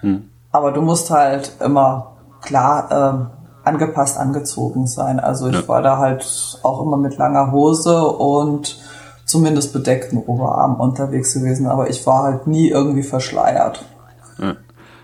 Hm. 0.00 0.30
Aber 0.52 0.72
du 0.72 0.82
musst 0.82 1.10
halt 1.10 1.52
immer 1.60 2.16
klar 2.42 2.88
ähm, 2.90 3.26
angepasst 3.64 4.18
angezogen 4.18 4.86
sein. 4.86 5.18
Also 5.18 5.48
ich 5.48 5.60
ja. 5.60 5.68
war 5.68 5.82
da 5.82 5.98
halt 5.98 6.58
auch 6.62 6.82
immer 6.82 6.96
mit 6.96 7.16
langer 7.16 7.50
Hose 7.52 8.06
und 8.06 8.78
zumindest 9.24 9.72
bedeckten 9.72 10.18
Oberarm 10.18 10.80
unterwegs 10.80 11.34
gewesen, 11.34 11.66
aber 11.66 11.90
ich 11.90 12.06
war 12.06 12.22
halt 12.22 12.46
nie 12.46 12.68
irgendwie 12.68 13.02
verschleiert. 13.02 13.84
Ja. 14.38 14.56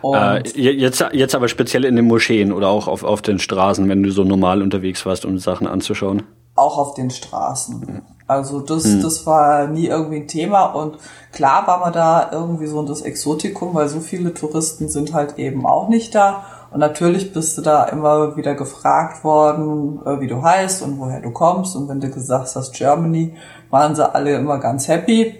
Äh, 0.04 0.42
jetzt, 0.54 1.04
jetzt 1.12 1.34
aber 1.34 1.48
speziell 1.48 1.84
in 1.84 1.96
den 1.96 2.06
Moscheen 2.06 2.52
oder 2.52 2.68
auch 2.68 2.88
auf, 2.88 3.04
auf 3.04 3.22
den 3.22 3.38
Straßen, 3.38 3.88
wenn 3.88 4.02
du 4.02 4.10
so 4.10 4.24
normal 4.24 4.62
unterwegs 4.62 5.06
warst, 5.06 5.24
um 5.24 5.38
Sachen 5.38 5.66
anzuschauen? 5.66 6.22
Auch 6.62 6.78
auf 6.78 6.94
den 6.94 7.10
Straßen. 7.10 8.02
Also 8.28 8.60
das, 8.60 8.84
hm. 8.84 9.02
das 9.02 9.26
war 9.26 9.66
nie 9.66 9.86
irgendwie 9.86 10.16
ein 10.16 10.28
Thema 10.28 10.66
und 10.66 10.96
klar 11.32 11.66
war 11.66 11.80
man 11.80 11.92
da 11.92 12.30
irgendwie 12.32 12.66
so 12.66 12.82
das 12.82 13.02
Exotikum, 13.02 13.74
weil 13.74 13.88
so 13.88 14.00
viele 14.00 14.32
Touristen 14.32 14.88
sind 14.88 15.12
halt 15.12 15.38
eben 15.38 15.66
auch 15.66 15.88
nicht 15.88 16.14
da. 16.14 16.44
Und 16.70 16.80
natürlich 16.80 17.32
bist 17.34 17.58
du 17.58 17.62
da 17.62 17.84
immer 17.84 18.36
wieder 18.36 18.54
gefragt 18.54 19.24
worden, 19.24 20.00
äh, 20.06 20.20
wie 20.20 20.28
du 20.28 20.42
heißt 20.42 20.82
und 20.82 20.98
woher 20.98 21.20
du 21.20 21.30
kommst. 21.30 21.76
Und 21.76 21.88
wenn 21.88 22.00
du 22.00 22.08
gesagt 22.08 22.54
hast 22.54 22.72
Germany, 22.72 23.36
waren 23.70 23.94
sie 23.94 24.14
alle 24.14 24.36
immer 24.36 24.58
ganz 24.58 24.88
happy. 24.88 25.34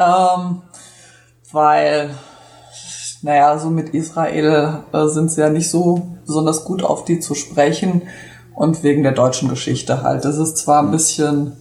Ähm, 0.00 0.62
weil, 1.52 2.10
naja, 3.22 3.56
so 3.58 3.70
mit 3.70 3.90
Israel 3.90 4.80
äh, 4.92 5.06
sind 5.06 5.30
sie 5.30 5.42
ja 5.42 5.50
nicht 5.50 5.70
so 5.70 6.02
besonders 6.26 6.64
gut 6.64 6.82
auf 6.82 7.04
die 7.04 7.20
zu 7.20 7.34
sprechen. 7.34 8.02
Und 8.54 8.82
wegen 8.82 9.02
der 9.02 9.12
deutschen 9.12 9.48
Geschichte 9.48 10.02
halt. 10.02 10.24
Das 10.24 10.36
ist 10.36 10.58
zwar 10.58 10.82
ein 10.82 10.90
bisschen, 10.90 11.56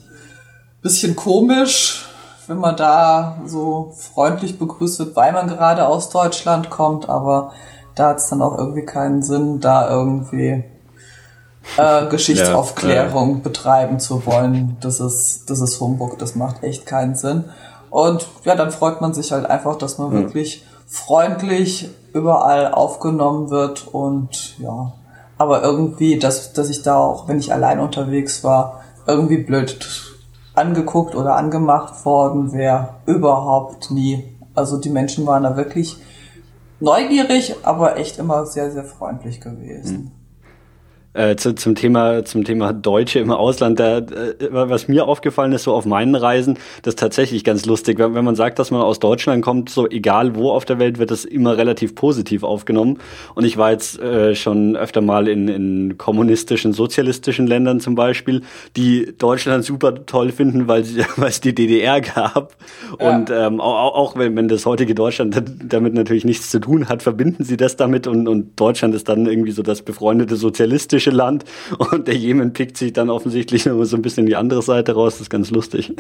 bisschen 0.81 1.15
komisch, 1.15 2.05
wenn 2.47 2.57
man 2.57 2.75
da 2.75 3.37
so 3.45 3.93
freundlich 3.95 4.59
begrüßt 4.59 4.99
wird, 4.99 5.15
weil 5.15 5.31
man 5.31 5.47
gerade 5.47 5.87
aus 5.87 6.09
Deutschland 6.09 6.69
kommt, 6.69 7.09
aber 7.09 7.53
da 7.95 8.09
hat 8.09 8.17
es 8.17 8.29
dann 8.29 8.41
auch 8.41 8.57
irgendwie 8.57 8.85
keinen 8.85 9.21
Sinn, 9.21 9.59
da 9.59 9.89
irgendwie 9.89 10.63
äh, 11.77 12.05
Geschichtsaufklärung 12.09 13.29
ja, 13.29 13.35
ja. 13.35 13.43
betreiben 13.43 13.99
zu 13.99 14.25
wollen. 14.25 14.77
Das 14.81 14.99
ist, 14.99 15.49
das 15.49 15.61
ist 15.61 15.79
Humbug, 15.79 16.17
das 16.19 16.35
macht 16.35 16.63
echt 16.63 16.85
keinen 16.85 17.15
Sinn. 17.15 17.45
Und 17.89 18.27
ja, 18.45 18.55
dann 18.55 18.71
freut 18.71 19.01
man 19.01 19.13
sich 19.13 19.31
halt 19.31 19.45
einfach, 19.45 19.77
dass 19.77 19.97
man 19.97 20.09
mhm. 20.09 20.23
wirklich 20.23 20.65
freundlich 20.87 21.89
überall 22.13 22.73
aufgenommen 22.73 23.49
wird 23.49 23.87
und 23.87 24.59
ja, 24.59 24.93
aber 25.41 25.63
irgendwie, 25.63 26.19
dass, 26.19 26.53
dass 26.53 26.69
ich 26.69 26.83
da 26.83 26.97
auch, 26.97 27.27
wenn 27.27 27.39
ich 27.39 27.51
allein 27.51 27.79
unterwegs 27.79 28.43
war, 28.43 28.83
irgendwie 29.07 29.37
blöd 29.37 29.79
angeguckt 30.53 31.15
oder 31.15 31.35
angemacht 31.35 32.05
worden 32.05 32.53
wäre, 32.53 32.89
überhaupt 33.07 33.89
nie. 33.89 34.37
Also 34.53 34.77
die 34.77 34.91
Menschen 34.91 35.25
waren 35.25 35.41
da 35.41 35.57
wirklich 35.57 35.97
neugierig, 36.79 37.55
aber 37.63 37.97
echt 37.97 38.19
immer 38.19 38.45
sehr, 38.45 38.69
sehr 38.71 38.83
freundlich 38.83 39.41
gewesen. 39.41 40.11
Äh, 41.13 41.35
zu, 41.35 41.53
zum 41.55 41.75
Thema 41.75 42.23
zum 42.23 42.45
Thema 42.45 42.71
Deutsche 42.71 43.19
im 43.19 43.31
Ausland, 43.31 43.81
da, 43.81 43.97
äh, 43.97 44.35
was 44.49 44.87
mir 44.87 45.07
aufgefallen 45.07 45.51
ist 45.51 45.63
so 45.63 45.73
auf 45.73 45.85
meinen 45.85 46.15
Reisen, 46.15 46.57
das 46.83 46.93
ist 46.93 46.99
tatsächlich 46.99 47.43
ganz 47.43 47.65
lustig, 47.65 47.99
wenn, 47.99 48.15
wenn 48.15 48.23
man 48.23 48.35
sagt, 48.35 48.59
dass 48.59 48.71
man 48.71 48.81
aus 48.81 48.99
Deutschland 48.99 49.43
kommt, 49.43 49.69
so 49.69 49.89
egal 49.89 50.35
wo 50.35 50.51
auf 50.51 50.63
der 50.63 50.79
Welt, 50.79 50.99
wird 50.99 51.11
das 51.11 51.25
immer 51.25 51.57
relativ 51.57 51.95
positiv 51.95 52.43
aufgenommen. 52.43 52.99
Und 53.35 53.43
ich 53.43 53.57
war 53.57 53.71
jetzt 53.71 53.99
äh, 53.99 54.35
schon 54.35 54.77
öfter 54.77 55.01
mal 55.01 55.27
in, 55.27 55.49
in 55.49 55.97
kommunistischen, 55.97 56.71
sozialistischen 56.71 57.45
Ländern 57.45 57.81
zum 57.81 57.95
Beispiel, 57.95 58.43
die 58.77 59.13
Deutschland 59.17 59.65
super 59.65 60.05
toll 60.05 60.31
finden, 60.31 60.69
weil 60.69 60.85
es 61.27 61.41
die 61.41 61.53
DDR 61.53 61.99
gab. 61.99 62.55
Ja. 63.01 63.17
Und 63.17 63.29
ähm, 63.29 63.59
auch, 63.59 63.95
auch 63.95 64.15
wenn, 64.15 64.37
wenn 64.37 64.47
das 64.47 64.65
heutige 64.65 64.95
Deutschland 64.95 65.43
damit 65.61 65.93
natürlich 65.93 66.23
nichts 66.23 66.49
zu 66.49 66.59
tun 66.59 66.87
hat, 66.87 67.03
verbinden 67.03 67.43
sie 67.43 67.57
das 67.57 67.75
damit 67.75 68.07
und, 68.07 68.29
und 68.29 68.57
Deutschland 68.57 68.95
ist 68.95 69.09
dann 69.09 69.25
irgendwie 69.25 69.51
so 69.51 69.61
das 69.61 69.81
befreundete 69.81 70.37
sozialistische 70.37 71.00
muslimische 71.01 71.09
Land 71.11 71.45
und 71.77 72.07
der 72.07 72.15
Jemen 72.15 72.53
pickt 72.53 72.77
sich 72.77 72.93
dann 72.93 73.09
offensichtlich 73.09 73.65
immer 73.65 73.85
so 73.85 73.95
ein 73.95 74.01
bisschen 74.01 74.25
die 74.25 74.35
andere 74.35 74.61
Seite 74.61 74.93
raus. 74.93 75.13
Das 75.13 75.21
ist 75.21 75.29
ganz 75.29 75.51
lustig. 75.51 75.93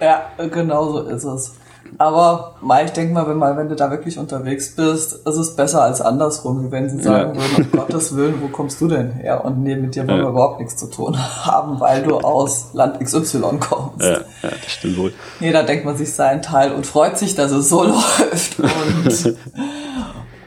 Ja, 0.00 0.26
genau 0.50 0.92
so 0.92 1.00
ist 1.08 1.24
es. 1.24 1.54
Aber 1.98 2.56
ich 2.84 2.90
denke 2.90 3.14
mal, 3.14 3.28
wenn, 3.28 3.36
mal, 3.36 3.56
wenn 3.56 3.68
du 3.68 3.76
da 3.76 3.92
wirklich 3.92 4.18
unterwegs 4.18 4.74
bist, 4.74 5.24
ist 5.24 5.36
es 5.36 5.54
besser 5.54 5.82
als 5.82 6.00
andersrum, 6.00 6.66
wie 6.66 6.72
wenn 6.72 6.90
sie 6.90 7.00
sagen 7.00 7.34
ja. 7.34 7.40
würden, 7.40 7.70
um 7.72 7.78
Gottes 7.78 8.16
Willen, 8.16 8.42
wo 8.42 8.48
kommst 8.48 8.80
du 8.80 8.88
denn 8.88 9.12
her? 9.12 9.44
Und 9.44 9.62
nee, 9.62 9.76
mit 9.76 9.94
dir 9.94 10.06
wollen 10.06 10.18
ja. 10.18 10.24
wir 10.24 10.30
überhaupt 10.30 10.58
nichts 10.58 10.76
zu 10.76 10.90
tun 10.90 11.16
haben, 11.16 11.78
weil 11.78 12.02
du 12.02 12.18
aus 12.18 12.74
Land 12.74 12.98
XY 13.00 13.60
kommst. 13.60 14.00
Ja, 14.00 14.18
ja 14.42 14.50
das 14.50 14.72
stimmt 14.72 14.98
wohl. 14.98 15.12
Nee, 15.38 15.52
da 15.52 15.62
denkt 15.62 15.84
man 15.84 15.96
sich 15.96 16.12
seinen 16.12 16.42
Teil 16.42 16.72
und 16.72 16.86
freut 16.86 17.16
sich, 17.16 17.36
dass 17.36 17.52
es 17.52 17.68
so 17.68 17.84
läuft. 17.84 18.58
Und, 18.58 19.36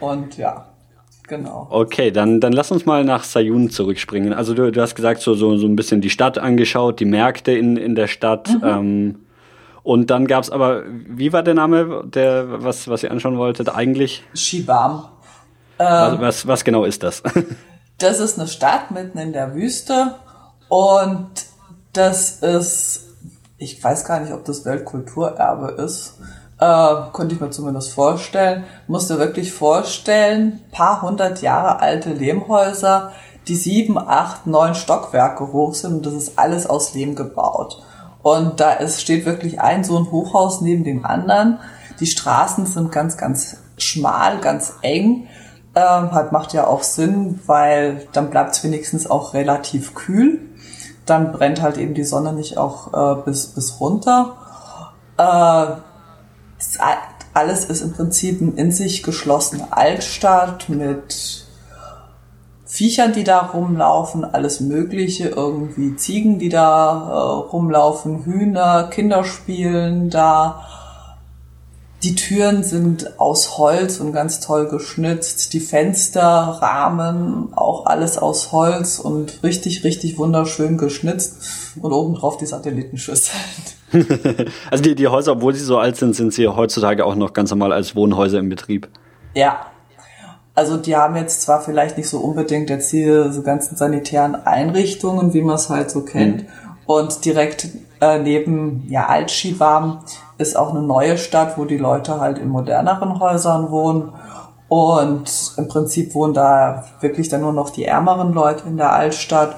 und 0.00 0.36
ja, 0.36 0.69
Genau. 1.30 1.68
Okay, 1.70 2.10
dann, 2.10 2.40
dann 2.40 2.52
lass 2.52 2.72
uns 2.72 2.86
mal 2.86 3.04
nach 3.04 3.22
Sayun 3.22 3.70
zurückspringen. 3.70 4.32
Also 4.32 4.52
du, 4.52 4.72
du 4.72 4.82
hast 4.82 4.96
gesagt, 4.96 5.20
so, 5.20 5.34
so, 5.34 5.56
so 5.56 5.66
ein 5.68 5.76
bisschen 5.76 6.00
die 6.00 6.10
Stadt 6.10 6.38
angeschaut, 6.38 6.98
die 6.98 7.04
Märkte 7.04 7.52
in, 7.52 7.76
in 7.76 7.94
der 7.94 8.08
Stadt. 8.08 8.48
Mhm. 8.48 8.64
Ähm, 8.64 9.18
und 9.84 10.10
dann 10.10 10.26
gab's 10.26 10.50
aber, 10.50 10.82
wie 10.88 11.32
war 11.32 11.44
der 11.44 11.54
Name, 11.54 12.02
der, 12.04 12.64
was, 12.64 12.88
was 12.88 13.04
ihr 13.04 13.12
anschauen 13.12 13.38
wolltet 13.38 13.68
eigentlich? 13.68 14.24
Shibam. 14.34 15.04
Ähm, 15.78 15.86
was, 15.86 16.20
was, 16.20 16.46
was 16.48 16.64
genau 16.64 16.84
ist 16.84 17.04
das? 17.04 17.22
das 17.98 18.18
ist 18.18 18.36
eine 18.36 18.48
Stadt 18.48 18.90
mitten 18.90 19.18
in 19.18 19.32
der 19.32 19.54
Wüste 19.54 20.16
und 20.68 21.30
das 21.92 22.40
ist, 22.40 23.06
ich 23.56 23.82
weiß 23.82 24.04
gar 24.04 24.18
nicht, 24.18 24.32
ob 24.32 24.44
das 24.44 24.64
Weltkulturerbe 24.64 25.80
ist. 25.80 26.18
Äh, 26.60 26.94
konnte 27.12 27.34
ich 27.34 27.40
mir 27.40 27.50
zumindest 27.50 27.92
vorstellen. 27.94 28.64
Musste 28.86 29.18
wirklich 29.18 29.52
vorstellen, 29.52 30.60
paar 30.72 31.00
hundert 31.00 31.40
Jahre 31.40 31.80
alte 31.80 32.12
Lehmhäuser, 32.12 33.12
die 33.48 33.56
sieben, 33.56 33.96
acht, 33.96 34.46
neun 34.46 34.74
Stockwerke 34.74 35.52
hoch 35.52 35.74
sind 35.74 35.94
und 35.94 36.06
das 36.06 36.12
ist 36.12 36.38
alles 36.38 36.68
aus 36.68 36.92
Lehm 36.92 37.14
gebaut. 37.14 37.82
Und 38.22 38.60
da 38.60 38.72
ist, 38.74 39.00
steht 39.00 39.24
wirklich 39.24 39.60
ein 39.62 39.84
so 39.84 39.96
ein 39.96 40.10
Hochhaus 40.10 40.60
neben 40.60 40.84
dem 40.84 41.06
anderen. 41.06 41.58
Die 41.98 42.06
Straßen 42.06 42.66
sind 42.66 42.92
ganz, 42.92 43.16
ganz 43.16 43.56
schmal, 43.78 44.38
ganz 44.40 44.74
eng. 44.82 45.28
Ähm, 45.74 46.12
halt 46.12 46.30
macht 46.30 46.52
ja 46.52 46.66
auch 46.66 46.82
Sinn, 46.82 47.40
weil 47.46 48.06
dann 48.12 48.28
bleibt 48.28 48.54
es 48.54 48.62
wenigstens 48.64 49.08
auch 49.08 49.32
relativ 49.32 49.94
kühl. 49.94 50.40
Dann 51.06 51.32
brennt 51.32 51.62
halt 51.62 51.78
eben 51.78 51.94
die 51.94 52.04
Sonne 52.04 52.34
nicht 52.34 52.58
auch 52.58 52.92
äh, 52.92 53.22
bis, 53.22 53.46
bis 53.46 53.80
runter. 53.80 54.36
Äh, 55.16 55.89
alles 57.34 57.64
ist 57.64 57.82
im 57.82 57.92
Prinzip 57.92 58.40
eine 58.40 58.52
in 58.52 58.72
sich 58.72 59.02
geschlossene 59.02 59.72
Altstadt 59.72 60.68
mit 60.68 61.46
Viechern, 62.66 63.12
die 63.12 63.24
da 63.24 63.40
rumlaufen, 63.40 64.24
alles 64.24 64.60
Mögliche, 64.60 65.28
irgendwie 65.28 65.96
Ziegen, 65.96 66.38
die 66.38 66.48
da 66.48 67.08
äh, 67.08 67.50
rumlaufen, 67.50 68.24
Hühner, 68.24 68.84
Kinder 68.84 69.24
spielen 69.24 70.08
da. 70.08 70.64
Die 72.02 72.14
Türen 72.14 72.62
sind 72.62 73.20
aus 73.20 73.58
Holz 73.58 74.00
und 74.00 74.14
ganz 74.14 74.40
toll 74.40 74.68
geschnitzt. 74.68 75.52
Die 75.52 75.60
Fensterrahmen 75.60 77.52
auch 77.54 77.84
alles 77.84 78.16
aus 78.16 78.52
Holz 78.52 78.98
und 78.98 79.42
richtig, 79.42 79.84
richtig 79.84 80.16
wunderschön 80.16 80.78
geschnitzt. 80.78 81.76
Und 81.80 81.92
obendrauf 81.92 82.38
die 82.38 82.46
Satellitenschüsseln. 82.46 83.42
also 84.70 84.82
die, 84.82 84.94
die 84.94 85.08
Häuser, 85.08 85.32
obwohl 85.32 85.54
sie 85.54 85.64
so 85.64 85.78
alt 85.78 85.96
sind, 85.96 86.16
sind 86.16 86.32
sie 86.32 86.48
heutzutage 86.48 87.04
auch 87.04 87.16
noch 87.16 87.34
ganz 87.34 87.50
normal 87.50 87.72
als 87.72 87.94
Wohnhäuser 87.94 88.38
im 88.38 88.48
Betrieb. 88.48 88.88
Ja. 89.34 89.66
Also 90.54 90.78
die 90.78 90.96
haben 90.96 91.16
jetzt 91.16 91.42
zwar 91.42 91.60
vielleicht 91.60 91.98
nicht 91.98 92.08
so 92.08 92.18
unbedingt 92.18 92.70
jetzt 92.70 92.90
hier 92.90 93.30
so 93.30 93.42
ganzen 93.42 93.76
sanitären 93.76 94.34
Einrichtungen, 94.34 95.34
wie 95.34 95.42
man 95.42 95.56
es 95.56 95.68
halt 95.68 95.90
so 95.90 96.00
kennt. 96.00 96.42
Mhm. 96.44 96.48
Und 96.86 97.24
direkt 97.26 97.68
äh, 98.00 98.18
neben 98.18 98.86
ja, 98.88 99.06
Altskibarm 99.06 100.00
ist 100.38 100.56
auch 100.56 100.70
eine 100.70 100.82
neue 100.82 101.18
Stadt, 101.18 101.58
wo 101.58 101.64
die 101.64 101.76
Leute 101.76 102.20
halt 102.20 102.38
in 102.38 102.48
moderneren 102.48 103.20
Häusern 103.20 103.70
wohnen. 103.70 104.12
Und 104.68 105.54
im 105.56 105.68
Prinzip 105.68 106.14
wohnen 106.14 106.32
da 106.32 106.84
wirklich 107.00 107.28
dann 107.28 107.40
nur 107.40 107.52
noch 107.52 107.70
die 107.70 107.84
ärmeren 107.84 108.32
Leute 108.32 108.68
in 108.68 108.76
der 108.76 108.92
Altstadt. 108.92 109.56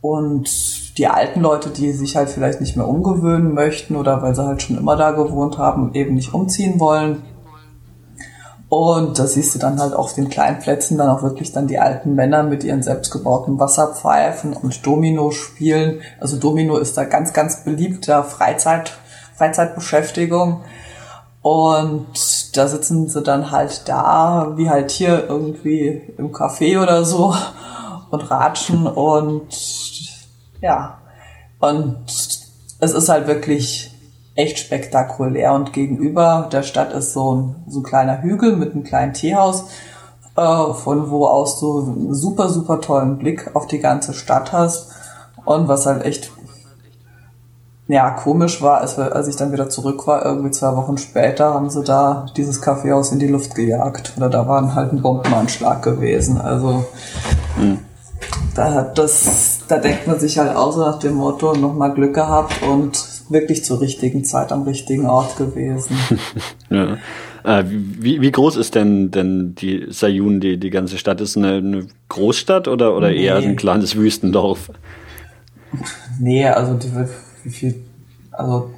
Und 0.00 0.98
die 0.98 1.06
alten 1.06 1.40
Leute, 1.40 1.70
die 1.70 1.92
sich 1.92 2.16
halt 2.16 2.28
vielleicht 2.28 2.60
nicht 2.60 2.76
mehr 2.76 2.86
umgewöhnen 2.86 3.54
möchten 3.54 3.96
oder 3.96 4.20
weil 4.22 4.34
sie 4.34 4.44
halt 4.44 4.62
schon 4.62 4.76
immer 4.76 4.96
da 4.96 5.12
gewohnt 5.12 5.58
haben, 5.58 5.94
eben 5.94 6.14
nicht 6.14 6.34
umziehen 6.34 6.78
wollen. 6.78 7.22
Und 8.68 9.18
da 9.18 9.26
siehst 9.26 9.54
du 9.54 9.58
dann 9.58 9.80
halt 9.80 9.94
auf 9.94 10.14
den 10.14 10.28
kleinen 10.28 10.58
Plätzen 10.58 10.98
dann 10.98 11.08
auch 11.08 11.22
wirklich 11.22 11.52
dann 11.52 11.66
die 11.66 11.78
alten 11.78 12.14
Männer 12.14 12.42
mit 12.42 12.64
ihren 12.64 12.82
selbstgebauten 12.82 13.58
Wasserpfeifen 13.58 14.52
und 14.54 14.84
Domino 14.84 15.30
spielen. 15.30 16.00
Also 16.18 16.38
Domino 16.38 16.76
ist 16.78 16.96
da 16.96 17.04
ganz, 17.04 17.32
ganz 17.32 17.64
beliebter 17.64 18.24
Freizeit, 18.24 18.92
Freizeitbeschäftigung. 19.36 20.62
Und 21.42 22.06
da 22.56 22.66
sitzen 22.66 23.08
sie 23.08 23.22
dann 23.22 23.50
halt 23.50 23.82
da, 23.86 24.54
wie 24.56 24.70
halt 24.70 24.90
hier 24.90 25.28
irgendwie 25.28 26.02
im 26.16 26.32
Café 26.32 26.82
oder 26.82 27.04
so 27.04 27.34
und 28.10 28.30
ratschen 28.30 28.86
und 28.86 29.48
ja. 30.62 30.98
Und 31.58 31.98
es 32.06 32.92
ist 32.92 33.08
halt 33.08 33.26
wirklich 33.26 33.93
echt 34.34 34.58
spektakulär 34.58 35.52
und 35.52 35.72
gegenüber 35.72 36.48
der 36.50 36.62
Stadt 36.62 36.92
ist 36.92 37.12
so 37.12 37.34
ein, 37.34 37.56
so 37.68 37.80
ein 37.80 37.84
kleiner 37.84 38.22
Hügel 38.22 38.56
mit 38.56 38.72
einem 38.72 38.84
kleinen 38.84 39.12
Teehaus, 39.12 39.66
äh, 40.36 40.72
von 40.74 41.10
wo 41.10 41.26
aus 41.26 41.60
du 41.60 41.82
einen 41.82 42.14
super, 42.14 42.48
super 42.48 42.80
tollen 42.80 43.18
Blick 43.18 43.54
auf 43.54 43.66
die 43.66 43.78
ganze 43.78 44.12
Stadt 44.12 44.52
hast. 44.52 44.90
Und 45.44 45.68
was 45.68 45.86
halt 45.86 46.04
echt 46.04 46.32
ja, 47.86 48.10
komisch 48.10 48.62
war, 48.62 48.80
als, 48.80 48.96
wir, 48.96 49.14
als 49.14 49.28
ich 49.28 49.36
dann 49.36 49.52
wieder 49.52 49.68
zurück 49.68 50.06
war, 50.06 50.24
irgendwie 50.24 50.50
zwei 50.50 50.74
Wochen 50.74 50.96
später, 50.96 51.52
haben 51.52 51.68
sie 51.68 51.84
da 51.84 52.26
dieses 52.34 52.62
Kaffeehaus 52.62 53.12
in 53.12 53.18
die 53.18 53.28
Luft 53.28 53.54
gejagt. 53.54 54.14
Oder 54.16 54.30
da 54.30 54.48
war 54.48 54.74
halt 54.74 54.92
ein 54.92 55.02
Bombenanschlag 55.02 55.82
gewesen. 55.82 56.40
Also 56.40 56.86
mhm. 57.58 57.80
da 58.54 58.72
hat 58.72 58.98
das, 58.98 59.58
da 59.68 59.78
denkt 59.78 60.06
man 60.06 60.18
sich 60.18 60.38
halt 60.38 60.56
auch 60.56 60.72
so 60.72 60.80
nach 60.80 60.98
dem 60.98 61.14
Motto, 61.14 61.52
nochmal 61.52 61.92
Glück 61.92 62.14
gehabt 62.14 62.62
und 62.62 63.13
wirklich 63.28 63.64
zur 63.64 63.80
richtigen 63.80 64.24
Zeit 64.24 64.52
am 64.52 64.62
richtigen 64.62 65.06
Ort 65.06 65.36
gewesen. 65.36 65.96
ja. 66.70 66.98
Äh, 67.44 67.64
wie, 67.66 68.20
wie 68.20 68.30
groß 68.30 68.56
ist 68.56 68.74
denn 68.74 69.10
denn 69.10 69.54
die 69.54 69.86
Sayun, 69.90 70.40
die, 70.40 70.58
die 70.58 70.70
ganze 70.70 70.98
Stadt? 70.98 71.20
Ist 71.20 71.36
eine, 71.36 71.56
eine 71.56 71.86
Großstadt 72.08 72.68
oder, 72.68 72.96
oder 72.96 73.10
nee. 73.10 73.24
eher 73.24 73.36
ein 73.36 73.56
kleines 73.56 73.96
Wüstendorf? 73.96 74.70
Nee, 76.20 76.46
also 76.46 76.74
die 76.74 76.94
wird 76.94 77.10
wie 77.42 77.50
viel, 77.50 77.74
also 78.30 78.70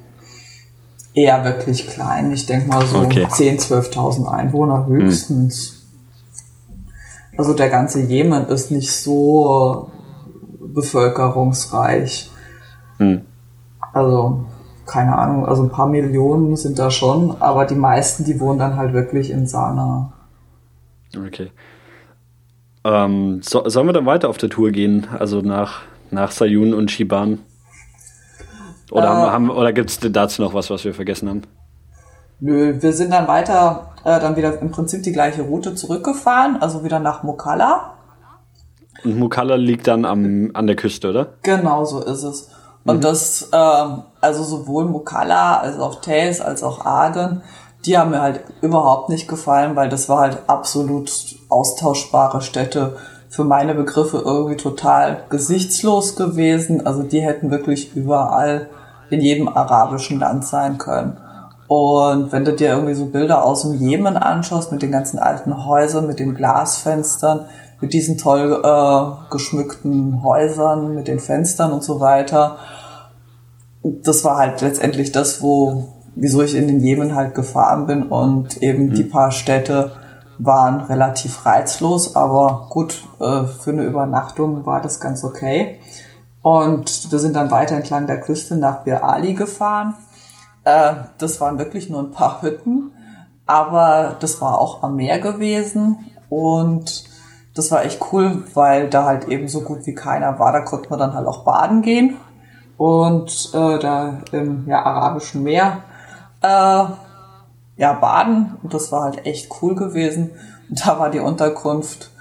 eher 1.13 1.43
wirklich 1.43 1.87
klein. 1.87 2.31
Ich 2.31 2.45
denke 2.45 2.67
mal 2.67 2.85
so 2.85 2.99
okay. 2.99 3.25
10.000, 3.25 3.91
12.000 3.91 4.31
Einwohner 4.31 4.85
höchstens. 4.85 5.85
Hm. 6.69 7.37
Also 7.37 7.53
der 7.53 7.69
ganze 7.69 8.01
Jemen 8.01 8.47
ist 8.47 8.71
nicht 8.71 8.91
so 8.91 9.91
bevölkerungsreich. 10.59 12.29
Hm. 12.97 13.21
Also 13.97 14.45
keine 14.87 15.17
Ahnung, 15.17 15.45
also 15.45 15.63
ein 15.63 15.69
paar 15.69 15.87
Millionen 15.87 16.55
sind 16.55 16.79
da 16.79 16.89
schon, 16.89 17.35
aber 17.41 17.65
die 17.65 17.75
meisten, 17.75 18.23
die 18.23 18.39
wohnen 18.39 18.57
dann 18.57 18.77
halt 18.77 18.93
wirklich 18.93 19.29
in 19.29 19.45
Sana. 19.45 20.13
Okay. 21.15 21.51
Ähm, 22.83 23.41
so, 23.43 23.67
sollen 23.67 23.87
wir 23.87 23.93
dann 23.93 24.05
weiter 24.05 24.29
auf 24.29 24.37
der 24.37 24.49
Tour 24.49 24.71
gehen? 24.71 25.07
Also 25.19 25.41
nach, 25.41 25.81
nach 26.09 26.31
Sayun 26.31 26.73
und 26.73 26.89
Shiban? 26.89 27.39
Oder, 28.91 29.03
äh, 29.03 29.07
haben, 29.07 29.31
haben, 29.31 29.49
oder 29.49 29.73
gibt 29.73 29.89
es 29.89 29.99
dazu 29.99 30.41
noch 30.41 30.53
was, 30.53 30.69
was 30.69 30.85
wir 30.85 30.93
vergessen 30.93 31.27
haben? 31.27 31.41
Nö, 32.39 32.81
wir 32.81 32.93
sind 32.93 33.11
dann 33.11 33.27
weiter, 33.27 33.91
äh, 34.05 34.19
dann 34.19 34.37
wieder 34.37 34.61
im 34.61 34.71
Prinzip 34.71 35.03
die 35.03 35.11
gleiche 35.11 35.41
Route 35.41 35.75
zurückgefahren, 35.75 36.61
also 36.61 36.83
wieder 36.85 36.99
nach 36.99 37.23
Mukalla. 37.23 37.95
Und 39.03 39.17
Mukalla 39.19 39.55
liegt 39.55 39.87
dann 39.87 40.05
am, 40.05 40.51
an 40.53 40.67
der 40.67 40.75
Küste, 40.75 41.09
oder? 41.09 41.33
Genau 41.43 41.83
so 41.83 42.01
ist 42.01 42.23
es. 42.23 42.51
Und 42.87 42.97
mhm. 42.97 43.01
das, 43.01 43.49
ähm, 43.53 44.03
also 44.21 44.43
sowohl 44.43 44.85
Mukalla 44.85 45.57
als 45.57 45.79
auch 45.79 46.01
Tails 46.01 46.41
als 46.41 46.63
auch 46.63 46.85
Aden, 46.85 47.41
die 47.85 47.97
haben 47.97 48.11
mir 48.11 48.21
halt 48.21 48.41
überhaupt 48.61 49.09
nicht 49.09 49.27
gefallen, 49.27 49.75
weil 49.75 49.89
das 49.89 50.09
war 50.09 50.19
halt 50.19 50.39
absolut 50.47 51.11
austauschbare 51.49 52.41
Städte 52.41 52.97
für 53.29 53.43
meine 53.43 53.75
Begriffe 53.75 54.21
irgendwie 54.25 54.57
total 54.57 55.23
gesichtslos 55.29 56.15
gewesen. 56.15 56.85
Also 56.87 57.03
die 57.03 57.21
hätten 57.21 57.51
wirklich 57.51 57.95
überall 57.95 58.67
in 59.09 59.21
jedem 59.21 59.47
arabischen 59.47 60.19
Land 60.19 60.45
sein 60.45 60.77
können. 60.77 61.17
Und 61.67 62.31
wenn 62.31 62.45
du 62.45 62.53
dir 62.53 62.69
irgendwie 62.69 62.93
so 62.93 63.07
Bilder 63.07 63.43
aus 63.43 63.63
dem 63.63 63.73
Jemen 63.73 64.15
anschaust, 64.15 64.71
mit 64.71 64.81
den 64.81 64.91
ganzen 64.91 65.19
alten 65.19 65.65
Häusern, 65.65 66.07
mit 66.07 66.19
den 66.19 66.33
Glasfenstern, 66.33 67.45
mit 67.81 67.93
diesen 67.93 68.17
toll 68.17 68.61
äh, 68.63 69.31
geschmückten 69.31 70.23
Häusern, 70.23 70.95
mit 70.95 71.07
den 71.07 71.19
Fenstern 71.19 71.73
und 71.73 71.83
so 71.83 71.99
weiter, 71.99 72.57
das 73.83 74.23
war 74.23 74.37
halt 74.37 74.61
letztendlich 74.61 75.11
das, 75.11 75.41
wo, 75.41 75.93
wieso 76.15 76.41
ich 76.41 76.55
in 76.55 76.67
den 76.67 76.79
Jemen 76.79 77.15
halt 77.15 77.35
gefahren 77.35 77.85
bin 77.85 78.03
und 78.03 78.61
eben 78.61 78.87
mhm. 78.87 78.93
die 78.93 79.03
paar 79.03 79.31
Städte 79.31 79.91
waren 80.39 80.81
relativ 80.81 81.45
reizlos, 81.45 82.15
aber 82.15 82.67
gut, 82.69 83.03
äh, 83.19 83.45
für 83.45 83.71
eine 83.71 83.83
Übernachtung 83.83 84.65
war 84.65 84.81
das 84.81 84.99
ganz 84.99 85.23
okay. 85.23 85.79
Und 86.43 87.11
wir 87.11 87.19
sind 87.19 87.35
dann 87.35 87.51
weiter 87.51 87.75
entlang 87.75 88.07
der 88.07 88.21
Küste 88.21 88.55
nach 88.55 88.83
Bir 88.83 89.03
Ali 89.03 89.33
gefahren. 89.33 89.95
Äh, 90.63 90.93
das 91.17 91.41
waren 91.41 91.57
wirklich 91.57 91.89
nur 91.89 92.01
ein 92.01 92.11
paar 92.11 92.41
Hütten, 92.41 92.91
aber 93.47 94.15
das 94.19 94.39
war 94.41 94.59
auch 94.61 94.83
am 94.83 94.95
Meer 94.95 95.19
gewesen 95.19 96.11
und 96.29 97.05
das 97.55 97.71
war 97.71 97.83
echt 97.83 97.99
cool, 98.11 98.43
weil 98.53 98.87
da 98.89 99.05
halt 99.05 99.27
eben 99.27 99.47
so 99.47 99.61
gut 99.61 99.87
wie 99.87 99.95
keiner 99.95 100.37
war. 100.37 100.51
Da 100.51 100.61
konnte 100.61 100.91
man 100.91 100.99
dann 100.99 101.13
halt 101.15 101.25
auch 101.25 101.43
baden 101.43 101.81
gehen 101.81 102.17
und 102.77 103.49
äh, 103.53 103.79
da 103.79 104.19
im 104.31 104.67
ja, 104.67 104.83
Arabischen 104.83 105.43
Meer 105.43 105.83
äh, 106.41 106.83
ja, 107.77 107.93
baden. 107.93 108.57
Und 108.61 108.73
das 108.73 108.91
war 108.91 109.03
halt 109.03 109.25
echt 109.25 109.49
cool 109.61 109.75
gewesen. 109.75 110.31
Und 110.69 110.85
da 110.85 110.99
war 110.99 111.09
die 111.09 111.19
Unterkunft 111.19 112.11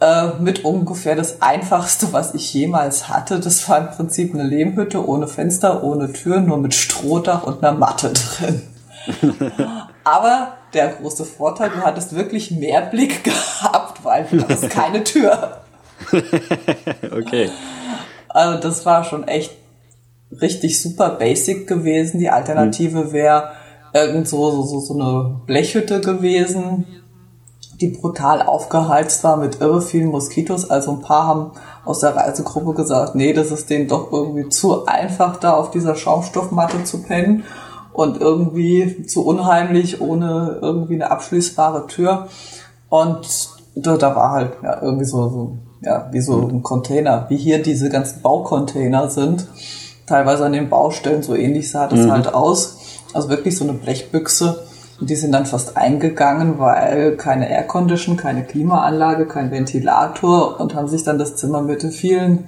äh, 0.00 0.28
mit 0.40 0.64
ungefähr 0.64 1.16
das 1.16 1.42
Einfachste, 1.42 2.12
was 2.12 2.34
ich 2.34 2.52
jemals 2.54 3.08
hatte. 3.08 3.40
Das 3.40 3.68
war 3.68 3.78
im 3.78 3.88
Prinzip 3.88 4.34
eine 4.34 4.44
Lehmhütte 4.44 5.06
ohne 5.06 5.28
Fenster, 5.28 5.82
ohne 5.82 6.12
Tür, 6.12 6.40
nur 6.40 6.58
mit 6.58 6.74
Strohdach 6.74 7.44
und 7.44 7.62
einer 7.62 7.76
Matte 7.76 8.12
drin. 8.12 8.62
Aber 10.04 10.54
der 10.74 10.88
große 10.88 11.24
Vorteil, 11.24 11.70
du 11.70 11.82
hattest 11.82 12.14
wirklich 12.14 12.50
mehr 12.50 12.80
Blick 12.82 13.24
gehabt, 13.24 14.04
weil 14.04 14.26
du 14.30 14.42
hattest 14.42 14.70
keine 14.70 15.04
Tür. 15.04 15.58
okay. 17.12 17.50
Also 18.32 18.60
das 18.60 18.86
war 18.86 19.04
schon 19.04 19.28
echt 19.28 19.52
richtig 20.40 20.80
super 20.80 21.10
basic 21.10 21.66
gewesen. 21.66 22.18
Die 22.18 22.30
Alternative 22.30 23.04
mhm. 23.04 23.12
wäre 23.12 23.50
irgend 23.92 24.28
so, 24.28 24.62
so, 24.62 24.80
so 24.80 24.94
eine 24.94 25.40
Blechhütte 25.46 26.00
gewesen, 26.00 26.86
die 27.80 27.88
brutal 27.88 28.42
aufgeheizt 28.42 29.24
war 29.24 29.36
mit 29.36 29.60
irre 29.60 29.82
vielen 29.82 30.08
Moskitos. 30.08 30.70
Also 30.70 30.92
ein 30.92 31.02
paar 31.02 31.26
haben 31.26 31.50
aus 31.84 32.00
der 32.00 32.16
Reisegruppe 32.16 32.74
gesagt, 32.74 33.14
nee, 33.14 33.32
das 33.32 33.50
ist 33.50 33.68
denen 33.68 33.88
doch 33.88 34.12
irgendwie 34.12 34.48
zu 34.48 34.86
einfach, 34.86 35.36
da 35.36 35.54
auf 35.54 35.70
dieser 35.70 35.96
Schaumstoffmatte 35.96 36.84
zu 36.84 37.02
pennen 37.02 37.44
und 37.92 38.20
irgendwie 38.20 39.04
zu 39.06 39.26
unheimlich 39.26 40.00
ohne 40.00 40.58
irgendwie 40.62 40.94
eine 40.94 41.10
abschließbare 41.10 41.86
Tür. 41.88 42.28
Und 42.88 43.50
da, 43.74 43.96
da 43.96 44.14
war 44.14 44.30
halt 44.30 44.52
ja, 44.62 44.80
irgendwie 44.80 45.04
so, 45.04 45.28
so, 45.28 45.58
ja, 45.82 46.08
wie 46.12 46.20
so 46.20 46.48
ein 46.48 46.62
Container, 46.62 47.26
wie 47.28 47.36
hier 47.36 47.62
diese 47.62 47.90
ganzen 47.90 48.22
Baucontainer 48.22 49.10
sind. 49.10 49.46
Teilweise 50.06 50.44
an 50.44 50.52
den 50.52 50.68
Baustellen, 50.68 51.22
so 51.22 51.34
ähnlich 51.34 51.70
sah 51.70 51.86
das 51.86 52.00
mhm. 52.00 52.12
halt 52.12 52.34
aus. 52.34 52.78
Also 53.12 53.28
wirklich 53.28 53.56
so 53.56 53.64
eine 53.64 53.74
Blechbüchse. 53.74 54.64
Und 55.00 55.10
die 55.10 55.16
sind 55.16 55.32
dann 55.32 55.46
fast 55.46 55.76
eingegangen, 55.76 56.58
weil 56.58 57.16
keine 57.16 57.50
Aircondition, 57.50 58.16
keine 58.16 58.44
Klimaanlage, 58.44 59.26
kein 59.26 59.50
Ventilator 59.50 60.60
und 60.60 60.74
haben 60.74 60.86
sich 60.86 61.02
dann 61.02 61.18
das 61.18 61.36
Zimmer 61.36 61.60
mit 61.60 61.82
vielen 61.82 62.46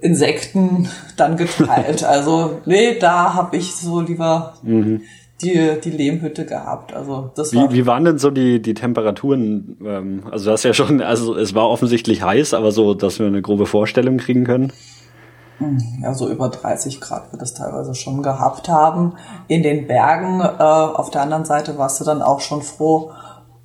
Insekten 0.00 0.88
dann 1.16 1.36
geteilt. 1.36 2.02
Also 2.08 2.60
nee, 2.66 2.98
da 2.98 3.34
habe 3.34 3.56
ich 3.56 3.74
so 3.74 4.00
lieber 4.00 4.54
mhm. 4.62 5.02
Die, 5.42 5.80
die 5.82 5.90
Lehmhütte 5.90 6.44
gehabt. 6.44 6.92
Also 6.92 7.30
das 7.34 7.54
war 7.54 7.70
wie, 7.70 7.76
wie 7.76 7.86
waren 7.86 8.04
denn 8.04 8.18
so 8.18 8.30
die, 8.30 8.60
die 8.60 8.74
Temperaturen? 8.74 9.76
Ähm, 9.84 10.22
also 10.30 10.50
das 10.50 10.60
ist 10.60 10.64
ja 10.64 10.74
schon, 10.74 11.00
also 11.00 11.36
es 11.36 11.54
war 11.54 11.68
offensichtlich 11.68 12.22
heiß, 12.22 12.54
aber 12.54 12.72
so, 12.72 12.94
dass 12.94 13.18
wir 13.18 13.26
eine 13.26 13.42
grobe 13.42 13.66
Vorstellung 13.66 14.18
kriegen 14.18 14.44
können. 14.44 14.72
Hm, 15.58 15.78
ja, 16.02 16.14
so 16.14 16.28
über 16.28 16.48
30 16.48 17.00
Grad 17.00 17.32
wird 17.32 17.42
es 17.42 17.54
teilweise 17.54 17.94
schon 17.94 18.22
gehabt 18.22 18.68
haben. 18.68 19.14
In 19.48 19.62
den 19.62 19.86
Bergen, 19.86 20.40
äh, 20.40 20.62
auf 20.62 21.10
der 21.10 21.22
anderen 21.22 21.44
Seite 21.44 21.78
warst 21.78 22.00
du 22.00 22.04
dann 22.04 22.22
auch 22.22 22.40
schon 22.40 22.62
froh, 22.62 23.12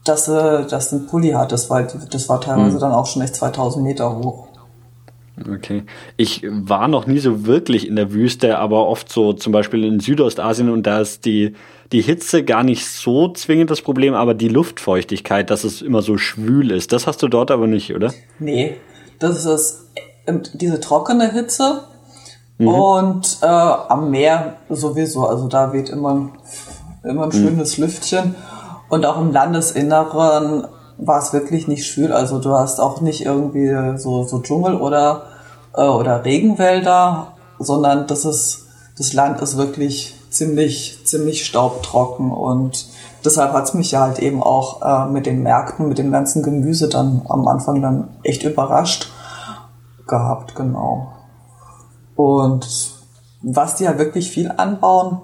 dass 0.04 0.26
du, 0.26 0.66
dass 0.70 0.90
du 0.90 0.98
einen 0.98 1.08
Pulli 1.08 1.32
hattest, 1.32 1.70
weil 1.70 1.88
das 2.12 2.30
war 2.30 2.42
teilweise 2.42 2.78
mhm. 2.78 2.82
dann 2.82 2.92
auch 2.92 3.06
schon 3.06 3.22
echt 3.22 3.36
2000 3.36 3.84
Meter 3.84 4.16
hoch. 4.18 4.48
Okay. 5.50 5.84
Ich 6.16 6.44
war 6.48 6.88
noch 6.88 7.08
nie 7.08 7.20
so 7.20 7.46
wirklich 7.46 7.88
in 7.88 7.96
der 7.96 8.14
Wüste, 8.14 8.60
aber 8.60 8.88
oft 8.88 9.12
so 9.12 9.34
zum 9.34 9.52
Beispiel 9.52 9.84
in 9.84 10.00
Südostasien 10.00 10.70
und 10.70 10.86
da 10.86 11.02
ist 11.02 11.26
die, 11.26 11.56
die 11.92 12.02
Hitze 12.02 12.44
gar 12.44 12.64
nicht 12.64 12.88
so 12.88 13.30
zwingend 13.30 13.72
das 13.72 13.82
Problem, 13.82 14.14
aber 14.14 14.36
die 14.36 14.48
Luftfeuchtigkeit, 14.48 15.50
dass 15.50 15.64
es 15.64 15.82
immer 15.82 16.04
so 16.04 16.18
schwül 16.18 16.72
ist. 16.72 16.94
Das 16.94 17.08
hast 17.08 17.24
du 17.24 17.28
dort 17.28 17.50
aber 17.50 17.66
nicht, 17.66 17.96
oder? 17.96 18.14
Nee, 18.38 18.78
das 19.18 19.46
ist 19.46 19.90
ähm, 20.28 20.44
diese 20.54 20.80
trockene 20.80 21.32
Hitze 21.32 21.82
mhm. 22.60 22.68
und 22.68 23.38
äh, 23.42 23.46
am 23.46 24.12
Meer 24.12 24.58
sowieso. 24.70 25.26
Also 25.26 25.48
da 25.48 25.74
weht 25.74 25.90
immer, 25.90 26.30
immer 27.04 27.24
ein 27.24 27.30
mhm. 27.30 27.32
schönes 27.32 27.78
mhm. 27.78 27.86
Lüftchen. 27.86 28.36
Und 28.90 29.08
auch 29.08 29.20
im 29.20 29.32
Landesinneren 29.32 30.68
war 30.98 31.20
es 31.20 31.34
wirklich 31.34 31.68
nicht 31.68 31.86
schwül. 31.86 32.12
Also 32.12 32.40
du 32.40 32.54
hast 32.54 32.80
auch 32.80 33.02
nicht 33.02 33.26
irgendwie 33.26 33.98
so, 33.98 34.24
so 34.24 34.40
Dschungel 34.42 34.76
oder, 34.76 35.24
äh, 35.76 35.84
oder 35.84 36.24
Regenwälder, 36.26 37.34
sondern 37.60 38.08
das 38.08 38.26
ist, 38.26 38.68
das 38.98 39.14
Land 39.14 39.42
ist 39.42 39.58
wirklich 39.58 40.16
ziemlich, 40.30 41.00
ziemlich 41.06 41.46
staubtrocken 41.46 42.32
und 42.32 42.88
deshalb 43.24 43.54
hat 43.54 43.66
es 43.66 43.74
mich 43.74 43.92
ja 43.92 44.02
halt 44.02 44.20
eben 44.20 44.42
auch 44.42 44.82
äh, 44.82 45.10
mit 45.10 45.26
den 45.26 45.44
Märkten, 45.44 45.88
mit 45.88 45.98
dem 45.98 46.12
ganzen 46.12 46.44
Gemüse 46.44 46.90
dann 46.90 47.22
am 47.30 47.48
Anfang 47.48 47.82
dann 47.82 48.10
echt 48.24 48.44
überrascht 48.44 49.12
gehabt, 50.08 50.56
genau. 50.56 51.14
Und 52.16 52.68
was 53.42 53.76
die 53.76 53.88
halt 53.88 54.00
wirklich 54.00 54.30
viel 54.30 54.52
anbauen, 54.52 55.22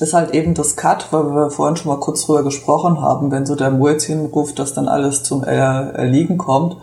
ist 0.00 0.14
halt 0.14 0.34
eben 0.34 0.54
das 0.54 0.76
Cut, 0.76 1.12
weil 1.12 1.24
wir 1.24 1.50
vorhin 1.50 1.76
schon 1.76 1.92
mal 1.92 2.00
kurz 2.00 2.24
drüber 2.26 2.42
gesprochen 2.42 3.00
haben, 3.00 3.30
wenn 3.30 3.46
so 3.46 3.54
der 3.54 3.70
Muezzin 3.70 4.26
ruft, 4.26 4.58
dass 4.58 4.74
dann 4.74 4.88
alles 4.88 5.22
zum 5.22 5.44
Erliegen 5.44 6.38
kommt. 6.38 6.76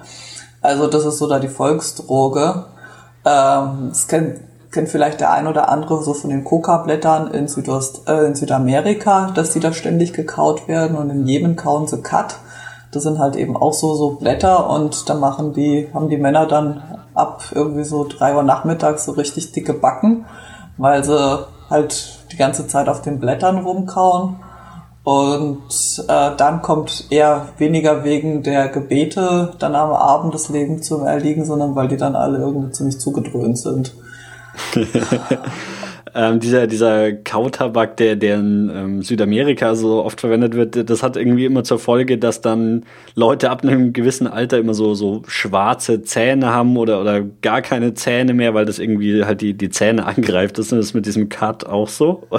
Also 0.61 0.87
das 0.87 1.05
ist 1.05 1.17
so 1.17 1.27
da 1.27 1.39
die 1.39 1.49
Volksdroge. 1.49 2.65
Ähm, 3.25 3.89
das 3.89 4.07
kennt, 4.07 4.39
kennt 4.71 4.89
vielleicht 4.89 5.19
der 5.19 5.31
ein 5.31 5.47
oder 5.47 5.69
andere 5.69 6.01
so 6.03 6.13
von 6.13 6.29
den 6.29 6.43
Coca-Blättern 6.43 7.31
in, 7.31 7.47
Südost, 7.47 8.07
äh, 8.07 8.25
in 8.25 8.35
Südamerika, 8.35 9.31
dass 9.35 9.51
die 9.51 9.59
da 9.59 9.73
ständig 9.73 10.13
gekaut 10.13 10.67
werden 10.67 10.97
und 10.97 11.09
in 11.09 11.27
Jemen 11.27 11.55
kauen 11.55 11.87
sie 11.87 12.01
Cut. 12.01 12.37
Das 12.91 13.03
sind 13.03 13.19
halt 13.19 13.35
eben 13.35 13.57
auch 13.57 13.73
so, 13.73 13.95
so 13.95 14.11
Blätter 14.11 14.69
und 14.69 15.09
da 15.09 15.15
machen 15.15 15.53
die, 15.53 15.89
haben 15.93 16.09
die 16.09 16.17
Männer 16.17 16.45
dann 16.45 16.81
ab 17.13 17.43
irgendwie 17.53 17.83
so 17.83 18.07
drei 18.07 18.35
Uhr 18.35 18.43
nachmittags 18.43 19.05
so 19.05 19.11
richtig 19.13 19.51
dicke 19.51 19.73
Backen, 19.73 20.25
weil 20.77 21.03
sie 21.03 21.45
halt 21.69 22.22
die 22.33 22.37
ganze 22.37 22.67
Zeit 22.67 22.89
auf 22.89 23.01
den 23.01 23.19
Blättern 23.19 23.59
rumkauen. 23.59 24.35
Und 25.03 26.05
äh, 26.07 26.31
dann 26.37 26.61
kommt 26.61 27.07
eher 27.09 27.47
weniger 27.57 28.03
wegen 28.03 28.41
der 28.41 28.69
Gebete 28.69 29.53
dann 29.59 29.75
am 29.75 29.91
Abend 29.91 30.33
das 30.33 30.49
Leben 30.49 30.81
zum 30.81 31.05
Erliegen, 31.05 31.45
sondern 31.45 31.75
weil 31.75 31.89
die 31.89 31.97
dann 31.97 32.15
alle 32.15 32.39
irgendwie 32.39 32.71
ziemlich 32.71 32.99
zugedröhnt 32.99 33.57
sind. 33.57 33.93
ähm, 36.15 36.39
dieser, 36.39 36.67
dieser 36.67 37.11
Kautabak, 37.11 37.97
der, 37.97 38.15
der 38.15 38.35
in 38.35 38.71
ähm, 38.73 39.01
Südamerika 39.01 39.73
so 39.73 40.03
oft 40.03 40.21
verwendet 40.21 40.53
wird, 40.53 40.89
das 40.89 41.01
hat 41.01 41.17
irgendwie 41.17 41.45
immer 41.45 41.63
zur 41.63 41.79
Folge, 41.79 42.17
dass 42.19 42.41
dann 42.41 42.85
Leute 43.15 43.49
ab 43.49 43.63
einem 43.63 43.93
gewissen 43.93 44.27
Alter 44.27 44.59
immer 44.59 44.75
so, 44.75 44.93
so 44.93 45.23
schwarze 45.27 46.03
Zähne 46.03 46.53
haben 46.53 46.77
oder, 46.77 47.01
oder 47.01 47.21
gar 47.41 47.61
keine 47.61 47.95
Zähne 47.95 48.33
mehr, 48.33 48.53
weil 48.53 48.65
das 48.65 48.77
irgendwie 48.77 49.25
halt 49.25 49.41
die, 49.41 49.55
die 49.55 49.69
Zähne 49.69 50.05
angreift. 50.05 50.59
Ist 50.59 50.71
das 50.71 50.93
mit 50.93 51.05
diesem 51.05 51.29
Cut 51.29 51.65
auch 51.65 51.87
so? 51.87 52.23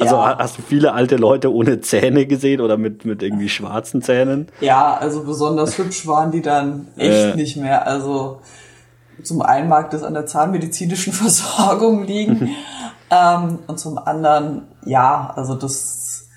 Also 0.00 0.14
ja. 0.14 0.38
hast 0.38 0.58
du 0.58 0.62
viele 0.62 0.92
alte 0.92 1.16
Leute 1.16 1.52
ohne 1.52 1.80
Zähne 1.80 2.26
gesehen 2.26 2.60
oder 2.60 2.76
mit, 2.76 3.04
mit 3.04 3.20
irgendwie 3.20 3.48
schwarzen 3.48 4.00
Zähnen? 4.00 4.46
Ja, 4.60 4.96
also 4.96 5.24
besonders 5.24 5.76
hübsch 5.76 6.06
waren 6.06 6.30
die 6.30 6.40
dann 6.40 6.86
echt 6.96 7.34
äh. 7.34 7.34
nicht 7.34 7.56
mehr. 7.56 7.84
Also 7.88 8.38
zum 9.24 9.42
einen 9.42 9.68
mag 9.68 9.90
das 9.90 10.04
an 10.04 10.14
der 10.14 10.26
zahnmedizinischen 10.26 11.12
Versorgung 11.14 12.04
liegen 12.04 12.54
ähm, 13.10 13.58
und 13.66 13.78
zum 13.78 13.98
anderen, 13.98 14.62
ja, 14.84 15.32
also 15.34 15.54
das, 15.54 16.28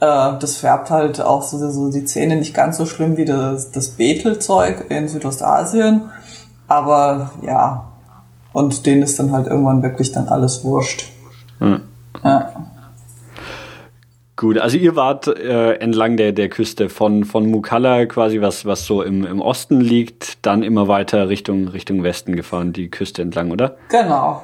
äh, 0.00 0.06
das 0.38 0.56
färbt 0.56 0.90
halt 0.90 1.20
auch 1.20 1.42
so, 1.42 1.70
so 1.70 1.90
die 1.90 2.04
Zähne 2.04 2.36
nicht 2.36 2.54
ganz 2.54 2.76
so 2.76 2.86
schlimm 2.86 3.16
wie 3.16 3.24
das, 3.24 3.70
das 3.70 3.90
Betelzeug 3.90 4.86
in 4.90 5.08
Südostasien. 5.08 6.10
Aber 6.66 7.30
ja, 7.42 7.88
und 8.52 8.86
denen 8.86 9.02
ist 9.02 9.18
dann 9.18 9.32
halt 9.32 9.46
irgendwann 9.46 9.82
wirklich 9.82 10.12
dann 10.12 10.28
alles 10.28 10.64
wurscht. 10.64 11.10
Hm. 11.58 11.80
Ja. 12.24 12.52
Gut, 14.36 14.58
also 14.58 14.76
ihr 14.76 14.94
wart 14.94 15.26
äh, 15.26 15.74
entlang 15.74 16.16
der, 16.16 16.30
der 16.30 16.48
Küste 16.48 16.88
von, 16.88 17.24
von 17.24 17.50
Mukalla 17.50 18.06
quasi, 18.06 18.40
was, 18.40 18.64
was 18.64 18.86
so 18.86 19.02
im, 19.02 19.24
im 19.24 19.40
Osten 19.40 19.80
liegt, 19.80 20.46
dann 20.46 20.62
immer 20.62 20.86
weiter 20.86 21.28
Richtung, 21.28 21.66
Richtung 21.66 22.04
Westen 22.04 22.36
gefahren, 22.36 22.72
die 22.72 22.88
Küste 22.88 23.22
entlang, 23.22 23.50
oder? 23.50 23.76
Genau. 23.88 24.42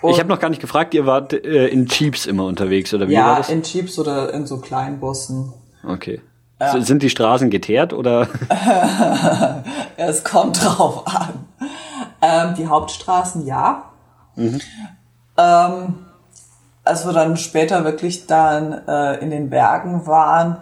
Und 0.00 0.12
ich 0.12 0.20
habe 0.20 0.28
noch 0.28 0.38
gar 0.38 0.48
nicht 0.48 0.60
gefragt, 0.60 0.94
ihr 0.94 1.06
wart 1.06 1.32
äh, 1.32 1.66
in 1.66 1.86
Jeeps 1.86 2.26
immer 2.26 2.44
unterwegs, 2.44 2.94
oder 2.94 3.08
wie 3.08 3.14
ja, 3.14 3.26
war 3.26 3.36
das? 3.38 3.48
Ja, 3.48 3.54
in 3.54 3.62
Jeeps 3.62 3.98
oder 3.98 4.32
in 4.32 4.46
so 4.46 4.58
Kleinbussen. 4.58 5.52
Okay. 5.86 6.20
Ja. 6.60 6.80
Sind 6.80 7.02
die 7.02 7.10
Straßen 7.10 7.50
geteert 7.50 7.92
oder? 7.92 8.26
es 9.96 10.24
kommt 10.24 10.64
drauf 10.64 11.06
an. 11.06 11.46
Ähm, 12.20 12.54
die 12.56 12.66
Hauptstraßen 12.66 13.46
ja. 13.46 13.84
Mhm. 14.34 14.60
Ähm, 15.36 15.94
als 16.84 17.06
wir 17.06 17.12
dann 17.12 17.36
später 17.36 17.84
wirklich 17.84 18.26
dann 18.26 18.72
äh, 18.88 19.20
in 19.20 19.30
den 19.30 19.50
Bergen 19.50 20.06
waren, 20.06 20.56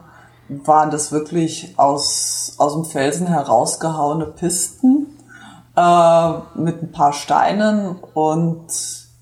waren 0.48 0.90
das 0.90 1.12
wirklich 1.12 1.74
aus, 1.78 2.56
aus 2.58 2.74
dem 2.74 2.84
Felsen 2.84 3.26
herausgehauene 3.26 4.26
Pisten 4.26 5.06
äh, 5.76 6.30
mit 6.56 6.82
ein 6.82 6.92
paar 6.92 7.12
Steinen 7.12 7.96
und 8.12 8.66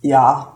ja, 0.04 0.52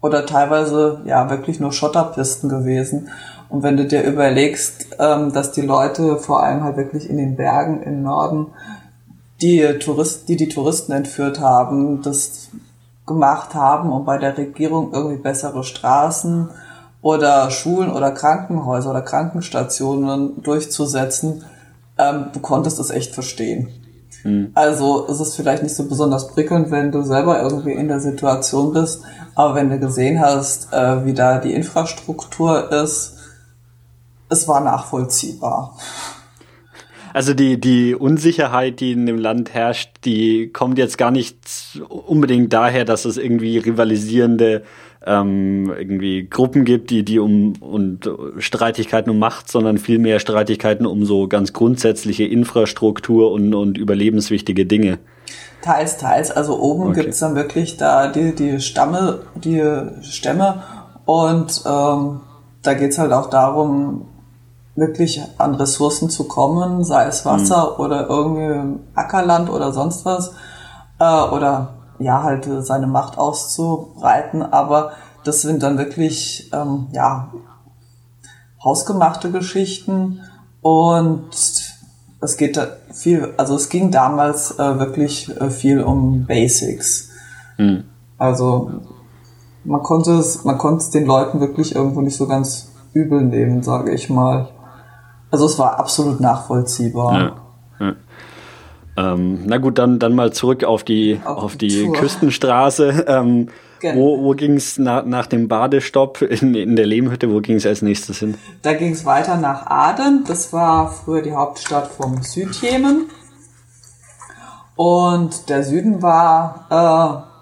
oder 0.00 0.26
teilweise 0.26 1.00
ja 1.04 1.30
wirklich 1.30 1.60
nur 1.60 1.72
Schotterpisten 1.72 2.48
gewesen. 2.48 3.08
Und 3.48 3.62
wenn 3.62 3.76
du 3.76 3.86
dir 3.86 4.02
überlegst, 4.02 4.96
ähm, 4.98 5.32
dass 5.32 5.52
die 5.52 5.62
Leute 5.62 6.16
vor 6.16 6.42
allem 6.42 6.64
halt 6.64 6.76
wirklich 6.76 7.08
in 7.08 7.16
den 7.16 7.36
Bergen 7.36 7.82
im 7.82 8.02
Norden 8.02 8.48
die 9.40 9.62
Touristen, 9.78 10.26
die 10.26 10.36
die 10.36 10.48
Touristen 10.48 10.92
entführt 10.92 11.40
haben, 11.40 12.02
das 12.02 12.48
gemacht 13.06 13.54
haben, 13.54 13.92
um 13.92 14.04
bei 14.04 14.18
der 14.18 14.36
Regierung 14.36 14.92
irgendwie 14.92 15.22
bessere 15.22 15.62
Straßen 15.62 16.50
oder 17.00 17.50
Schulen 17.50 17.92
oder 17.92 18.10
Krankenhäuser 18.10 18.90
oder 18.90 19.02
Krankenstationen 19.02 20.42
durchzusetzen, 20.42 21.44
ähm, 21.96 22.26
du 22.32 22.40
konntest 22.40 22.80
es 22.80 22.90
echt 22.90 23.14
verstehen. 23.14 23.68
Mhm. 24.24 24.50
Also 24.54 25.06
es 25.08 25.20
ist 25.20 25.36
vielleicht 25.36 25.62
nicht 25.62 25.74
so 25.74 25.88
besonders 25.88 26.28
prickelnd, 26.28 26.70
wenn 26.70 26.92
du 26.92 27.02
selber 27.02 27.40
irgendwie 27.42 27.72
in 27.72 27.88
der 27.88 28.00
Situation 28.00 28.72
bist, 28.72 29.02
aber 29.34 29.54
wenn 29.54 29.70
du 29.70 29.78
gesehen 29.78 30.20
hast, 30.20 30.72
äh, 30.72 31.04
wie 31.04 31.14
da 31.14 31.38
die 31.38 31.54
Infrastruktur 31.54 32.72
ist, 32.72 33.16
es 34.28 34.46
war 34.48 34.60
nachvollziehbar. 34.60 35.76
Also 37.14 37.34
die, 37.34 37.58
die 37.58 37.94
Unsicherheit, 37.94 38.80
die 38.80 38.92
in 38.92 39.06
dem 39.06 39.18
Land 39.18 39.54
herrscht, 39.54 39.90
die 40.04 40.50
kommt 40.52 40.78
jetzt 40.78 40.98
gar 40.98 41.10
nicht 41.10 41.38
unbedingt 41.88 42.52
daher, 42.52 42.84
dass 42.84 43.04
es 43.06 43.16
irgendwie 43.16 43.58
rivalisierende 43.58 44.62
ähm, 45.08 45.72
irgendwie 45.76 46.28
Gruppen 46.28 46.64
gibt, 46.64 46.90
die, 46.90 47.04
die 47.04 47.18
um 47.18 47.54
und 47.60 48.10
Streitigkeiten 48.38 49.10
um 49.10 49.18
Macht, 49.18 49.50
sondern 49.50 49.78
vielmehr 49.78 50.20
Streitigkeiten 50.20 50.86
um 50.86 51.04
so 51.04 51.26
ganz 51.26 51.52
grundsätzliche 51.52 52.24
Infrastruktur 52.24 53.32
und, 53.32 53.54
und 53.54 53.78
überlebenswichtige 53.78 54.66
Dinge. 54.66 54.98
Teils, 55.62 55.96
teils. 55.98 56.30
Also 56.30 56.60
oben 56.60 56.88
okay. 56.90 57.02
gibt's 57.02 57.18
dann 57.20 57.34
wirklich 57.34 57.76
da 57.76 58.08
die, 58.08 58.34
die 58.34 58.60
Stamme, 58.60 59.20
die 59.34 59.62
Stämme 60.02 60.62
und 61.04 61.62
ähm, 61.66 62.20
da 62.62 62.74
geht's 62.74 62.98
halt 62.98 63.12
auch 63.12 63.30
darum, 63.30 64.06
wirklich 64.76 65.20
an 65.38 65.54
Ressourcen 65.54 66.10
zu 66.10 66.24
kommen, 66.28 66.84
sei 66.84 67.06
es 67.06 67.24
Wasser 67.24 67.74
mhm. 67.74 67.84
oder 67.84 68.08
irgendwie 68.08 68.78
Ackerland 68.94 69.50
oder 69.50 69.72
sonst 69.72 70.04
was, 70.04 70.32
äh, 71.00 71.04
oder 71.04 71.77
ja, 71.98 72.22
halt 72.22 72.48
seine 72.60 72.86
Macht 72.86 73.18
auszubreiten, 73.18 74.42
aber 74.42 74.92
das 75.24 75.42
sind 75.42 75.62
dann 75.62 75.78
wirklich 75.78 76.50
ähm, 76.52 76.88
ja 76.92 77.32
hausgemachte 78.62 79.30
Geschichten 79.30 80.20
und 80.62 81.30
es 82.20 82.36
geht 82.36 82.60
viel, 82.92 83.34
also 83.36 83.54
es 83.54 83.68
ging 83.68 83.90
damals 83.90 84.58
äh, 84.58 84.78
wirklich 84.78 85.30
äh, 85.40 85.50
viel 85.50 85.82
um 85.82 86.26
Basics. 86.26 87.10
Hm. 87.56 87.84
Also 88.16 88.70
man 89.64 89.82
konnte 89.82 90.12
es, 90.12 90.44
man 90.44 90.58
konnte 90.58 90.78
es 90.78 90.90
den 90.90 91.06
Leuten 91.06 91.40
wirklich 91.40 91.74
irgendwo 91.74 92.00
nicht 92.00 92.16
so 92.16 92.26
ganz 92.26 92.72
übel 92.92 93.22
nehmen, 93.22 93.62
sage 93.62 93.92
ich 93.92 94.10
mal. 94.10 94.48
Also 95.30 95.46
es 95.46 95.58
war 95.58 95.78
absolut 95.78 96.20
nachvollziehbar. 96.20 97.12
Ja. 97.12 97.36
Ja. 97.80 97.94
Ähm, 98.98 99.42
na 99.46 99.58
gut, 99.58 99.78
dann, 99.78 100.00
dann 100.00 100.12
mal 100.16 100.32
zurück 100.32 100.64
auf 100.64 100.82
die, 100.82 101.20
auf, 101.24 101.44
auf 101.44 101.56
die, 101.56 101.88
Küstenstraße. 101.92 102.88
Ähm, 103.08 103.48
genau. 103.80 103.96
Wo, 103.96 104.24
wo 104.24 104.30
ging 104.32 104.56
es 104.56 104.76
na, 104.76 105.02
nach 105.02 105.26
dem 105.26 105.46
Badestopp 105.46 106.20
in, 106.22 106.54
in 106.54 106.74
der 106.74 106.84
Lehmhütte, 106.84 107.32
wo 107.32 107.40
ging 107.40 107.56
es 107.56 107.64
als 107.64 107.80
nächstes 107.80 108.18
hin? 108.18 108.36
Da 108.62 108.74
ging 108.74 108.92
es 108.92 109.04
weiter 109.04 109.36
nach 109.36 109.66
Aden. 109.66 110.24
Das 110.26 110.52
war 110.52 110.90
früher 110.90 111.22
die 111.22 111.32
Hauptstadt 111.32 111.86
vom 111.86 112.22
Südjemen. 112.22 113.08
Und 114.74 115.48
der 115.48 115.62
Süden 115.62 116.02
war, 116.02 116.66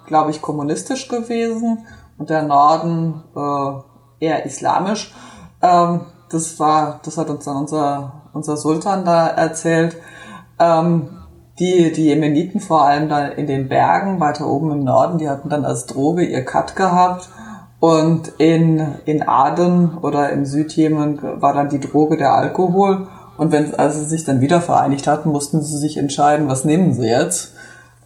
äh, 0.05 0.07
glaube 0.07 0.31
ich, 0.31 0.41
kommunistisch 0.41 1.07
gewesen 1.07 1.85
und 2.17 2.29
der 2.29 2.43
Norden 2.43 3.23
äh, 3.35 4.25
eher 4.25 4.45
islamisch. 4.45 5.13
Ähm, 5.61 6.01
das 6.29 6.59
war, 6.59 6.99
das 7.03 7.17
hat 7.17 7.29
uns 7.29 7.45
dann 7.45 7.57
unser, 7.57 8.29
unser 8.33 8.57
Sultan 8.57 9.05
da 9.05 9.27
erzählt. 9.27 9.97
Ähm, 10.59 11.16
die, 11.59 11.91
die 11.91 12.05
Jemeniten 12.05 12.59
vor 12.59 12.85
allem 12.85 13.09
da 13.09 13.25
in 13.27 13.47
den 13.47 13.67
Bergen, 13.67 14.19
weiter 14.19 14.47
oben 14.47 14.71
im 14.71 14.83
Norden, 14.83 15.17
die 15.17 15.29
hatten 15.29 15.49
dann 15.49 15.65
als 15.65 15.85
Droge 15.85 16.23
ihr 16.23 16.45
Cut 16.45 16.75
gehabt. 16.75 17.29
Und 17.79 18.29
in, 18.39 18.95
in 19.05 19.27
Aden 19.27 19.97
oder 19.99 20.31
im 20.31 20.45
Südjemen 20.45 21.19
war 21.21 21.53
dann 21.53 21.69
die 21.69 21.79
Droge 21.79 22.17
der 22.17 22.33
Alkohol. 22.33 23.07
Und 23.37 23.51
wenn 23.51 23.73
als 23.75 23.95
sie 23.99 24.05
sich 24.05 24.23
dann 24.23 24.41
wieder 24.41 24.61
vereinigt 24.61 25.07
hatten, 25.07 25.29
mussten 25.29 25.61
sie 25.61 25.77
sich 25.77 25.97
entscheiden, 25.97 26.47
was 26.47 26.65
nehmen 26.65 26.93
sie 26.93 27.07
jetzt 27.07 27.53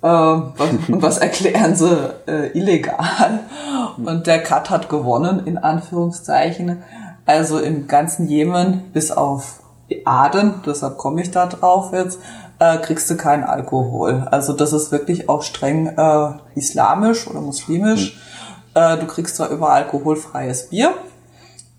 äh, 0.01 0.07
und 0.07 0.83
was 1.01 1.19
erklären 1.19 1.75
sie 1.75 2.13
äh, 2.27 2.57
illegal. 2.57 3.39
Und 4.03 4.27
der 4.27 4.43
Cut 4.43 4.69
hat 4.69 4.89
gewonnen, 4.89 5.45
in 5.45 5.57
Anführungszeichen. 5.57 6.83
Also 7.25 7.59
im 7.59 7.87
ganzen 7.87 8.27
Jemen, 8.27 8.91
bis 8.93 9.11
auf 9.11 9.61
Aden, 10.05 10.55
deshalb 10.65 10.97
komme 10.97 11.21
ich 11.21 11.31
da 11.31 11.45
drauf 11.45 11.91
jetzt, 11.93 12.19
äh, 12.61 12.77
kriegst 12.77 13.09
du 13.09 13.17
keinen 13.17 13.43
Alkohol. 13.43 14.27
Also 14.29 14.53
das 14.53 14.71
ist 14.71 14.91
wirklich 14.91 15.27
auch 15.27 15.41
streng 15.41 15.87
äh, 15.87 16.29
islamisch 16.53 17.27
oder 17.27 17.41
muslimisch. 17.41 18.15
Mhm. 18.75 18.81
Äh, 18.81 18.97
du 18.99 19.07
kriegst 19.07 19.35
zwar 19.37 19.49
über 19.49 19.71
alkoholfreies 19.71 20.69
Bier, 20.69 20.93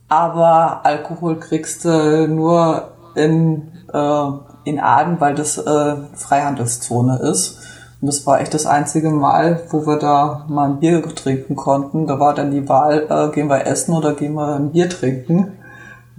aber 0.09 0.85
Alkohol 0.85 1.39
kriegst 1.39 1.85
du 1.85 2.27
nur 2.27 2.89
in, 3.15 3.73
äh, 3.93 4.25
in 4.65 4.81
Aden, 4.81 5.21
weil 5.21 5.37
das 5.37 5.57
äh, 5.57 5.95
Freihandelszone 6.17 7.19
ist. 7.31 7.59
Und 8.01 8.09
das 8.09 8.27
war 8.27 8.41
echt 8.41 8.53
das 8.53 8.67
einzige 8.67 9.11
Mal, 9.11 9.63
wo 9.71 9.87
wir 9.87 10.01
da 10.01 10.45
mal 10.49 10.69
ein 10.69 10.81
Bier 10.81 11.01
trinken 11.15 11.55
konnten. 11.55 12.09
Da 12.09 12.19
war 12.19 12.35
dann 12.35 12.51
die 12.51 12.69
Wahl, 12.69 13.07
äh, 13.09 13.33
gehen 13.33 13.49
wir 13.49 13.65
essen 13.67 13.95
oder 13.95 14.15
gehen 14.15 14.35
wir 14.35 14.57
ein 14.57 14.73
Bier 14.73 14.91
trinken. 14.91 15.53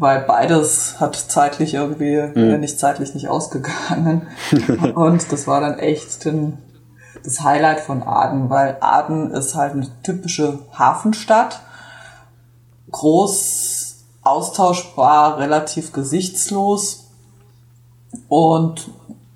Weil 0.04 0.20
beides 0.20 0.99
hat 0.99 1.16
zeitlich 1.16 1.76
irgendwie, 1.76 2.22
mhm. 2.36 2.60
nicht 2.60 2.78
zeitlich 2.78 3.14
nicht 3.14 3.30
ausgegangen. 3.30 4.28
Und 4.95 5.32
das 5.32 5.47
war 5.47 5.62
dann 5.62 5.80
echt 5.80 6.26
den, 6.26 6.58
das 7.24 7.41
Highlight 7.41 7.80
von 7.80 8.04
Aden, 8.04 8.49
weil 8.49 8.76
Aden 8.82 9.32
ist 9.32 9.56
halt 9.56 9.72
eine 9.72 9.88
typische 10.04 10.60
Hafenstadt. 10.78 11.62
Groß, 12.91 14.04
austauschbar, 14.24 15.38
relativ 15.38 15.93
gesichtslos 15.93 17.10
und 18.28 18.91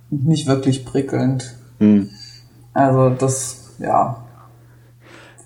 nicht 0.10 0.48
wirklich 0.48 0.84
prickelnd. 0.84 1.56
Mhm. 1.80 2.10
Also 2.74 3.12
das, 3.12 3.70
ja. 3.80 4.18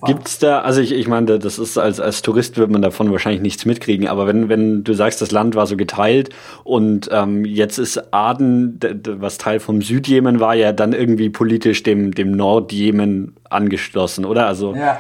Gibt's 0.06 0.40
da, 0.40 0.62
also 0.62 0.82
ich, 0.82 0.92
ich 0.94 1.08
meine, 1.08 1.38
das 1.38 1.60
ist 1.60 1.78
als, 1.78 2.00
als 2.00 2.22
Tourist 2.22 2.58
wird 2.58 2.72
man 2.72 2.82
davon 2.82 3.12
wahrscheinlich 3.12 3.42
nichts 3.42 3.66
mitkriegen, 3.66 4.08
aber 4.08 4.28
wenn, 4.28 4.50
wenn 4.50 4.84
du 4.84 4.94
sagst, 4.94 5.22
das 5.22 5.32
Land 5.32 5.56
war 5.56 5.68
so 5.68 5.78
geteilt 5.78 6.30
und 6.64 7.10
ähm, 7.12 7.46
jetzt 7.46 7.78
ist 7.78 8.14
Aden, 8.14 8.80
was 9.06 9.38
Teil 9.38 9.60
vom 9.60 9.82
Südjemen 9.82 10.40
war, 10.40 10.56
ja 10.56 10.72
dann 10.72 10.94
irgendwie 10.94 11.30
politisch 11.30 11.84
dem, 11.84 12.14
dem 12.14 12.32
Nordjemen 12.32 13.36
angeschlossen, 13.50 14.26
oder? 14.26 14.48
Also 14.48 14.76
ja. 14.76 15.00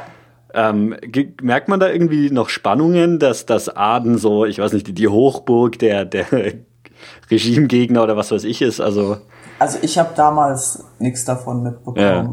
Ähm, 0.53 0.97
merkt 1.41 1.69
man 1.69 1.79
da 1.79 1.89
irgendwie 1.89 2.29
noch 2.29 2.49
Spannungen, 2.49 3.19
dass 3.19 3.45
das 3.45 3.69
Aden 3.69 4.17
so, 4.17 4.45
ich 4.45 4.59
weiß 4.59 4.73
nicht, 4.73 4.85
die, 4.85 4.93
die 4.93 5.07
Hochburg 5.07 5.79
der, 5.79 6.03
der 6.03 6.25
Regimegegner 7.31 8.03
oder 8.03 8.17
was 8.17 8.31
weiß 8.31 8.43
ich 8.43 8.61
ist? 8.61 8.81
Also 8.81 9.17
also 9.61 9.77
ich 9.83 9.99
habe 9.99 10.09
damals 10.15 10.83
nichts 10.97 11.23
davon 11.23 11.61
mitbekommen. 11.61 11.99
Ja. 12.01 12.27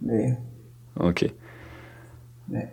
Nee. 0.00 0.36
Okay. 0.96 1.30
Nee. 2.50 2.68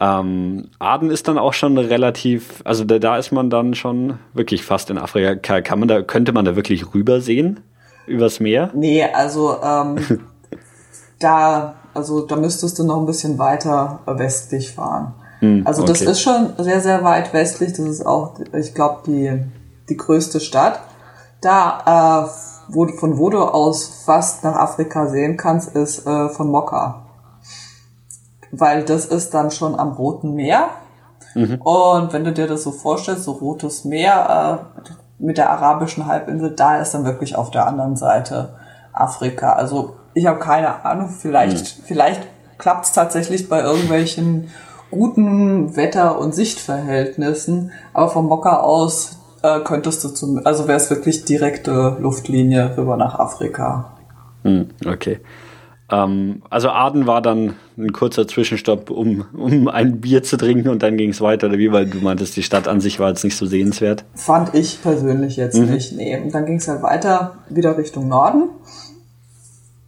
Ähm, 0.00 0.68
Aden 0.78 1.10
ist 1.10 1.28
dann 1.28 1.38
auch 1.38 1.52
schon 1.52 1.78
relativ, 1.78 2.62
also 2.64 2.84
da, 2.84 2.98
da 2.98 3.18
ist 3.18 3.30
man 3.30 3.50
dann 3.50 3.74
schon 3.74 4.18
wirklich 4.34 4.64
fast 4.64 4.90
in 4.90 4.98
Afrika. 4.98 5.60
Kann 5.60 5.78
man 5.78 5.88
da, 5.88 6.02
könnte 6.02 6.32
man 6.32 6.44
da 6.44 6.56
wirklich 6.56 6.92
rübersehen? 6.94 7.60
Übers 8.06 8.40
Meer? 8.40 8.70
Nee, 8.74 9.04
also 9.04 9.56
ähm, 9.62 9.98
da, 11.20 11.74
also 11.94 12.26
da 12.26 12.36
müsstest 12.36 12.78
du 12.78 12.84
noch 12.84 12.98
ein 12.98 13.06
bisschen 13.06 13.38
weiter 13.38 14.00
westlich 14.06 14.72
fahren. 14.72 15.14
Hm, 15.38 15.62
also 15.64 15.84
das 15.84 16.02
okay. 16.02 16.10
ist 16.10 16.20
schon 16.20 16.52
sehr, 16.58 16.80
sehr 16.80 17.04
weit 17.04 17.32
westlich. 17.32 17.72
Das 17.72 17.86
ist 17.86 18.04
auch, 18.04 18.40
ich 18.58 18.74
glaube, 18.74 19.02
die, 19.06 19.40
die 19.88 19.96
größte 19.96 20.40
Stadt 20.40 20.80
da, 21.42 22.24
äh, 22.26 22.72
wo, 22.72 22.86
von 22.88 23.18
wo 23.18 23.28
du 23.28 23.40
aus 23.40 24.04
fast 24.06 24.44
nach 24.44 24.56
Afrika 24.56 25.08
sehen 25.08 25.36
kannst, 25.36 25.76
ist 25.76 26.06
äh, 26.06 26.28
von 26.30 26.48
Mokka. 26.50 27.01
Weil 28.52 28.84
das 28.84 29.06
ist 29.06 29.34
dann 29.34 29.50
schon 29.50 29.78
am 29.78 29.92
Roten 29.92 30.34
Meer. 30.34 30.68
Mhm. 31.34 31.60
Und 31.62 32.12
wenn 32.12 32.24
du 32.24 32.32
dir 32.32 32.46
das 32.46 32.62
so 32.62 32.70
vorstellst, 32.70 33.24
so 33.24 33.32
Rotes 33.32 33.84
Meer 33.84 34.60
äh, 34.78 34.82
mit 35.18 35.38
der 35.38 35.50
arabischen 35.50 36.06
Halbinsel, 36.06 36.54
da 36.54 36.78
ist 36.78 36.92
dann 36.92 37.04
wirklich 37.04 37.36
auf 37.36 37.50
der 37.50 37.66
anderen 37.66 37.96
Seite 37.96 38.54
Afrika. 38.92 39.54
Also 39.54 39.96
ich 40.14 40.26
habe 40.26 40.38
keine 40.38 40.84
Ahnung, 40.84 41.08
vielleicht, 41.08 41.78
mhm. 41.78 41.82
vielleicht 41.84 42.22
klappt 42.58 42.86
es 42.86 42.92
tatsächlich 42.92 43.48
bei 43.48 43.62
irgendwelchen 43.62 44.48
guten 44.90 45.74
Wetter- 45.74 46.18
und 46.18 46.34
Sichtverhältnissen, 46.34 47.72
aber 47.94 48.10
vom 48.10 48.26
Mokka 48.26 48.60
aus 48.60 49.18
äh, 49.42 49.60
könntest 49.60 50.04
du 50.04 50.10
zum, 50.10 50.46
also 50.46 50.68
wäre 50.68 50.76
es 50.76 50.90
wirklich 50.90 51.24
direkte 51.24 51.96
Luftlinie 51.98 52.76
rüber 52.76 52.96
nach 52.96 53.18
Afrika. 53.18 53.92
Hm, 54.42 54.70
okay. 54.86 55.20
Ähm, 55.92 56.42
also 56.48 56.70
Aden 56.70 57.06
war 57.06 57.20
dann 57.20 57.54
ein 57.76 57.92
kurzer 57.92 58.26
Zwischenstopp, 58.26 58.90
um, 58.90 59.26
um 59.34 59.68
ein 59.68 60.00
Bier 60.00 60.22
zu 60.22 60.38
trinken 60.38 60.70
und 60.70 60.82
dann 60.82 60.96
ging 60.96 61.10
es 61.10 61.20
weiter, 61.20 61.48
oder 61.48 61.58
wie? 61.58 61.70
Weil 61.70 61.86
du 61.86 61.98
meintest, 61.98 62.34
die 62.36 62.42
Stadt 62.42 62.66
an 62.66 62.80
sich 62.80 62.98
war 62.98 63.10
jetzt 63.10 63.22
nicht 63.22 63.36
so 63.36 63.44
sehenswert. 63.46 64.04
Fand 64.14 64.54
ich 64.54 64.82
persönlich 64.82 65.36
jetzt 65.36 65.58
mhm. 65.58 65.70
nicht, 65.70 65.92
nee. 65.92 66.18
Und 66.18 66.34
dann 66.34 66.46
ging 66.46 66.56
es 66.56 66.66
halt 66.66 66.82
weiter 66.82 67.36
wieder 67.50 67.76
Richtung 67.76 68.08
Norden, 68.08 68.48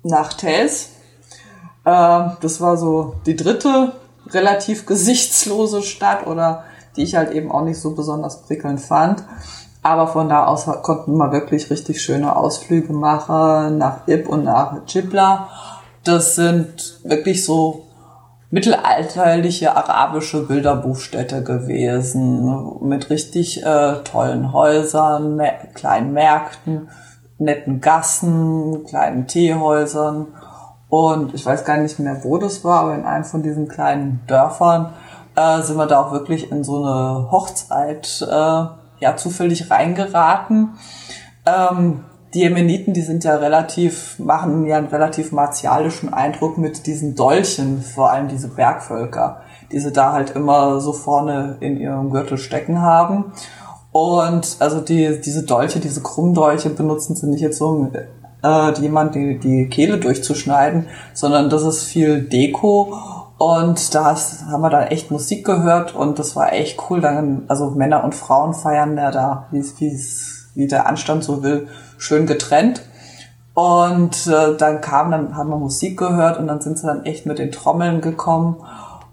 nach 0.02 0.34
Tels. 0.34 0.90
Äh, 1.84 2.28
das 2.40 2.60
war 2.60 2.76
so 2.76 3.14
die 3.24 3.36
dritte 3.36 3.92
relativ 4.28 4.84
gesichtslose 4.86 5.82
Stadt 5.82 6.26
oder 6.26 6.64
die 6.96 7.02
ich 7.02 7.16
halt 7.16 7.32
eben 7.32 7.50
auch 7.50 7.64
nicht 7.64 7.80
so 7.80 7.94
besonders 7.94 8.42
prickelnd 8.42 8.80
fand. 8.80 9.24
Aber 9.82 10.06
von 10.06 10.28
da 10.28 10.46
aus 10.46 10.64
konnten 10.82 11.16
wir 11.16 11.32
wirklich 11.32 11.70
richtig 11.70 12.00
schöne 12.00 12.36
Ausflüge 12.36 12.92
machen 12.92 13.76
nach 13.78 14.06
Ib 14.08 14.28
und 14.28 14.44
nach 14.44 14.84
Chibla. 14.86 15.48
Das 16.04 16.34
sind 16.34 17.00
wirklich 17.02 17.44
so 17.44 17.86
mittelalterliche 18.50 19.74
arabische 19.74 20.46
Bilderbuchstädte 20.46 21.42
gewesen 21.42 22.86
mit 22.86 23.10
richtig 23.10 23.64
äh, 23.64 23.94
tollen 24.04 24.52
Häusern, 24.52 25.40
kleinen 25.74 26.12
Märkten, 26.12 26.88
netten 27.38 27.80
Gassen, 27.80 28.84
kleinen 28.84 29.26
Teehäusern 29.26 30.26
und 30.88 31.34
ich 31.34 31.44
weiß 31.44 31.64
gar 31.64 31.78
nicht 31.78 31.98
mehr, 31.98 32.22
wo 32.22 32.38
das 32.38 32.62
war, 32.62 32.82
aber 32.82 32.94
in 32.94 33.04
einem 33.04 33.24
von 33.24 33.42
diesen 33.42 33.66
kleinen 33.66 34.20
Dörfern 34.28 34.92
äh, 35.34 35.60
sind 35.62 35.76
wir 35.76 35.86
da 35.86 36.02
auch 36.02 36.12
wirklich 36.12 36.52
in 36.52 36.62
so 36.62 36.84
eine 36.84 37.32
Hochzeit 37.32 38.22
äh, 38.22 38.64
ja 39.00 39.16
zufällig 39.16 39.70
reingeraten. 39.70 40.74
Ähm, 41.46 42.04
die 42.34 42.40
Jemeniten, 42.40 42.92
die 42.92 43.02
sind 43.02 43.22
ja 43.24 43.36
relativ, 43.36 44.18
machen 44.18 44.66
ja 44.66 44.76
einen 44.76 44.88
relativ 44.88 45.30
martialischen 45.30 46.12
Eindruck 46.12 46.58
mit 46.58 46.86
diesen 46.86 47.14
Dolchen, 47.14 47.80
vor 47.80 48.10
allem 48.10 48.28
diese 48.28 48.48
Bergvölker, 48.48 49.42
die 49.70 49.78
sie 49.78 49.92
da 49.92 50.12
halt 50.12 50.30
immer 50.30 50.80
so 50.80 50.92
vorne 50.92 51.56
in 51.60 51.78
ihrem 51.78 52.10
Gürtel 52.10 52.36
stecken 52.36 52.82
haben. 52.82 53.32
Und 53.92 54.56
also 54.58 54.80
die, 54.80 55.20
diese 55.20 55.44
Dolche, 55.44 55.78
diese 55.78 56.02
Krummdolche 56.02 56.70
benutzen 56.70 57.14
sie 57.14 57.28
nicht 57.28 57.40
jetzt 57.40 57.58
so, 57.58 57.68
um 57.68 57.92
äh, 58.42 58.80
jemand 58.80 59.14
die, 59.14 59.38
die 59.38 59.68
Kehle 59.68 59.98
durchzuschneiden, 59.98 60.88
sondern 61.12 61.48
das 61.48 61.62
ist 61.62 61.84
viel 61.84 62.22
Deko 62.22 62.98
Und 63.38 63.94
da 63.94 64.16
haben 64.50 64.62
wir 64.62 64.70
dann 64.70 64.88
echt 64.88 65.12
Musik 65.12 65.46
gehört 65.46 65.94
und 65.94 66.18
das 66.18 66.34
war 66.34 66.52
echt 66.52 66.78
cool. 66.90 67.00
Dann, 67.00 67.44
also 67.46 67.70
Männer 67.70 68.02
und 68.02 68.16
Frauen 68.16 68.54
feiern 68.54 68.96
ja 68.96 69.12
da, 69.12 69.46
wie 69.52 69.58
es, 69.58 70.50
wie 70.54 70.66
der 70.66 70.88
Anstand 70.88 71.22
so 71.22 71.44
will, 71.44 71.68
schön 71.98 72.26
getrennt. 72.26 72.82
Und 73.54 74.26
äh, 74.26 74.56
dann 74.56 74.80
kam, 74.80 75.12
dann 75.12 75.36
haben 75.36 75.50
wir 75.50 75.56
Musik 75.56 75.98
gehört 75.98 76.38
und 76.38 76.48
dann 76.48 76.60
sind 76.60 76.78
sie 76.78 76.86
dann 76.86 77.04
echt 77.04 77.24
mit 77.24 77.38
den 77.38 77.52
Trommeln 77.52 78.00
gekommen 78.00 78.56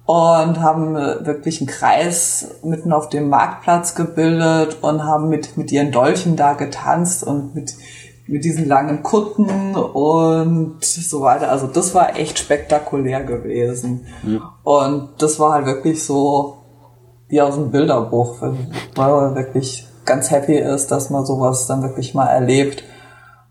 und 0.05 0.59
haben 0.59 0.95
äh, 0.95 1.25
wirklich 1.25 1.61
einen 1.61 1.67
Kreis 1.67 2.55
mitten 2.63 2.91
auf 2.91 3.09
dem 3.09 3.29
Marktplatz 3.29 3.93
gebildet 3.93 4.79
und 4.81 5.03
haben 5.03 5.29
mit, 5.29 5.57
mit 5.57 5.71
ihren 5.71 5.91
Dolchen 5.91 6.35
da 6.35 6.53
getanzt 6.53 7.23
und 7.23 7.53
mit, 7.53 7.75
mit 8.25 8.43
diesen 8.43 8.67
langen 8.67 9.03
Kutten 9.03 9.75
und 9.75 10.83
so 10.83 11.21
weiter. 11.21 11.51
Also 11.51 11.67
das 11.67 11.93
war 11.93 12.17
echt 12.17 12.39
spektakulär 12.39 13.23
gewesen. 13.23 14.07
Ja. 14.23 14.53
Und 14.63 15.09
das 15.19 15.39
war 15.39 15.53
halt 15.53 15.67
wirklich 15.67 16.03
so 16.03 16.57
wie 17.27 17.41
aus 17.41 17.55
dem 17.55 17.71
Bilderbuch, 17.71 18.41
man 18.97 19.35
wirklich 19.35 19.87
ganz 20.05 20.31
happy 20.31 20.57
ist, 20.57 20.87
dass 20.87 21.09
man 21.09 21.25
sowas 21.25 21.67
dann 21.67 21.81
wirklich 21.81 22.13
mal 22.13 22.27
erlebt. 22.27 22.83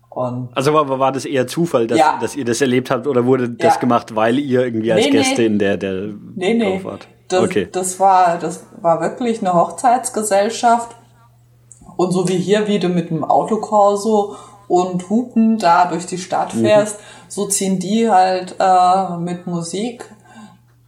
Und 0.09 0.49
also 0.55 0.73
war, 0.73 0.99
war 0.99 1.11
das 1.11 1.23
eher 1.23 1.47
Zufall, 1.47 1.87
dass, 1.87 1.97
ja. 1.97 2.17
dass 2.19 2.35
ihr 2.35 2.43
das 2.43 2.59
erlebt 2.59 2.91
habt 2.91 3.07
oder 3.07 3.25
wurde 3.25 3.49
das 3.49 3.75
ja. 3.75 3.79
gemacht, 3.79 4.13
weil 4.15 4.39
ihr 4.39 4.65
irgendwie 4.65 4.91
als 4.91 5.05
nee, 5.05 5.11
Gäste 5.11 5.41
nee. 5.41 5.47
in 5.47 5.59
der 5.59 5.77
der 5.77 6.09
nee, 6.35 6.53
nee. 6.53 6.81
wart? 6.83 7.07
Das, 7.29 7.43
okay. 7.43 7.69
das 7.71 7.97
war 7.99 8.37
das 8.37 8.65
war 8.81 8.99
wirklich 8.99 9.39
eine 9.39 9.53
Hochzeitsgesellschaft 9.53 10.95
und 11.95 12.11
so 12.11 12.27
wie 12.27 12.37
hier, 12.37 12.67
wie 12.67 12.79
du 12.79 12.89
mit 12.89 13.09
dem 13.09 13.23
Autokorso 13.23 14.35
und 14.67 15.09
Hupen 15.09 15.57
da 15.57 15.85
durch 15.85 16.05
die 16.05 16.17
Stadt 16.17 16.55
mhm. 16.55 16.61
fährst, 16.61 16.99
mhm. 16.99 17.03
so 17.29 17.47
ziehen 17.47 17.79
die 17.79 18.09
halt 18.09 18.55
äh, 18.59 19.17
mit 19.17 19.47
Musik 19.47 20.13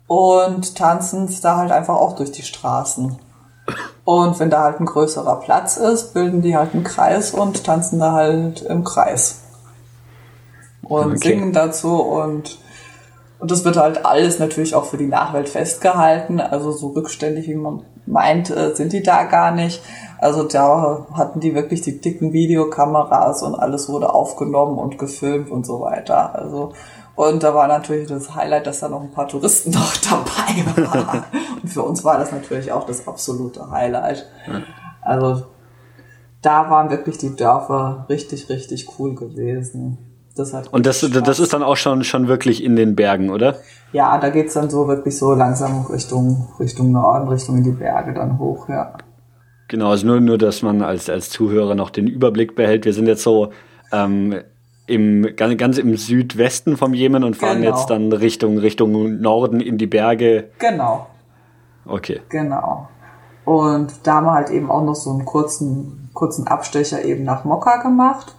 und 0.08 0.76
tanzen 0.76 1.34
da 1.42 1.58
halt 1.58 1.72
einfach 1.72 1.96
auch 1.96 2.16
durch 2.16 2.32
die 2.32 2.44
Straßen. 2.44 3.18
Und 4.06 4.40
wenn 4.40 4.50
da 4.50 4.64
halt 4.64 4.80
ein 4.80 4.86
größerer 4.86 5.40
Platz 5.40 5.78
ist, 5.78 6.14
bilden 6.14 6.42
die 6.42 6.58
halt 6.58 6.74
einen 6.74 6.84
Kreis 6.84 7.32
und 7.32 7.64
tanzen 7.64 8.00
da 8.00 8.12
halt 8.12 8.62
im 8.62 8.84
Kreis. 8.84 9.42
Und 10.82 11.14
okay. 11.14 11.30
singen 11.30 11.54
dazu 11.54 12.02
und, 12.02 12.60
und 13.40 13.50
das 13.50 13.64
wird 13.64 13.78
halt 13.78 14.06
alles 14.06 14.40
natürlich 14.40 14.76
auch 14.76 14.86
für 14.86 14.98
die 14.98 15.08
Nachwelt 15.08 15.48
festgehalten. 15.48 16.42
Also 16.42 16.72
so 16.72 16.90
rückständig, 16.90 17.48
wie 17.48 17.56
man 17.56 17.84
meint, 18.06 18.50
äh, 18.50 18.76
sind 18.76 18.92
die 18.92 19.02
da 19.02 19.24
gar 19.24 19.52
nicht. 19.52 19.82
Also 20.20 20.44
da 20.44 21.08
hatten 21.14 21.40
die 21.40 21.56
wirklich 21.56 21.82
die 21.82 22.02
dicken 22.02 22.34
Videokameras 22.34 23.44
und 23.44 23.56
alles 23.56 23.88
wurde 23.88 24.14
aufgenommen 24.14 24.78
und 24.78 24.98
gefilmt 24.98 25.50
und 25.50 25.66
so 25.66 25.80
weiter. 25.80 26.36
Also 26.36 26.74
und 27.16 27.44
da 27.44 27.54
war 27.54 27.68
natürlich 27.68 28.10
das 28.10 28.34
Highlight, 28.34 28.66
dass 28.66 28.80
da 28.80 28.90
noch 28.90 29.02
ein 29.02 29.12
paar 29.12 29.28
Touristen 29.28 29.70
noch 29.72 29.94
dabei 29.98 30.88
waren. 30.88 31.24
Und 31.64 31.70
für 31.74 31.82
uns 31.82 32.04
war 32.04 32.20
das 32.20 32.32
natürlich 32.32 32.72
auch 32.72 32.86
das 32.86 33.08
absolute 33.08 33.72
Highlight. 33.72 34.30
Also 35.02 35.46
da 36.42 36.70
waren 36.70 36.92
wirklich 36.92 37.18
die 37.18 37.36
Dörfer 37.36 38.06
richtig, 38.10 38.50
richtig 38.50 38.88
cool 39.00 39.16
gewesen. 39.16 39.98
Das 40.36 40.54
hat 40.54 40.74
Und 40.74 40.86
das, 40.86 41.02
das 41.02 41.40
ist 41.40 41.54
dann 41.54 41.64
auch 41.64 41.78
schon, 41.78 42.04
schon 42.04 42.28
wirklich 42.28 42.64
in 42.64 42.76
den 42.76 42.96
Bergen, 42.96 43.30
oder? 43.30 43.58
Ja, 43.92 44.18
da 44.18 44.30
geht's 44.30 44.56
dann 44.56 44.70
so 44.70 44.88
wirklich 44.88 45.18
so 45.18 45.34
langsam 45.34 45.86
Richtung, 45.86 46.48
Richtung 46.60 46.92
Norden, 46.92 47.28
Richtung 47.28 47.58
in 47.58 47.64
die 47.64 47.72
Berge 47.72 48.14
dann 48.14 48.40
hoch, 48.40 48.68
ja. 48.68 48.94
Genau, 49.68 49.90
also 49.90 50.08
nur, 50.08 50.20
nur, 50.20 50.38
dass 50.38 50.64
man 50.64 50.82
als, 50.82 51.10
als 51.10 51.30
Zuhörer 51.30 51.76
noch 51.76 51.92
den 51.92 52.08
Überblick 52.08 52.56
behält. 52.56 52.86
Wir 52.86 52.94
sind 52.94 53.08
jetzt 53.08 53.24
so 53.24 53.52
ähm, 53.92 54.42
im, 54.88 55.36
ganz, 55.36 55.58
ganz 55.58 55.78
im 55.78 55.96
Südwesten 55.98 56.78
vom 56.78 56.94
Jemen 56.94 57.24
und 57.24 57.38
fahren 57.38 57.62
genau. 57.62 57.76
jetzt 57.76 57.88
dann 57.88 58.12
Richtung, 58.12 58.58
Richtung 58.58 59.22
Norden 59.22 59.62
in 59.62 59.78
die 59.78 59.88
Berge. 59.88 60.50
Genau. 60.60 61.08
Okay. 61.86 62.22
Genau. 62.30 62.88
Und 63.46 63.94
da 64.04 64.16
haben 64.16 64.26
wir 64.26 64.34
halt 64.34 64.50
eben 64.50 64.72
auch 64.72 64.84
noch 64.84 64.96
so 64.96 65.10
einen 65.10 65.26
kurzen, 65.26 66.10
kurzen 66.14 66.48
Abstecher 66.48 67.04
eben 67.04 67.24
nach 67.24 67.44
Mokka 67.44 67.78
gemacht. 67.78 68.36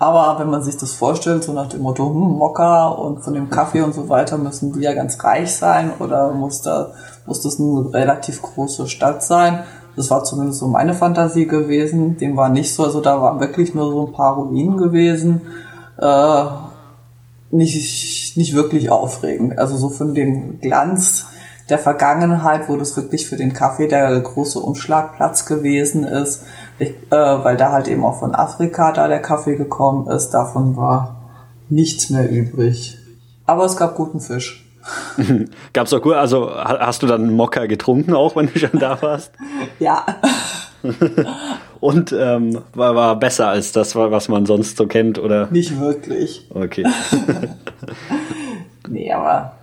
Aber 0.00 0.38
wenn 0.38 0.50
man 0.50 0.62
sich 0.62 0.76
das 0.76 0.92
vorstellt, 0.92 1.42
so 1.42 1.52
nach 1.52 1.68
dem 1.68 1.82
Motto, 1.82 2.06
hm, 2.06 2.38
Mokka 2.38 2.88
und 2.88 3.20
von 3.20 3.34
dem 3.34 3.50
Kaffee 3.50 3.82
und 3.82 3.94
so 3.94 4.08
weiter, 4.08 4.38
müssen 4.38 4.72
die 4.72 4.80
ja 4.80 4.94
ganz 4.94 5.22
reich 5.24 5.54
sein 5.54 5.92
oder 5.98 6.32
muss, 6.32 6.62
da, 6.62 6.92
muss 7.26 7.42
das 7.42 7.58
eine 7.58 7.92
relativ 7.92 8.40
große 8.42 8.86
Stadt 8.86 9.24
sein, 9.24 9.64
das 9.98 10.10
war 10.10 10.22
zumindest 10.22 10.60
so 10.60 10.68
meine 10.68 10.94
Fantasie 10.94 11.48
gewesen. 11.48 12.16
Dem 12.18 12.36
war 12.36 12.50
nicht 12.50 12.72
so. 12.72 12.84
Also 12.84 13.00
da 13.00 13.20
waren 13.20 13.40
wirklich 13.40 13.74
nur 13.74 13.90
so 13.90 14.06
ein 14.06 14.12
paar 14.12 14.36
Ruinen 14.36 14.76
gewesen. 14.76 15.40
Äh, 16.00 16.44
nicht, 17.50 18.36
nicht 18.36 18.54
wirklich 18.54 18.90
aufregend. 18.90 19.58
Also 19.58 19.76
so 19.76 19.88
von 19.88 20.14
dem 20.14 20.60
Glanz 20.60 21.26
der 21.68 21.78
Vergangenheit, 21.78 22.68
wo 22.68 22.76
das 22.76 22.96
wirklich 22.96 23.28
für 23.28 23.36
den 23.36 23.52
Kaffee 23.52 23.88
der 23.88 24.18
große 24.18 24.58
Umschlagplatz 24.58 25.44
gewesen 25.46 26.04
ist, 26.04 26.44
ich, 26.78 26.90
äh, 27.10 27.16
weil 27.16 27.56
da 27.56 27.72
halt 27.72 27.88
eben 27.88 28.04
auch 28.04 28.18
von 28.18 28.34
Afrika 28.34 28.92
da 28.92 29.08
der 29.08 29.20
Kaffee 29.20 29.56
gekommen 29.56 30.08
ist, 30.08 30.30
davon 30.30 30.76
war 30.76 31.30
nichts 31.68 32.10
mehr 32.10 32.30
übrig. 32.30 32.98
Aber 33.46 33.64
es 33.64 33.76
gab 33.76 33.96
guten 33.96 34.20
Fisch. 34.20 34.64
Gab's 35.72 35.92
auch 35.92 36.00
gut, 36.00 36.14
also 36.14 36.50
hast 36.54 37.02
du 37.02 37.06
dann 37.06 37.34
Mokka 37.34 37.66
getrunken 37.66 38.14
auch, 38.14 38.36
wenn 38.36 38.50
du 38.52 38.58
schon 38.58 38.78
da 38.78 39.00
warst? 39.02 39.32
Ja. 39.78 40.04
Und 41.80 42.12
ähm, 42.16 42.60
war, 42.74 42.94
war 42.94 43.18
besser 43.18 43.48
als 43.48 43.72
das, 43.72 43.96
was 43.96 44.28
man 44.28 44.46
sonst 44.46 44.76
so 44.76 44.86
kennt, 44.86 45.18
oder? 45.18 45.48
Nicht 45.50 45.78
wirklich. 45.80 46.48
Okay. 46.54 46.84
nee, 48.88 49.12
aber. 49.12 49.57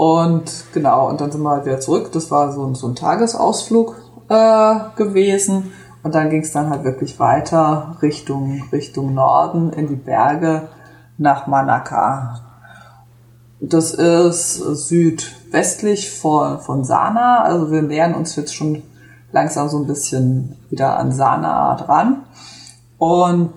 Und 0.00 0.64
genau, 0.72 1.10
und 1.10 1.20
dann 1.20 1.30
sind 1.30 1.42
wir 1.42 1.50
halt 1.50 1.66
wieder 1.66 1.78
zurück. 1.78 2.10
Das 2.12 2.30
war 2.30 2.52
so, 2.52 2.72
so 2.72 2.88
ein 2.88 2.94
Tagesausflug 2.94 3.96
äh, 4.30 4.76
gewesen. 4.96 5.72
Und 6.02 6.14
dann 6.14 6.30
ging 6.30 6.40
es 6.40 6.52
dann 6.52 6.70
halt 6.70 6.84
wirklich 6.84 7.20
weiter 7.20 7.98
Richtung, 8.00 8.62
Richtung 8.72 9.12
Norden 9.12 9.74
in 9.74 9.88
die 9.88 9.96
Berge 9.96 10.68
nach 11.18 11.46
Manaka. 11.48 12.40
Das 13.60 13.92
ist 13.92 14.54
südwestlich 14.54 16.10
von, 16.10 16.60
von 16.60 16.82
Sana. 16.82 17.42
Also 17.42 17.70
wir 17.70 17.82
nähern 17.82 18.14
uns 18.14 18.36
jetzt 18.36 18.54
schon 18.54 18.82
langsam 19.32 19.68
so 19.68 19.76
ein 19.80 19.86
bisschen 19.86 20.56
wieder 20.70 20.98
an 20.98 21.12
Sana 21.12 21.74
dran. 21.74 22.22
Und 22.96 23.52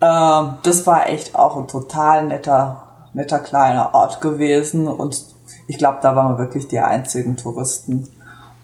äh, 0.00 0.42
das 0.62 0.86
war 0.86 1.08
echt 1.08 1.34
auch 1.34 1.56
ein 1.56 1.68
total 1.68 2.26
netter, 2.26 2.82
netter 3.14 3.38
kleiner 3.38 3.94
Ort 3.94 4.20
gewesen. 4.20 4.86
Und 4.86 5.37
ich 5.68 5.78
glaube, 5.78 5.98
da 6.02 6.16
waren 6.16 6.32
wir 6.32 6.38
wirklich 6.38 6.66
die 6.66 6.80
einzigen 6.80 7.36
Touristen. 7.36 8.08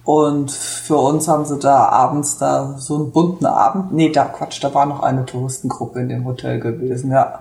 Und 0.05 0.51
für 0.51 0.97
uns 0.97 1.29
haben 1.29 1.45
sie 1.45 1.59
da 1.59 1.89
abends 1.89 2.39
da 2.39 2.77
so 2.79 2.97
einen 2.97 3.13
bunten 3.13 3.47
Abend. 3.47 3.93
Nee, 3.93 4.11
da 4.11 4.25
Quatsch, 4.25 4.63
da 4.63 4.75
war 4.75 4.87
noch 4.87 5.03
eine 5.03 5.25
Touristengruppe 5.25 6.01
in 6.01 6.09
dem 6.09 6.25
Hotel 6.25 6.61
gewesen, 6.61 7.13
ja. 7.13 7.41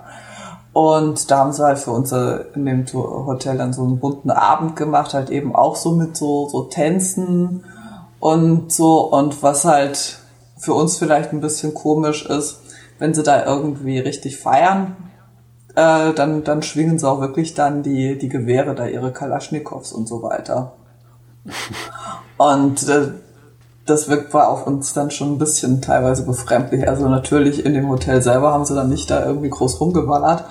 Und 0.74 1.30
da 1.30 1.40
haben 1.40 1.54
sie 1.54 1.64
halt 1.64 1.80
für 1.80 1.92
uns 1.92 2.12
in 2.12 2.66
dem 2.66 2.86
Hotel 2.94 3.58
dann 3.58 3.74
so 3.74 3.84
einen 3.84 4.00
bunten 4.00 4.32
Abend 4.32 4.76
gemacht, 4.76 5.14
halt 5.14 5.30
eben 5.30 5.56
auch 5.56 5.76
so 5.76 5.92
mit 5.92 6.18
so, 6.18 6.50
so 6.50 6.64
Tänzen 6.64 7.64
und 8.20 8.72
so. 8.72 9.02
Und 9.12 9.44
was 9.44 9.66
halt 9.66 10.20
für 10.58 10.74
uns 10.74 10.98
vielleicht 10.98 11.32
ein 11.32 11.42
bisschen 11.42 11.74
komisch 11.74 12.26
ist, 12.26 12.60
wenn 13.00 13.14
sie 13.14 13.24
da 13.24 13.46
irgendwie 13.46 14.00
richtig 14.00 14.40
feiern, 14.40 14.96
äh, 15.76 16.14
dann, 16.14 16.44
dann 16.44 16.62
schwingen 16.62 17.00
sie 17.00 17.08
auch 17.08 17.20
wirklich 17.20 17.54
dann 17.54 17.84
die, 17.84 18.18
die 18.18 18.30
Gewehre 18.30 18.76
da, 18.76 18.86
ihre 18.86 19.12
Kalaschnikows 19.12 19.92
und 19.94 20.08
so 20.08 20.22
weiter. 20.22 20.74
Und 22.38 22.88
äh, 22.90 23.10
das 23.86 24.08
wirkt 24.08 24.34
war 24.34 24.50
auf 24.50 24.66
uns 24.66 24.94
dann 24.94 25.12
schon 25.12 25.34
ein 25.34 25.38
bisschen 25.38 25.82
teilweise 25.82 26.26
befremdlich. 26.26 26.88
Also 26.88 27.08
natürlich 27.08 27.66
in 27.66 27.74
dem 27.74 27.90
Hotel 27.90 28.22
selber 28.22 28.52
haben 28.52 28.66
sie 28.66 28.76
dann 28.76 28.90
nicht 28.90 29.10
da 29.10 29.26
irgendwie 29.26 29.50
groß 29.50 29.80
rumgeballert, 29.82 30.46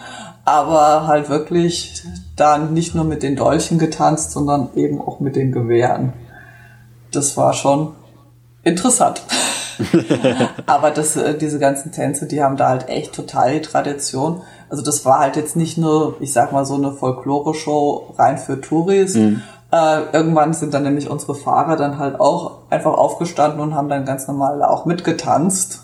aber 0.45 1.07
halt 1.07 1.29
wirklich 1.29 2.05
dann 2.37 2.75
nicht 2.75 2.95
nur 2.95 3.05
mit 3.05 3.23
den 3.23 3.37
Dolchen 3.37 3.79
getanzt, 3.79 4.33
sondern 4.33 4.70
eben 4.75 5.01
auch 5.01 5.20
mit 5.20 5.37
den 5.37 5.53
Gewehren. 5.53 6.12
Das 7.11 7.37
war 7.37 7.53
schon 7.53 7.95
interessant. 8.62 9.23
aber 10.66 10.91
das, 10.91 11.16
äh, 11.16 11.37
diese 11.37 11.59
ganzen 11.59 11.93
Tänze, 11.93 12.27
die 12.27 12.43
haben 12.43 12.57
da 12.57 12.68
halt 12.68 12.89
echt 12.89 13.14
total 13.14 13.53
die 13.53 13.62
Tradition. 13.62 14.43
Also 14.73 14.83
das 14.83 15.05
war 15.05 15.18
halt 15.18 15.37
jetzt 15.37 15.55
nicht 15.55 15.77
nur, 15.77 16.16
ich 16.20 16.33
sag 16.33 16.51
mal, 16.51 16.64
so 16.64 16.77
eine 16.77 16.93
Folklore-Show 16.93 18.14
rein 18.16 18.39
für 18.39 18.61
Touris, 18.61 19.14
mhm. 19.14 19.43
Äh, 19.70 20.03
irgendwann 20.12 20.53
sind 20.53 20.75
dann 20.75 20.83
nämlich 20.83 21.09
unsere 21.09 21.35
Fahrer 21.35 21.77
dann 21.77 21.99
halt 21.99 22.20
auch 22.20 22.59
einfach 22.68 22.93
aufgestanden 22.93 23.59
und 23.59 23.75
haben 23.75 23.89
dann 23.89 24.05
ganz 24.05 24.29
normal 24.29 24.62
auch 24.62 24.85
mitgetanzt 24.85 25.83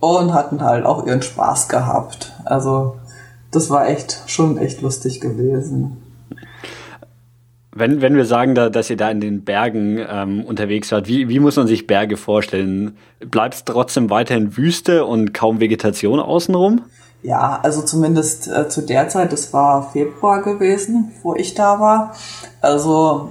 und 0.00 0.32
hatten 0.32 0.62
halt 0.62 0.86
auch 0.86 1.06
ihren 1.06 1.20
Spaß 1.20 1.68
gehabt. 1.68 2.32
Also 2.46 2.96
das 3.50 3.68
war 3.68 3.86
echt 3.86 4.22
schon 4.28 4.56
echt 4.56 4.80
lustig 4.80 5.20
gewesen. 5.20 5.98
Wenn, 7.70 8.00
wenn 8.00 8.16
wir 8.16 8.24
sagen, 8.24 8.54
da, 8.54 8.70
dass 8.70 8.88
ihr 8.88 8.96
da 8.96 9.10
in 9.10 9.20
den 9.20 9.44
Bergen 9.44 9.98
ähm, 10.10 10.42
unterwegs 10.42 10.90
wart, 10.90 11.06
wie, 11.06 11.28
wie 11.28 11.38
muss 11.38 11.56
man 11.56 11.66
sich 11.66 11.86
Berge 11.86 12.16
vorstellen? 12.16 12.96
Bleibt 13.20 13.54
es 13.56 13.64
trotzdem 13.66 14.08
weiterhin 14.08 14.56
Wüste 14.56 15.04
und 15.04 15.34
kaum 15.34 15.60
Vegetation 15.60 16.18
außenrum? 16.18 16.80
Ja, 17.22 17.58
also 17.62 17.82
zumindest 17.82 18.48
äh, 18.48 18.68
zu 18.68 18.82
der 18.82 19.08
Zeit, 19.08 19.32
das 19.32 19.52
war 19.52 19.90
Februar 19.90 20.42
gewesen, 20.42 21.12
wo 21.22 21.34
ich 21.34 21.54
da 21.54 21.80
war. 21.80 22.14
Also 22.60 23.30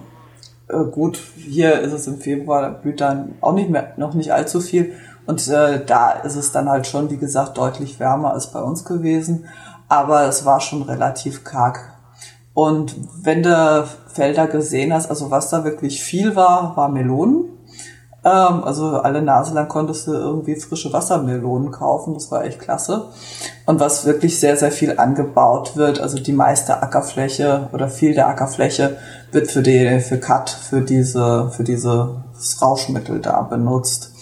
äh, 0.68 0.84
gut, 0.84 1.20
hier 1.36 1.80
ist 1.80 1.94
es 1.94 2.08
im 2.08 2.18
Februar, 2.18 2.62
da 2.62 2.70
blüht 2.70 3.00
dann 3.00 3.36
auch 3.40 3.54
nicht 3.54 3.70
mehr, 3.70 3.94
noch 3.98 4.14
nicht 4.14 4.34
allzu 4.34 4.60
viel. 4.60 4.94
Und 5.26 5.48
äh, 5.48 5.86
da 5.86 6.12
ist 6.12 6.36
es 6.36 6.52
dann 6.52 6.70
halt 6.70 6.88
schon, 6.88 7.10
wie 7.10 7.18
gesagt, 7.18 7.58
deutlich 7.58 8.00
wärmer 8.00 8.34
als 8.34 8.52
bei 8.52 8.62
uns 8.62 8.84
gewesen. 8.84 9.46
Aber 9.88 10.28
es 10.28 10.46
war 10.46 10.60
schon 10.60 10.82
relativ 10.82 11.44
karg. 11.44 11.80
Und 12.54 12.96
wenn 13.22 13.44
du 13.44 13.88
Felder 14.08 14.48
gesehen 14.48 14.94
hast, 14.94 15.10
also 15.10 15.32
was 15.32 15.50
da 15.50 15.64
wirklich 15.64 16.02
viel 16.02 16.36
war, 16.36 16.76
war 16.76 16.90
Melonen. 16.90 17.46
Ähm, 18.28 18.64
also 18.64 18.98
alle 18.98 19.22
Nase 19.22 19.54
lang 19.54 19.68
konntest 19.68 20.08
du 20.08 20.14
irgendwie 20.14 20.56
frische 20.56 20.92
Wassermelonen 20.92 21.72
kaufen. 21.72 22.14
Das 22.14 22.30
war 22.32 22.44
echt 22.44 22.60
klasse. 22.60 23.06
Und 23.66 23.80
was 23.80 24.06
wirklich 24.06 24.40
sehr, 24.40 24.58
sehr 24.58 24.72
viel 24.72 24.98
angebaut 24.98 25.78
wird, 25.78 26.00
also 26.00 26.18
die 26.20 26.34
meiste 26.34 26.82
Ackerfläche 26.82 27.70
oder 27.72 27.88
viel 27.88 28.14
der 28.14 28.28
Ackerfläche 28.28 28.98
wird 29.32 29.50
für 29.50 29.62
die, 29.62 30.00
für 30.00 30.20
Cut, 30.20 30.50
für 30.50 30.82
diese, 30.82 31.52
für 31.52 31.64
dieses 31.64 32.62
Rauschmittel 32.62 33.20
da 33.20 33.42
benutzt. 33.42 34.14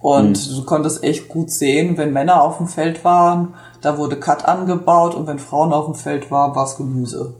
Und 0.00 0.50
mhm. 0.50 0.56
du 0.56 0.64
konntest 0.64 1.02
echt 1.02 1.28
gut 1.28 1.50
sehen, 1.50 1.96
wenn 1.96 2.12
Männer 2.12 2.42
auf 2.42 2.58
dem 2.58 2.68
Feld 2.68 3.04
waren, 3.04 3.54
da 3.80 3.98
wurde 3.98 4.20
Cut 4.20 4.44
angebaut 4.44 5.14
und 5.14 5.26
wenn 5.26 5.38
Frauen 5.38 5.72
auf 5.72 5.86
dem 5.86 5.94
Feld 5.94 6.30
waren, 6.30 6.54
war 6.54 6.64
es 6.64 6.76
Gemüse. 6.76 7.34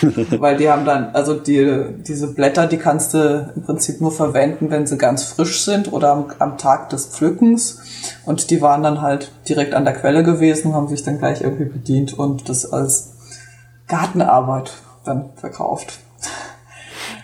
Weil 0.38 0.56
die 0.56 0.70
haben 0.70 0.84
dann, 0.84 1.14
also 1.14 1.34
die, 1.34 1.86
diese 1.98 2.32
Blätter, 2.32 2.66
die 2.66 2.78
kannst 2.78 3.14
du 3.14 3.52
im 3.54 3.62
Prinzip 3.62 4.00
nur 4.00 4.12
verwenden, 4.12 4.70
wenn 4.70 4.86
sie 4.86 4.96
ganz 4.96 5.24
frisch 5.24 5.64
sind 5.64 5.92
oder 5.92 6.12
am, 6.12 6.32
am 6.38 6.58
Tag 6.58 6.88
des 6.90 7.06
Pflückens. 7.06 7.80
Und 8.24 8.50
die 8.50 8.60
waren 8.60 8.82
dann 8.82 9.02
halt 9.02 9.32
direkt 9.48 9.74
an 9.74 9.84
der 9.84 9.94
Quelle 9.94 10.22
gewesen, 10.22 10.74
haben 10.74 10.88
sich 10.88 11.02
dann 11.02 11.18
gleich 11.18 11.42
irgendwie 11.42 11.66
bedient 11.66 12.18
und 12.18 12.48
das 12.48 12.70
als 12.72 13.12
Gartenarbeit 13.88 14.72
dann 15.04 15.30
verkauft. 15.36 16.00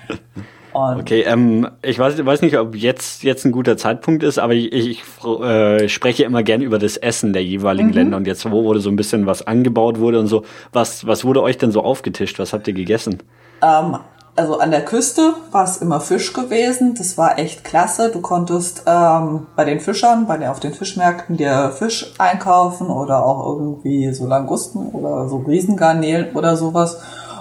Und 0.86 1.00
okay, 1.00 1.22
ähm, 1.22 1.68
ich 1.82 1.98
weiß, 1.98 2.24
weiß 2.24 2.42
nicht, 2.42 2.58
ob 2.58 2.74
jetzt, 2.74 3.22
jetzt 3.22 3.44
ein 3.44 3.52
guter 3.52 3.76
Zeitpunkt 3.76 4.22
ist, 4.22 4.38
aber 4.38 4.54
ich, 4.54 4.72
ich 4.72 5.02
äh, 5.24 5.88
spreche 5.88 6.24
immer 6.24 6.42
gern 6.42 6.60
über 6.60 6.78
das 6.78 6.96
Essen 6.96 7.32
der 7.32 7.44
jeweiligen 7.44 7.88
mhm. 7.88 7.94
Länder 7.94 8.16
und 8.16 8.26
jetzt, 8.26 8.50
wo 8.50 8.64
wurde 8.64 8.80
so 8.80 8.90
ein 8.90 8.96
bisschen 8.96 9.26
was 9.26 9.46
angebaut 9.46 9.98
wurde 9.98 10.20
und 10.20 10.26
so. 10.26 10.44
Was, 10.72 11.06
was 11.06 11.24
wurde 11.24 11.42
euch 11.42 11.58
denn 11.58 11.72
so 11.72 11.82
aufgetischt? 11.82 12.38
Was 12.38 12.52
habt 12.52 12.68
ihr 12.68 12.74
gegessen? 12.74 13.18
Ähm, 13.62 13.98
also 14.38 14.60
an 14.60 14.70
der 14.70 14.84
Küste 14.84 15.34
war 15.50 15.64
es 15.64 15.78
immer 15.78 16.00
Fisch 16.00 16.32
gewesen. 16.32 16.94
Das 16.96 17.18
war 17.18 17.40
echt 17.40 17.64
klasse. 17.64 18.10
Du 18.12 18.20
konntest 18.20 18.84
ähm, 18.86 19.48
bei 19.56 19.64
den 19.64 19.80
Fischern, 19.80 20.28
bei 20.28 20.36
den, 20.36 20.48
auf 20.48 20.60
den 20.60 20.72
Fischmärkten 20.72 21.36
dir 21.36 21.72
Fisch 21.76 22.14
einkaufen 22.18 22.88
oder 22.88 23.26
auch 23.26 23.44
irgendwie 23.56 24.12
so 24.12 24.26
Langusten 24.26 24.90
oder 24.90 25.28
so 25.28 25.38
Riesengarnelen 25.38 26.36
oder 26.36 26.56
sowas 26.56 27.00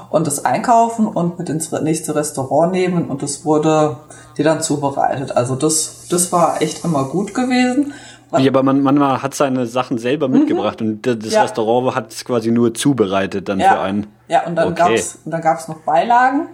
und 0.10 0.28
das 0.28 0.46
einkaufen 0.46 1.08
und 1.08 1.38
mit 1.40 1.50
ins 1.50 1.72
nächste 1.72 2.16
Restaurant 2.16 2.72
nehmen 2.72 3.10
und 3.10 3.24
es 3.24 3.46
wurde 3.46 3.98
dir 4.38 4.46
dann 4.46 4.62
zubereitet. 4.62 5.36
Also 5.36 5.56
das, 5.56 6.08
das 6.10 6.32
war 6.32 6.62
echt 6.62 6.86
immer 6.86 7.06
gut 7.06 7.34
gewesen. 7.34 7.94
Ja, 8.38 8.52
aber 8.52 8.64
man, 8.64 8.82
man 8.82 9.22
hat 9.22 9.34
seine 9.34 9.66
Sachen 9.66 9.98
selber 9.98 10.28
mhm. 10.28 10.40
mitgebracht 10.40 10.82
und 10.82 11.02
das 11.04 11.32
ja. 11.32 11.44
Restaurant 11.44 11.96
hat 11.96 12.12
es 12.12 12.26
quasi 12.26 12.52
nur 12.52 12.74
zubereitet 12.74 13.48
dann 13.48 13.60
ja. 13.60 13.74
für 13.74 13.80
einen. 13.80 14.08
Ja, 14.28 14.46
und 14.46 14.56
dann 14.56 14.74
okay. 14.74 14.96
gab's 14.96 15.20
dann 15.26 15.42
gab's 15.42 15.68
noch 15.68 15.80
Beilagen. 15.80 16.48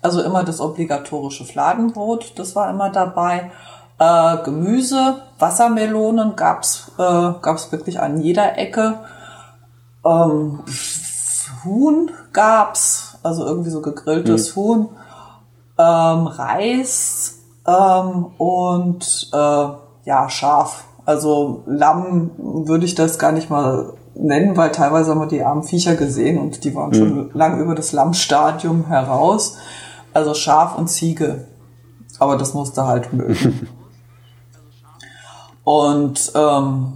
Also 0.00 0.20
immer 0.22 0.42
das 0.42 0.60
obligatorische 0.60 1.44
Fladenbrot, 1.44 2.32
das 2.36 2.56
war 2.56 2.68
immer 2.70 2.90
dabei. 2.90 3.52
Äh, 4.00 4.38
Gemüse, 4.44 5.22
Wassermelonen 5.38 6.34
gab's 6.34 6.90
äh, 6.98 7.00
gab's 7.40 7.70
wirklich 7.70 8.00
an 8.00 8.20
jeder 8.20 8.58
Ecke. 8.58 8.98
Ähm, 10.04 10.64
Huhn 11.64 12.10
gab's, 12.32 13.18
also 13.22 13.44
irgendwie 13.44 13.70
so 13.70 13.80
gegrilltes 13.80 14.54
mhm. 14.54 14.60
Huhn, 14.60 14.88
ähm, 15.78 16.26
Reis 16.26 17.38
ähm, 17.66 18.26
und 18.38 19.30
äh, 19.32 19.66
ja 20.04 20.28
Schaf. 20.28 20.84
Also 21.04 21.62
Lamm 21.66 22.30
würde 22.38 22.84
ich 22.84 22.94
das 22.94 23.18
gar 23.18 23.32
nicht 23.32 23.50
mal 23.50 23.92
nennen, 24.14 24.56
weil 24.56 24.70
teilweise 24.72 25.10
haben 25.10 25.20
wir 25.20 25.26
die 25.26 25.42
armen 25.42 25.62
Viecher 25.62 25.96
gesehen 25.96 26.38
und 26.38 26.64
die 26.64 26.74
waren 26.74 26.90
mhm. 26.90 26.94
schon 26.94 27.30
lang 27.34 27.60
über 27.60 27.74
das 27.74 27.92
Lammstadium 27.92 28.86
heraus. 28.86 29.56
Also 30.12 30.34
Schaf 30.34 30.76
und 30.76 30.88
Ziege. 30.88 31.46
Aber 32.18 32.36
das 32.36 32.54
musste 32.54 32.86
halt 32.86 33.12
mögen. 33.12 33.68
und 35.64 36.32
ähm, 36.34 36.92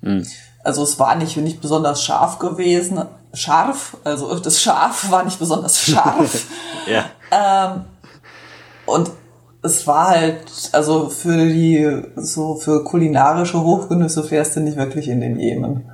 mhm. 0.00 0.26
also 0.62 0.82
es 0.82 0.98
war 0.98 1.16
nicht, 1.16 1.36
nicht 1.36 1.60
besonders 1.60 2.02
scharf 2.02 2.38
gewesen, 2.38 3.02
scharf, 3.34 3.96
also 4.04 4.38
das 4.38 4.60
Schaf 4.60 5.10
war 5.10 5.24
nicht 5.24 5.38
besonders 5.38 5.80
scharf. 5.80 6.46
ja. 6.86 7.04
Ähm, 7.30 7.84
und 8.86 9.10
es 9.62 9.86
war 9.86 10.08
halt, 10.08 10.70
also 10.72 11.08
für 11.08 11.46
die, 11.46 12.02
so 12.16 12.56
für 12.56 12.84
kulinarische 12.84 13.62
Hochgenüsse 13.62 14.24
fährst 14.24 14.56
du 14.56 14.60
nicht 14.60 14.76
wirklich 14.76 15.08
in 15.08 15.20
den 15.20 15.38
Jemen. 15.38 15.90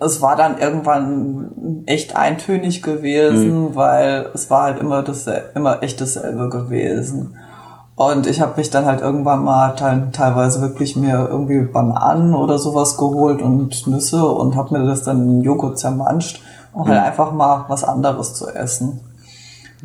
Es 0.00 0.20
war 0.20 0.36
dann 0.36 0.58
irgendwann 0.58 1.84
echt 1.86 2.16
eintönig 2.16 2.82
gewesen, 2.82 3.68
mhm. 3.68 3.74
weil 3.76 4.30
es 4.34 4.50
war 4.50 4.64
halt 4.64 4.80
immer 4.80 5.02
das, 5.02 5.28
immer 5.54 5.82
echt 5.82 6.00
dasselbe 6.00 6.48
gewesen. 6.48 7.36
Und 7.96 8.26
ich 8.26 8.40
habe 8.40 8.56
mich 8.56 8.70
dann 8.70 8.86
halt 8.86 9.00
irgendwann 9.00 9.44
mal 9.44 9.70
teilweise 9.76 10.60
wirklich 10.60 10.96
mir 10.96 11.28
irgendwie 11.30 11.60
Bananen 11.60 12.34
oder 12.34 12.58
sowas 12.58 12.96
geholt 12.96 13.40
und 13.40 13.86
Nüsse 13.86 14.26
und 14.26 14.56
habe 14.56 14.76
mir 14.76 14.84
das 14.84 15.04
dann 15.04 15.22
in 15.22 15.42
Joghurt 15.42 15.78
zermanscht, 15.78 16.42
um 16.72 16.88
halt 16.88 17.00
einfach 17.00 17.32
mal 17.32 17.66
was 17.68 17.84
anderes 17.84 18.34
zu 18.34 18.48
essen. 18.48 19.00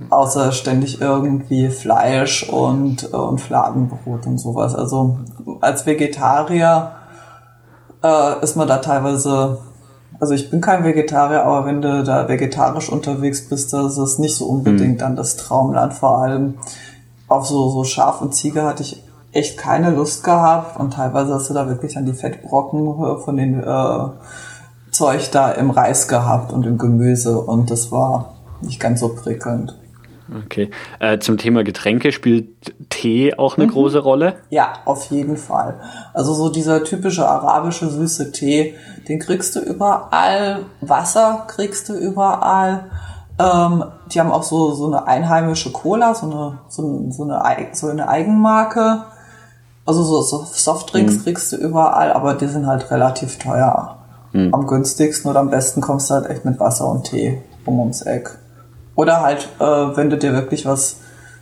Außer 0.10 0.54
ständig 0.54 1.02
irgendwie 1.02 1.70
Fleisch 1.70 2.50
und, 2.50 3.14
und 3.14 3.42
Fladenbrot 3.42 4.26
und 4.26 4.40
sowas. 4.40 4.74
Also 4.74 5.20
als 5.62 5.86
Vegetarier 5.86 6.94
äh, 8.02 8.42
ist 8.42 8.56
man 8.56 8.68
da 8.68 8.78
teilweise 8.78 9.60
also 10.20 10.34
ich 10.34 10.50
bin 10.50 10.60
kein 10.60 10.84
Vegetarier, 10.84 11.44
aber 11.44 11.66
wenn 11.66 11.82
du 11.82 12.04
da 12.04 12.28
vegetarisch 12.28 12.90
unterwegs 12.90 13.48
bist, 13.48 13.72
das 13.72 13.98
ist 13.98 14.20
nicht 14.20 14.36
so 14.36 14.48
unbedingt 14.48 14.96
mhm. 14.96 14.98
dann 14.98 15.16
das 15.16 15.38
Traumland. 15.38 15.94
Vor 15.94 16.18
allem 16.18 16.56
auf 17.30 17.46
so, 17.48 17.70
so 17.70 17.84
Schaf 17.84 18.22
und 18.22 18.34
Ziege 18.34 18.64
hatte 18.64 18.84
ich 18.84 19.02
echt 19.32 19.58
keine 19.58 19.92
Lust 19.92 20.24
gehabt 20.24 20.80
und 20.80 20.94
teilweise 20.94 21.34
hast 21.34 21.50
du 21.50 21.54
da 21.54 21.68
wirklich 21.68 21.94
dann 21.94 22.06
die 22.06 22.14
Fettbrocken 22.14 22.88
äh, 22.88 23.18
von 23.20 23.38
den 23.38 23.64
äh, 23.64 24.08
Zeug 24.92 25.30
da 25.32 25.52
im 25.52 25.70
Reis 25.70 26.08
gehabt 26.08 26.52
und 26.52 26.66
im 26.66 26.78
Gemüse 26.78 27.40
und 27.40 27.70
das 27.70 27.92
war 27.92 28.34
nicht 28.62 28.80
ganz 28.80 29.00
so 29.00 29.10
prickelnd. 29.10 29.76
Okay. 30.46 30.70
Äh, 31.00 31.20
zum 31.20 31.38
Thema 31.38 31.64
Getränke 31.64 32.12
spielt 32.12 32.74
Tee 32.90 33.34
auch 33.36 33.58
eine 33.58 33.66
mhm. 33.66 33.72
große 33.72 34.00
Rolle? 34.00 34.36
Ja, 34.50 34.74
auf 34.86 35.06
jeden 35.06 35.38
Fall. 35.38 35.80
Also 36.14 36.34
so 36.34 36.50
dieser 36.50 36.84
typische 36.84 37.28
arabische 37.28 37.90
süße 37.90 38.32
Tee, 38.32 38.76
den 39.08 39.20
kriegst 39.20 39.56
du 39.56 39.60
überall. 39.60 40.66
Wasser 40.82 41.46
kriegst 41.48 41.90
du 41.90 41.94
überall. 41.94 42.92
Ähm, 43.40 43.86
die 44.12 44.20
haben 44.20 44.32
auch 44.32 44.44
so, 44.44 44.74
so 44.74 44.88
eine 44.88 45.08
einheimische 45.08 45.72
Cola, 45.72 46.14
so 46.14 46.26
eine, 46.26 46.60
so, 46.68 47.10
so 47.10 47.24
eine, 47.24 47.70
so 47.74 47.88
eine 47.88 48.10
Eigenmarke. 48.10 49.04
Also 49.86 50.04
so, 50.04 50.22
so 50.22 50.46
Softdrinks 50.46 51.16
mhm. 51.16 51.24
kriegst 51.24 51.52
du 51.54 51.56
überall, 51.56 52.12
aber 52.12 52.34
die 52.34 52.48
sind 52.48 52.68
halt 52.68 52.92
relativ 52.92 53.40
teuer. 53.40 53.98
Mhm. 54.34 54.54
Am 54.54 54.68
günstigsten 54.68 55.32
oder 55.32 55.40
am 55.40 55.50
besten 55.50 55.82
kommst 55.82 56.10
du 56.10 56.16
halt 56.16 56.30
echt 56.30 56.44
mit 56.46 56.60
Wasser 56.60 56.88
und 56.88 57.06
Tee 57.06 57.42
um 57.66 57.80
ums 57.80 58.02
Eck. 58.02 58.38
Oder 58.96 59.22
halt, 59.22 59.48
äh, 59.60 59.64
wenn 59.64 60.10
du 60.10 60.18
dir 60.18 60.34
wirklich 60.34 60.66
was 60.66 60.98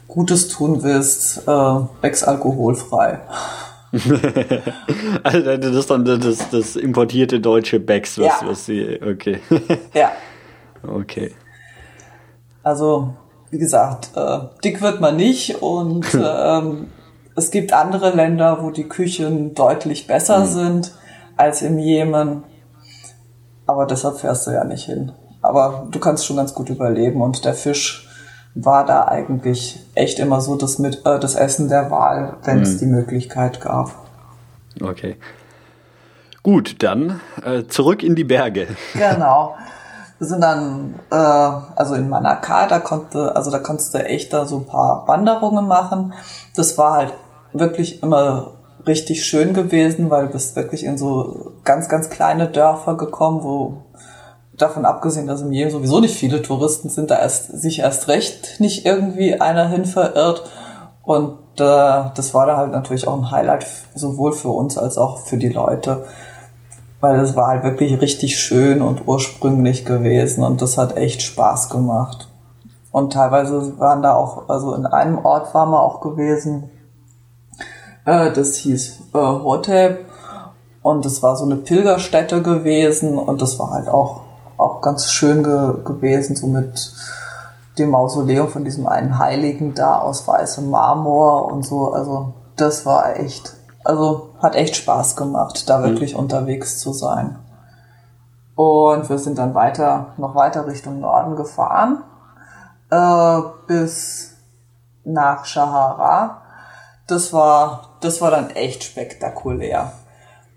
Gutes 0.08 0.48
tun 0.50 0.84
willst, 0.84 1.48
äh, 1.48 1.80
Becks 2.02 2.24
alkoholfrei. 2.24 3.20
also 5.24 5.58
das 5.58 5.76
ist 5.76 5.90
dann 5.90 6.06
das, 6.06 6.50
das 6.52 6.76
importierte 6.76 7.40
deutsche 7.40 7.80
Becks, 7.80 8.20
was, 8.20 8.26
ja. 8.26 8.48
was 8.48 8.66
sie, 8.66 9.00
okay. 9.02 9.40
ja. 9.94 10.12
Okay. 10.88 11.34
Also, 12.68 13.14
wie 13.50 13.60
gesagt, 13.60 14.10
äh, 14.18 14.40
dick 14.62 14.82
wird 14.82 15.00
man 15.00 15.16
nicht 15.16 15.62
und 15.62 16.06
ähm, 16.22 16.88
es 17.34 17.50
gibt 17.50 17.72
andere 17.72 18.10
Länder, 18.10 18.62
wo 18.62 18.72
die 18.72 18.90
Küchen 18.90 19.56
deutlich 19.56 20.06
besser 20.06 20.40
mhm. 20.40 20.46
sind 20.48 20.92
als 21.38 21.62
im 21.62 21.80
Jemen. 21.80 22.44
Aber 23.66 23.86
deshalb 23.86 24.18
fährst 24.18 24.48
du 24.48 24.52
ja 24.52 24.66
nicht 24.66 24.84
hin. 24.84 25.14
Aber 25.42 25.88
du 25.90 25.98
kannst 26.00 26.26
schon 26.26 26.36
ganz 26.36 26.54
gut 26.54 26.70
überleben 26.70 27.22
und 27.22 27.46
der 27.46 27.54
Fisch 27.54 28.10
war 28.54 28.86
da 28.86 29.08
eigentlich 29.08 29.80
echt 29.96 30.20
immer 30.20 30.42
so 30.42 30.58
das, 30.58 30.78
mit, 30.78 31.06
äh, 31.06 31.20
das 31.20 31.36
Essen 31.36 31.70
der 31.70 31.90
Wahl, 31.90 32.36
wenn 32.44 32.64
es 32.64 32.74
mhm. 32.74 32.80
die 32.80 32.86
Möglichkeit 32.88 33.62
gab. 33.62 33.94
Okay. 34.82 35.16
Gut, 36.44 36.84
dann 36.84 37.22
äh, 37.46 37.64
zurück 37.64 38.04
in 38.04 38.16
die 38.16 38.26
Berge. 38.26 38.68
Genau. 38.94 39.56
Wir 40.20 40.28
sind 40.28 40.42
dann, 40.42 40.96
äh, 41.12 41.16
also 41.16 41.94
in 41.96 42.10
Manakar, 42.10 42.68
da 42.68 42.80
konnte, 42.80 43.36
also 43.36 43.52
da 43.52 43.60
konntest 43.60 43.94
du 43.94 44.04
echt 44.04 44.34
da 44.34 44.46
so 44.46 44.58
ein 44.58 44.66
paar 44.66 45.08
Wanderungen 45.08 45.68
machen. 45.68 46.14
Das 46.56 46.78
war 46.78 46.94
halt 46.94 47.14
wirklich 47.54 48.02
immer 48.02 48.52
richtig 48.88 49.26
schön 49.26 49.54
gewesen, 49.54 50.10
weil 50.10 50.28
du 50.28 50.34
bist 50.34 50.56
wirklich 50.56 50.84
in 50.84 50.98
so 50.98 51.54
ganz, 51.64 51.90
ganz 51.90 52.10
kleine 52.10 52.48
Dörfer 52.48 52.96
gekommen, 52.96 53.44
wo 53.44 53.84
davon 54.58 54.86
abgesehen, 54.86 55.28
dass 55.28 55.42
im 55.42 55.52
Jemen 55.52 55.72
sowieso 55.72 56.00
nicht 56.00 56.16
viele 56.16 56.42
Touristen 56.42 56.90
sind, 56.90 57.12
da 57.12 57.20
erst, 57.20 57.62
sich 57.62 57.80
erst 57.80 58.08
recht 58.08 58.60
nicht 58.60 58.86
irgendwie 58.86 59.40
einer 59.40 59.68
hin 59.68 59.86
verirrt. 59.86 60.44
Und 61.04 61.38
äh, 61.60 62.10
das 62.16 62.34
war 62.34 62.46
da 62.48 62.58
halt 62.58 62.72
natürlich 62.72 63.08
auch 63.08 63.18
ein 63.18 63.32
Highlight, 63.32 63.66
sowohl 63.96 64.34
für 64.34 64.50
uns 64.50 64.78
als 64.78 64.98
auch 64.98 65.20
für 65.20 65.38
die 65.38 65.50
Leute. 65.50 66.06
Weil 67.00 67.20
es 67.20 67.36
war 67.36 67.48
halt 67.48 67.64
wirklich 67.64 68.02
richtig 68.02 68.40
schön 68.40 68.82
und 68.82 69.08
ursprünglich 69.08 69.86
gewesen 69.86 70.44
und 70.44 70.62
das 70.62 70.78
hat 70.78 70.98
echt 70.98 71.22
Spaß 71.22 71.70
gemacht. 71.70 72.28
Und 72.92 73.14
teilweise 73.14 73.78
waren 73.80 74.02
da 74.02 74.16
auch, 74.16 74.50
also 74.50 74.74
in 74.74 74.86
einem 74.86 75.24
Ort 75.24 75.54
waren 75.54 75.70
wir 75.70 75.82
auch 75.82 76.02
gewesen, 76.02 76.72
äh, 78.06 78.32
das 78.32 78.56
hieß 78.56 79.00
äh, 79.14 79.18
Hotep 79.18 80.06
und 80.82 81.06
das 81.06 81.22
war 81.22 81.36
so 81.36 81.46
eine 81.46 81.58
Pilgerstätte 81.58 82.42
gewesen 82.42 83.18
und 83.18 83.42
das 83.42 83.60
war 83.60 83.72
halt 83.72 83.90
auch, 83.90 84.22
auch 84.58 84.82
ganz 84.82 85.12
schön 85.12 85.44
ge 85.44 85.84
gewesen, 85.84 86.36
so 86.36 86.48
mit 86.48 86.94
dem 87.78 87.92
Mausoleum 87.92 88.48
von 88.48 88.64
diesem 88.64 88.88
einen 88.88 89.20
Heiligen 89.20 89.74
da 89.74 90.00
aus 90.00 90.28
weißem 90.28 90.70
Marmor 90.70 91.52
und 91.52 91.66
so. 91.66 91.92
Also 91.92 92.34
das 92.56 92.86
war 92.86 93.18
echt, 93.20 93.54
also 93.84 94.27
hat 94.40 94.56
echt 94.56 94.76
Spaß 94.76 95.16
gemacht, 95.16 95.70
da 95.70 95.80
mhm. 95.80 95.84
wirklich 95.84 96.14
mhm. 96.14 96.20
unterwegs 96.20 96.80
zu 96.80 96.94
sein. 96.94 97.40
Und 98.56 99.10
wir 99.10 99.20
sind 99.20 99.38
dann 99.38 99.54
weiter, 99.54 100.14
noch 100.18 100.34
weiter 100.34 100.66
Richtung 100.66 101.00
Norden 101.00 101.36
gefahren, 101.36 102.04
äh, 102.90 103.42
bis 103.68 104.36
nach 105.04 105.46
Shahara. 105.46 106.42
Das 107.08 107.32
war, 107.34 107.98
das 108.02 108.20
war 108.20 108.32
dann 108.32 108.50
echt 108.50 108.84
spektakulär, 108.84 109.92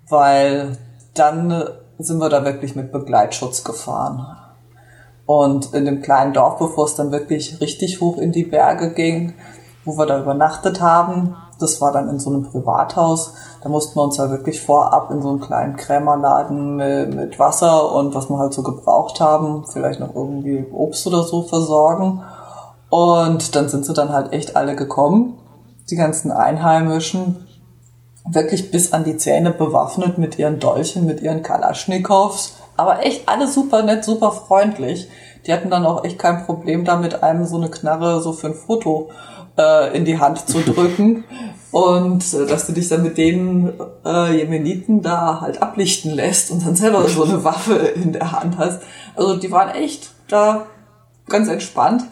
weil 0.09 0.79
dann 1.15 1.65
sind 1.99 2.19
wir 2.19 2.31
da 2.31 2.45
wirklich 2.45 2.75
mit 2.75 2.91
Begleitschutz 2.91 3.65
gefahren. 3.65 4.37
Und 5.27 5.75
in 5.75 5.85
dem 5.85 6.03
kleinen 6.03 6.33
Dorf, 6.33 6.59
bevor 6.59 6.87
es 6.87 6.97
dann 6.97 7.13
wirklich 7.13 7.61
richtig 7.61 8.01
hoch 8.01 8.19
in 8.19 8.33
die 8.33 8.45
Berge 8.45 8.93
ging, 8.95 9.35
wo 9.85 9.97
wir 9.97 10.07
da 10.07 10.19
übernachtet 10.19 10.81
haben, 10.81 11.37
das 11.61 11.81
war 11.81 11.93
dann 11.93 12.09
in 12.09 12.19
so 12.19 12.31
einem 12.31 12.43
Privathaus. 12.43 13.35
Da 13.63 13.69
mussten 13.69 13.97
wir 13.97 14.03
uns 14.03 14.17
ja 14.17 14.31
wirklich 14.31 14.61
vorab 14.61 15.11
in 15.11 15.23
so 15.23 15.29
einen 15.29 15.41
kleinen 15.41 15.77
Krämerladen 15.77 16.77
mit, 16.77 17.15
mit 17.15 17.39
Wasser 17.39 17.93
und 17.93 18.15
was 18.15 18.29
wir 18.29 18.39
halt 18.39 18.53
so 18.53 18.63
gebraucht 18.63 19.21
haben, 19.21 19.65
vielleicht 19.67 20.01
noch 20.01 20.15
irgendwie 20.15 20.67
Obst 20.73 21.07
oder 21.07 21.23
so 21.23 21.43
versorgen. 21.43 22.23
Und 22.89 23.55
dann 23.55 23.69
sind 23.69 23.85
sie 23.85 23.95
dann 23.95 24.13
halt 24.13 24.33
echt 24.33 24.57
alle 24.57 24.75
gekommen, 24.75 25.39
die 25.91 25.97
ganzen 25.97 26.33
Einheimischen, 26.33 27.47
wirklich 28.29 28.71
bis 28.71 28.93
an 28.93 29.05
die 29.05 29.17
Zähne 29.17 29.51
bewaffnet 29.51 30.19
mit 30.19 30.39
ihren 30.39 30.59
Dolchen, 30.59 31.07
mit 31.07 31.21
ihren 31.21 31.43
Kalaschnikows 31.43 32.55
aber 32.81 33.05
echt 33.05 33.29
alle 33.29 33.47
super 33.47 33.83
nett, 33.83 34.05
super 34.05 34.33
freundlich. 34.33 35.07
Die 35.47 35.53
hatten 35.53 35.69
dann 35.69 35.85
auch 35.85 36.03
echt 36.03 36.19
kein 36.19 36.47
Problem 36.47 36.87
damit, 36.87 37.23
einem 37.23 37.45
so 37.45 37.59
eine 37.59 37.69
Knarre 37.69 38.23
so 38.23 38.33
für 38.33 38.47
ein 38.47 38.55
Foto 38.55 39.11
äh, 39.61 39.97
in 39.97 40.05
die 40.05 40.19
Hand 40.19 40.49
zu 40.49 40.59
drücken. 40.67 41.25
und 41.71 42.35
äh, 42.35 42.47
dass 42.47 42.67
du 42.67 42.73
dich 42.73 42.89
dann 42.89 43.03
mit 43.03 43.19
den 43.19 43.73
äh, 44.05 44.37
Jemeniten 44.37 45.03
da 45.03 45.41
halt 45.41 45.63
ablichten 45.63 46.13
lässt 46.13 46.51
und 46.51 46.65
dann 46.67 46.75
selber 46.75 47.07
so 47.09 47.25
eine 47.25 47.45
Waffe 47.45 47.75
in 47.75 48.13
der 48.13 48.33
Hand 48.33 48.59
hast. 48.59 48.83
Also 49.15 49.37
die 49.37 49.51
waren 49.51 49.71
echt 49.71 50.11
da 50.29 50.67
ganz 51.29 51.49
entspannt. 51.49 52.05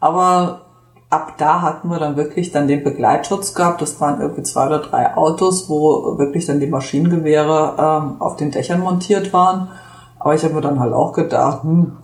Aber 0.00 0.62
ab 1.08 1.34
da 1.38 1.62
hatten 1.62 1.88
wir 1.88 1.98
dann 1.98 2.16
wirklich 2.16 2.52
dann 2.52 2.68
den 2.68 2.84
Begleitschutz 2.84 3.54
gehabt. 3.54 3.80
Das 3.80 4.00
waren 4.00 4.20
irgendwie 4.20 4.42
zwei 4.42 4.66
oder 4.66 4.80
drei 4.80 5.16
Autos, 5.16 5.68
wo 5.68 6.18
wirklich 6.18 6.46
dann 6.46 6.60
die 6.60 6.66
Maschinengewehre 6.66 7.74
ähm, 7.78 8.20
auf 8.20 8.36
den 8.36 8.50
Dächern 8.50 8.80
montiert 8.80 9.32
waren. 9.32 9.68
Aber 10.18 10.34
ich 10.34 10.44
habe 10.44 10.54
mir 10.54 10.60
dann 10.60 10.80
halt 10.80 10.92
auch 10.92 11.12
gedacht, 11.12 11.62
hm, 11.62 11.98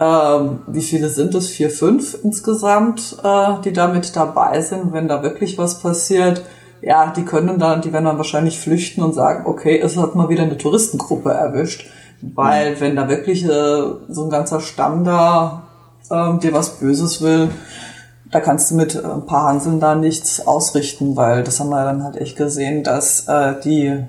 ähm, 0.00 0.60
wie 0.66 0.82
viele 0.82 1.08
sind 1.08 1.34
es? 1.34 1.48
Vier, 1.48 1.70
fünf 1.70 2.18
insgesamt, 2.22 3.18
äh, 3.22 3.60
die 3.64 3.72
da 3.72 3.88
mit 3.88 4.16
dabei 4.16 4.60
sind, 4.60 4.92
wenn 4.92 5.08
da 5.08 5.22
wirklich 5.22 5.58
was 5.58 5.80
passiert. 5.80 6.44
Ja, 6.80 7.12
die 7.16 7.24
können 7.24 7.58
dann, 7.58 7.80
die 7.82 7.92
werden 7.92 8.06
dann 8.06 8.16
wahrscheinlich 8.16 8.58
flüchten 8.58 9.02
und 9.02 9.14
sagen, 9.14 9.46
okay, 9.46 9.78
es 9.78 9.96
hat 9.96 10.16
mal 10.16 10.28
wieder 10.28 10.42
eine 10.42 10.58
Touristengruppe 10.58 11.30
erwischt. 11.30 11.86
Weil 12.20 12.80
wenn 12.80 12.96
da 12.96 13.08
wirklich 13.08 13.44
äh, 13.44 13.82
so 14.08 14.24
ein 14.24 14.30
ganzer 14.30 14.60
Stamm 14.60 15.04
da 15.04 15.64
äh, 16.10 16.38
dir 16.38 16.52
was 16.52 16.78
Böses 16.78 17.22
will, 17.22 17.50
da 18.30 18.40
kannst 18.40 18.70
du 18.70 18.76
mit 18.76 18.96
ein 18.96 19.26
paar 19.26 19.48
Hanseln 19.48 19.78
da 19.78 19.94
nichts 19.94 20.46
ausrichten, 20.46 21.16
weil 21.16 21.44
das 21.44 21.60
haben 21.60 21.70
wir 21.70 21.84
dann 21.84 22.02
halt 22.02 22.16
echt 22.16 22.36
gesehen, 22.36 22.82
dass 22.82 23.28
äh, 23.28 23.60
die, 23.62 24.04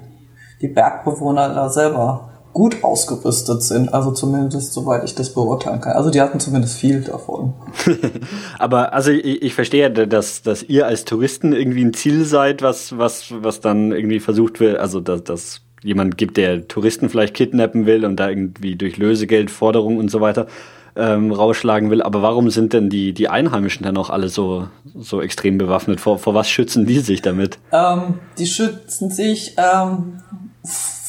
die 0.61 0.69
Bergbewohner 0.69 1.53
da 1.53 1.69
selber 1.69 2.29
gut 2.53 2.83
ausgerüstet 2.83 3.63
sind, 3.63 3.93
also 3.93 4.11
zumindest 4.11 4.73
soweit 4.73 5.03
ich 5.03 5.15
das 5.15 5.33
beurteilen 5.33 5.81
kann. 5.81 5.93
Also 5.93 6.11
die 6.11 6.21
hatten 6.21 6.39
zumindest 6.39 6.77
viel 6.77 7.01
davon. 7.01 7.53
Aber 8.59 8.93
also 8.93 9.11
ich, 9.11 9.41
ich 9.41 9.55
verstehe, 9.55 9.89
dass, 9.89 10.43
dass 10.43 10.63
ihr 10.63 10.85
als 10.85 11.03
Touristen 11.03 11.53
irgendwie 11.53 11.83
ein 11.83 11.93
Ziel 11.93 12.25
seid, 12.25 12.61
was, 12.61 12.97
was, 12.97 13.33
was 13.35 13.59
dann 13.59 13.91
irgendwie 13.91 14.19
versucht 14.19 14.59
wird, 14.59 14.77
also 14.77 14.99
dass, 14.99 15.23
dass 15.23 15.61
jemand 15.83 16.17
gibt, 16.17 16.37
der 16.37 16.67
Touristen 16.67 17.09
vielleicht 17.09 17.33
kidnappen 17.33 17.85
will 17.85 18.05
und 18.05 18.17
da 18.17 18.29
irgendwie 18.29 18.75
durch 18.75 18.97
Lösegeldforderungen 18.97 19.97
und 19.97 20.09
so 20.09 20.21
weiter 20.21 20.47
ähm, 20.95 21.31
rausschlagen 21.31 21.89
will. 21.89 22.01
Aber 22.01 22.21
warum 22.21 22.49
sind 22.49 22.73
denn 22.73 22.89
die, 22.89 23.13
die 23.13 23.29
Einheimischen 23.29 23.83
dann 23.83 23.97
auch 23.97 24.09
alle 24.09 24.29
so, 24.29 24.67
so 24.95 25.21
extrem 25.21 25.57
bewaffnet? 25.57 25.99
Vor, 25.99 26.19
vor 26.19 26.33
was 26.33 26.49
schützen 26.49 26.85
die 26.85 26.99
sich 26.99 27.21
damit? 27.21 27.57
Ähm, 27.71 28.19
die 28.37 28.45
schützen 28.45 29.09
sich 29.09 29.55
ähm, 29.57 30.21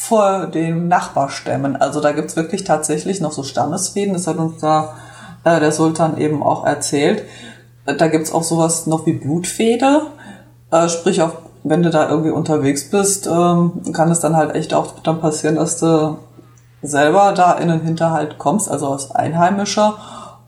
vor 0.09 0.47
den 0.47 0.89
Nachbarstämmen. 0.89 1.77
Also 1.77 2.01
da 2.01 2.13
gibt's 2.13 2.37
wirklich 2.37 2.65
tatsächlich 2.65 3.21
noch 3.21 3.33
so 3.33 3.43
Stammesfäden, 3.43 4.13
das 4.13 4.27
hat 4.27 4.37
uns 4.37 4.61
da 4.61 4.95
äh, 5.45 5.61
der 5.61 5.73
Sultan 5.73 6.19
eben 6.19 6.43
auch 6.43 6.67
erzählt. 6.67 7.25
Da 7.87 8.09
gibt's 8.09 8.33
auch 8.33 8.43
sowas 8.43 8.87
noch 8.87 9.07
wie 9.07 9.15
Blutfede, 9.15 10.03
äh, 10.71 10.89
sprich 10.89 11.23
auch 11.23 11.33
wenn 11.67 11.83
du 11.83 11.89
da 11.89 12.11
irgendwie 12.11 12.31
unterwegs 12.31 12.91
bist, 12.91 13.27
ähm, 13.27 13.83
kann 13.95 14.11
es 14.11 14.21
dann 14.21 14.37
halt 14.37 14.55
echt 14.55 14.75
auch 14.75 15.01
dann 15.01 15.21
passieren, 15.21 15.57
dass 15.57 15.81
du 15.81 16.19
selber 16.83 17.33
da 17.35 17.53
in 17.53 17.69
den 17.69 17.81
Hinterhalt 17.81 18.37
kommst, 18.37 18.71
also 18.71 18.91
als 18.91 19.11
Einheimischer 19.11 19.97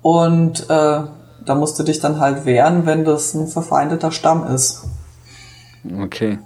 und 0.03 0.69
äh, 0.69 1.01
da 1.47 1.55
musst 1.55 1.79
du 1.79 1.83
dich 1.83 2.01
dann 2.01 2.21
halt 2.21 2.45
wehren, 2.45 2.85
wenn 2.85 3.05
das 3.05 3.33
ein 3.33 3.47
verfeindeter 3.47 4.13
Stamm 4.13 4.47
ist. 4.47 4.85
Okay. 6.03 6.39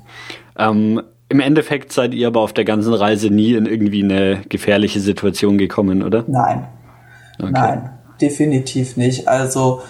Ähm, 0.56 1.02
im 1.30 1.38
Endeffekt 1.38 1.92
seid 1.92 2.12
ihr 2.12 2.26
aber 2.26 2.40
auf 2.40 2.52
der 2.52 2.64
ganzen 2.64 2.92
Reise 2.92 3.30
nie 3.30 3.54
in 3.54 3.64
irgendwie 3.64 4.02
eine 4.02 4.42
gefährliche 4.48 4.98
Situation 4.98 5.58
gekommen, 5.58 6.02
oder? 6.02 6.24
Nein. 6.26 6.66
Okay. 7.38 7.52
Nein, 7.52 7.90
definitiv 8.20 8.96
nicht. 8.96 9.28
Also 9.28 9.80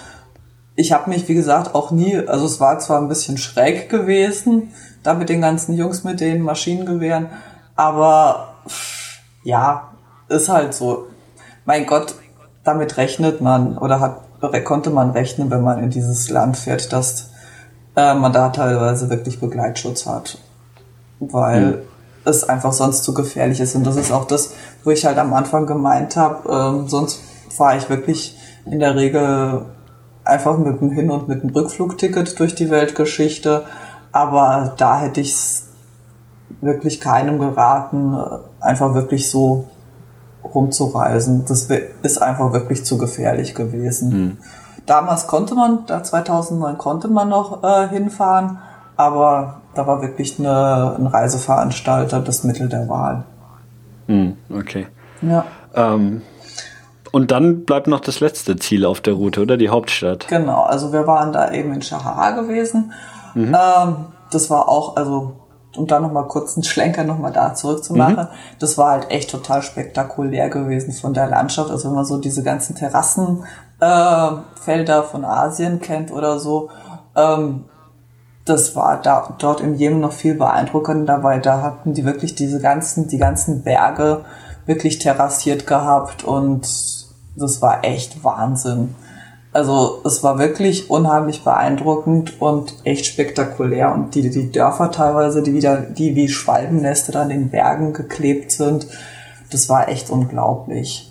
ich 0.76 0.92
habe 0.92 1.08
mich, 1.08 1.28
wie 1.28 1.34
gesagt, 1.34 1.74
auch 1.74 1.92
nie, 1.92 2.14
also 2.14 2.44
es 2.44 2.60
war 2.60 2.78
zwar 2.78 3.00
ein 3.00 3.08
bisschen 3.08 3.38
schräg 3.38 3.88
gewesen, 3.88 4.74
da 5.02 5.14
mit 5.14 5.30
den 5.30 5.40
ganzen 5.40 5.74
Jungs 5.74 6.04
mit 6.04 6.20
den 6.20 6.42
Maschinengewehren, 6.42 7.28
aber 7.74 8.56
ja, 9.42 9.92
ist 10.28 10.50
halt 10.50 10.74
so. 10.74 11.06
Mein 11.64 11.86
Gott, 11.86 12.16
damit 12.64 12.98
rechnet 12.98 13.40
man 13.40 13.78
oder 13.78 13.98
hat, 14.00 14.64
konnte 14.64 14.90
man 14.90 15.12
rechnen, 15.12 15.50
wenn 15.50 15.62
man 15.62 15.82
in 15.82 15.88
dieses 15.88 16.28
Land 16.28 16.58
fährt, 16.58 16.92
dass 16.92 17.30
äh, 17.96 18.12
man 18.12 18.34
da 18.34 18.50
teilweise 18.50 19.08
wirklich 19.08 19.40
Begleitschutz 19.40 20.04
hat 20.04 20.36
weil 21.20 21.66
mhm. 21.66 21.78
es 22.24 22.48
einfach 22.48 22.72
sonst 22.72 23.04
zu 23.04 23.14
gefährlich 23.14 23.60
ist. 23.60 23.76
Und 23.76 23.84
das 23.84 23.96
ist 23.96 24.10
auch 24.10 24.26
das, 24.26 24.52
wo 24.82 24.90
ich 24.90 25.04
halt 25.06 25.18
am 25.18 25.32
Anfang 25.32 25.66
gemeint 25.66 26.16
habe, 26.16 26.48
ähm, 26.50 26.88
sonst 26.88 27.20
fahre 27.50 27.76
ich 27.76 27.88
wirklich 27.88 28.36
in 28.66 28.80
der 28.80 28.96
Regel 28.96 29.62
einfach 30.24 30.58
mit 30.58 30.80
dem 30.80 30.90
Hin- 30.90 31.10
und 31.10 31.28
mit 31.28 31.42
dem 31.42 31.50
Rückflugticket 31.50 32.38
durch 32.38 32.54
die 32.54 32.70
Weltgeschichte. 32.70 33.64
Aber 34.12 34.74
da 34.76 35.00
hätte 35.00 35.20
ich 35.20 35.32
es 35.32 35.66
wirklich 36.60 37.00
keinem 37.00 37.38
geraten, 37.38 38.18
einfach 38.60 38.94
wirklich 38.94 39.30
so 39.30 39.66
rumzureisen. 40.42 41.44
Das 41.46 41.68
ist 42.02 42.22
einfach 42.22 42.52
wirklich 42.52 42.84
zu 42.84 42.98
gefährlich 42.98 43.54
gewesen. 43.54 44.08
Mhm. 44.10 44.36
Damals 44.86 45.26
konnte 45.26 45.54
man, 45.54 45.86
da 45.86 46.02
2009 46.02 46.78
konnte 46.78 47.08
man 47.08 47.28
noch 47.28 47.62
äh, 47.62 47.88
hinfahren, 47.88 48.58
aber 48.96 49.59
da 49.74 49.86
war 49.86 50.02
wirklich 50.02 50.38
eine, 50.38 50.96
ein 50.98 51.06
Reiseveranstalter 51.06 52.20
das 52.20 52.44
Mittel 52.44 52.68
der 52.68 52.88
Wahl. 52.88 53.24
Hm, 54.06 54.36
okay. 54.52 54.86
Ja. 55.22 55.44
Ähm, 55.74 56.22
und 57.12 57.30
dann 57.30 57.64
bleibt 57.64 57.86
noch 57.86 58.00
das 58.00 58.20
letzte 58.20 58.56
Ziel 58.56 58.84
auf 58.84 59.00
der 59.00 59.14
Route, 59.14 59.42
oder? 59.42 59.56
Die 59.56 59.68
Hauptstadt. 59.68 60.26
Genau, 60.28 60.62
also 60.62 60.92
wir 60.92 61.06
waren 61.06 61.32
da 61.32 61.52
eben 61.52 61.72
in 61.72 61.82
Shahara 61.82 62.32
gewesen. 62.32 62.92
Mhm. 63.34 63.54
Ähm, 63.54 63.96
das 64.30 64.50
war 64.50 64.68
auch, 64.68 64.96
also 64.96 65.36
um 65.76 65.86
da 65.86 66.00
nochmal 66.00 66.26
kurz 66.26 66.56
einen 66.56 66.64
Schlenker 66.64 67.04
nochmal 67.04 67.32
da 67.32 67.54
zurückzumachen, 67.54 68.16
mhm. 68.16 68.28
das 68.58 68.76
war 68.76 68.90
halt 68.90 69.08
echt 69.10 69.30
total 69.30 69.62
spektakulär 69.62 70.50
gewesen 70.50 70.92
von 70.92 71.14
der 71.14 71.28
Landschaft. 71.28 71.70
Also 71.70 71.88
wenn 71.88 71.94
man 71.94 72.04
so 72.04 72.18
diese 72.18 72.42
ganzen 72.42 72.74
Terrassenfelder 72.74 74.98
äh, 74.98 75.02
von 75.04 75.24
Asien 75.24 75.80
kennt 75.80 76.10
oder 76.10 76.40
so, 76.40 76.70
ähm, 77.16 77.66
das 78.44 78.74
war 78.74 79.00
da, 79.00 79.34
dort 79.38 79.60
in 79.60 79.74
Jemen 79.74 80.00
noch 80.00 80.12
viel 80.12 80.34
beeindruckender, 80.34 81.22
weil 81.22 81.40
da 81.40 81.62
hatten 81.62 81.94
die 81.94 82.04
wirklich 82.04 82.34
diese 82.34 82.60
ganzen, 82.60 83.08
die 83.08 83.18
ganzen 83.18 83.62
Berge 83.62 84.24
wirklich 84.66 84.98
terrassiert 84.98 85.66
gehabt 85.66 86.24
und 86.24 86.66
das 87.36 87.62
war 87.62 87.84
echt 87.84 88.24
Wahnsinn. 88.24 88.94
Also 89.52 90.00
es 90.04 90.22
war 90.22 90.38
wirklich 90.38 90.90
unheimlich 90.90 91.42
beeindruckend 91.42 92.40
und 92.40 92.74
echt 92.84 93.06
spektakulär 93.06 93.92
und 93.92 94.14
die, 94.14 94.30
die 94.30 94.52
Dörfer 94.52 94.92
teilweise, 94.92 95.42
die 95.42 95.54
wieder, 95.54 95.78
die 95.78 96.14
wie 96.14 96.28
Schwalbennester 96.28 97.12
da 97.12 97.22
in 97.24 97.30
den 97.30 97.50
Bergen 97.50 97.92
geklebt 97.92 98.52
sind, 98.52 98.86
das 99.50 99.68
war 99.68 99.88
echt 99.88 100.10
unglaublich. 100.10 101.09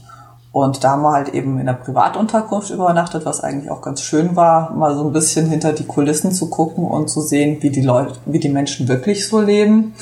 Und 0.52 0.84
da 0.84 0.92
haben 0.92 1.04
wir 1.04 1.12
halt 1.12 1.30
eben 1.30 1.60
in 1.60 1.68
der 1.68 1.74
Privatunterkunft 1.74 2.72
übernachtet, 2.72 3.26
was 3.26 3.42
eigentlich 3.42 3.70
auch 3.70 3.82
ganz 3.82 4.02
schön 4.02 4.36
war, 4.36 4.74
mal 4.74 4.96
so 4.96 5.06
ein 5.06 5.14
bisschen 5.14 5.48
hinter 5.48 5.74
die 5.74 5.86
Kulissen 5.86 6.32
zu 6.32 6.50
gucken 6.50 6.86
und 6.86 7.10
zu 7.10 7.22
sehen, 7.22 7.58
wie 7.62 7.70
die 7.70 7.84
Leute, 7.84 8.14
wie 8.26 8.40
die 8.40 8.50
Menschen 8.50 8.88
wirklich 8.88 9.28
so 9.28 9.40
leben. 9.40 9.94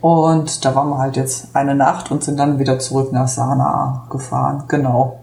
Und 0.00 0.64
da 0.64 0.76
waren 0.76 0.88
wir 0.90 0.98
halt 0.98 1.16
jetzt 1.16 1.56
eine 1.56 1.74
Nacht 1.74 2.12
und 2.12 2.22
sind 2.22 2.38
dann 2.38 2.60
wieder 2.60 2.78
zurück 2.78 3.12
nach 3.12 3.26
Sanaa 3.26 4.06
gefahren. 4.10 4.64
Genau. 4.68 5.18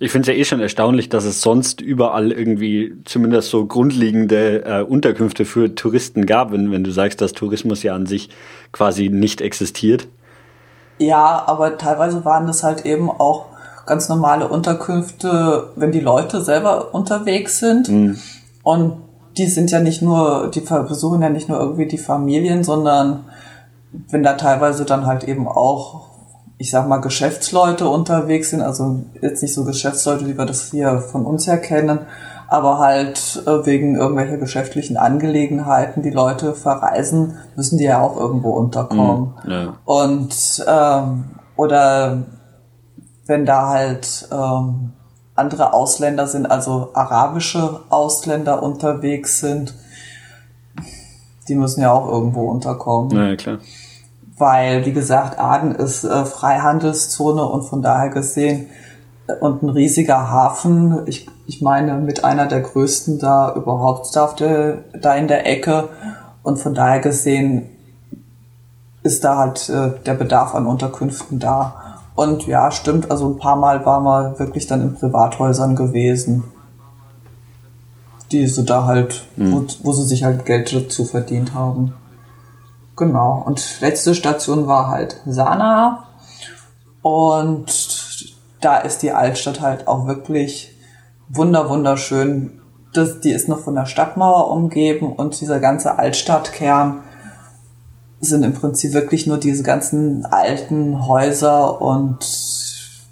Ich 0.00 0.10
finde 0.10 0.28
es 0.28 0.36
ja 0.36 0.40
eh 0.40 0.44
schon 0.44 0.60
erstaunlich, 0.60 1.08
dass 1.08 1.24
es 1.24 1.40
sonst 1.40 1.80
überall 1.80 2.32
irgendwie 2.32 2.96
zumindest 3.04 3.50
so 3.50 3.64
grundlegende 3.64 4.64
äh, 4.64 4.82
Unterkünfte 4.82 5.44
für 5.44 5.76
Touristen 5.76 6.26
gab, 6.26 6.50
wenn, 6.50 6.72
wenn 6.72 6.82
du 6.82 6.90
sagst, 6.90 7.20
dass 7.20 7.32
Tourismus 7.32 7.84
ja 7.84 7.94
an 7.94 8.06
sich 8.06 8.30
quasi 8.72 9.08
nicht 9.08 9.40
existiert. 9.40 10.08
Ja, 10.98 11.44
aber 11.46 11.78
teilweise 11.78 12.24
waren 12.24 12.48
das 12.48 12.64
halt 12.64 12.84
eben 12.84 13.08
auch 13.08 13.46
ganz 13.92 14.08
normale 14.08 14.48
Unterkünfte, 14.48 15.68
wenn 15.76 15.92
die 15.92 16.00
Leute 16.00 16.40
selber 16.40 16.94
unterwegs 16.94 17.58
sind. 17.58 17.90
Mhm. 17.90 18.16
Und 18.62 18.94
die 19.36 19.48
sind 19.48 19.70
ja 19.70 19.80
nicht 19.80 20.00
nur, 20.00 20.50
die 20.50 20.60
besuchen 20.60 21.20
ja 21.20 21.28
nicht 21.28 21.50
nur 21.50 21.60
irgendwie 21.60 21.84
die 21.86 21.98
Familien, 21.98 22.64
sondern 22.64 23.24
wenn 24.08 24.22
da 24.22 24.32
teilweise 24.32 24.86
dann 24.86 25.04
halt 25.04 25.24
eben 25.24 25.46
auch, 25.46 26.06
ich 26.56 26.70
sag 26.70 26.88
mal, 26.88 27.02
Geschäftsleute 27.02 27.86
unterwegs 27.86 28.48
sind, 28.48 28.62
also 28.62 29.02
jetzt 29.20 29.42
nicht 29.42 29.52
so 29.52 29.64
Geschäftsleute, 29.64 30.26
wie 30.26 30.38
wir 30.38 30.46
das 30.46 30.70
hier 30.70 31.00
von 31.00 31.26
uns 31.26 31.46
her 31.46 31.58
kennen, 31.58 31.98
aber 32.48 32.78
halt 32.78 33.42
äh, 33.46 33.66
wegen 33.66 33.96
irgendwelcher 33.96 34.38
geschäftlichen 34.38 34.96
Angelegenheiten 34.96 36.02
die 36.02 36.10
Leute 36.10 36.54
verreisen, 36.54 37.36
müssen 37.56 37.76
die 37.76 37.84
ja 37.84 38.00
auch 38.00 38.16
irgendwo 38.18 38.52
unterkommen. 38.52 39.34
Mm, 39.44 39.50
ja. 39.50 39.74
Und 39.84 40.64
ähm, 40.66 41.24
oder 41.56 42.22
wenn 43.26 43.46
da 43.46 43.68
halt 43.68 44.28
ähm, 44.32 44.92
andere 45.34 45.72
Ausländer 45.72 46.26
sind, 46.26 46.46
also 46.50 46.90
arabische 46.94 47.80
Ausländer 47.88 48.62
unterwegs 48.62 49.40
sind, 49.40 49.74
die 51.48 51.54
müssen 51.54 51.80
ja 51.80 51.92
auch 51.92 52.08
irgendwo 52.08 52.50
unterkommen. 52.50 53.10
Na 53.12 53.30
ja, 53.30 53.36
klar. 53.36 53.58
Weil, 54.36 54.86
wie 54.86 54.92
gesagt, 54.92 55.38
Aden 55.38 55.74
ist 55.74 56.04
äh, 56.04 56.24
Freihandelszone 56.24 57.44
und 57.44 57.64
von 57.64 57.82
daher 57.82 58.10
gesehen 58.10 58.68
äh, 59.26 59.34
und 59.34 59.62
ein 59.62 59.68
riesiger 59.68 60.30
Hafen. 60.30 61.02
Ich, 61.06 61.28
ich 61.46 61.62
meine, 61.62 61.94
mit 61.94 62.24
einer 62.24 62.46
der 62.46 62.60
größten 62.60 63.18
da 63.18 63.54
überhaupt 63.54 64.14
da, 64.14 64.32
der, 64.38 64.84
da 65.00 65.14
in 65.14 65.28
der 65.28 65.46
Ecke. 65.46 65.88
Und 66.42 66.58
von 66.58 66.74
daher 66.74 67.00
gesehen 67.00 67.68
ist 69.02 69.24
da 69.24 69.36
halt 69.36 69.68
äh, 69.68 69.90
der 70.04 70.14
Bedarf 70.14 70.54
an 70.54 70.66
Unterkünften 70.66 71.38
da. 71.38 71.81
Und 72.14 72.46
ja, 72.46 72.70
stimmt, 72.70 73.10
also 73.10 73.28
ein 73.28 73.38
paar 73.38 73.56
Mal 73.56 73.84
waren 73.86 74.04
wir 74.04 74.38
wirklich 74.38 74.66
dann 74.66 74.82
in 74.82 74.94
Privathäusern 74.94 75.76
gewesen. 75.76 76.44
Die 78.30 78.46
so 78.46 78.62
da 78.62 78.84
halt, 78.84 79.24
mhm. 79.36 79.52
wo, 79.52 79.66
wo 79.82 79.92
sie 79.92 80.04
sich 80.04 80.24
halt 80.24 80.44
Geld 80.44 80.74
dazu 80.74 81.04
verdient 81.04 81.54
haben. 81.54 81.94
Genau. 82.96 83.42
Und 83.46 83.80
letzte 83.80 84.14
Station 84.14 84.66
war 84.66 84.88
halt 84.88 85.16
Sanaa. 85.26 86.04
Und 87.00 87.66
da 88.60 88.78
ist 88.78 89.02
die 89.02 89.12
Altstadt 89.12 89.60
halt 89.60 89.88
auch 89.88 90.06
wirklich 90.06 90.76
wunder 91.28 91.68
wunderschön. 91.68 92.60
Das, 92.92 93.20
die 93.20 93.30
ist 93.30 93.48
noch 93.48 93.60
von 93.60 93.74
der 93.74 93.86
Stadtmauer 93.86 94.50
umgeben 94.50 95.12
und 95.12 95.40
dieser 95.40 95.60
ganze 95.60 95.98
Altstadtkern 95.98 97.02
sind 98.22 98.44
im 98.44 98.54
Prinzip 98.54 98.92
wirklich 98.92 99.26
nur 99.26 99.36
diese 99.36 99.64
ganzen 99.64 100.24
alten 100.24 101.06
Häuser 101.06 101.82
und 101.82 102.18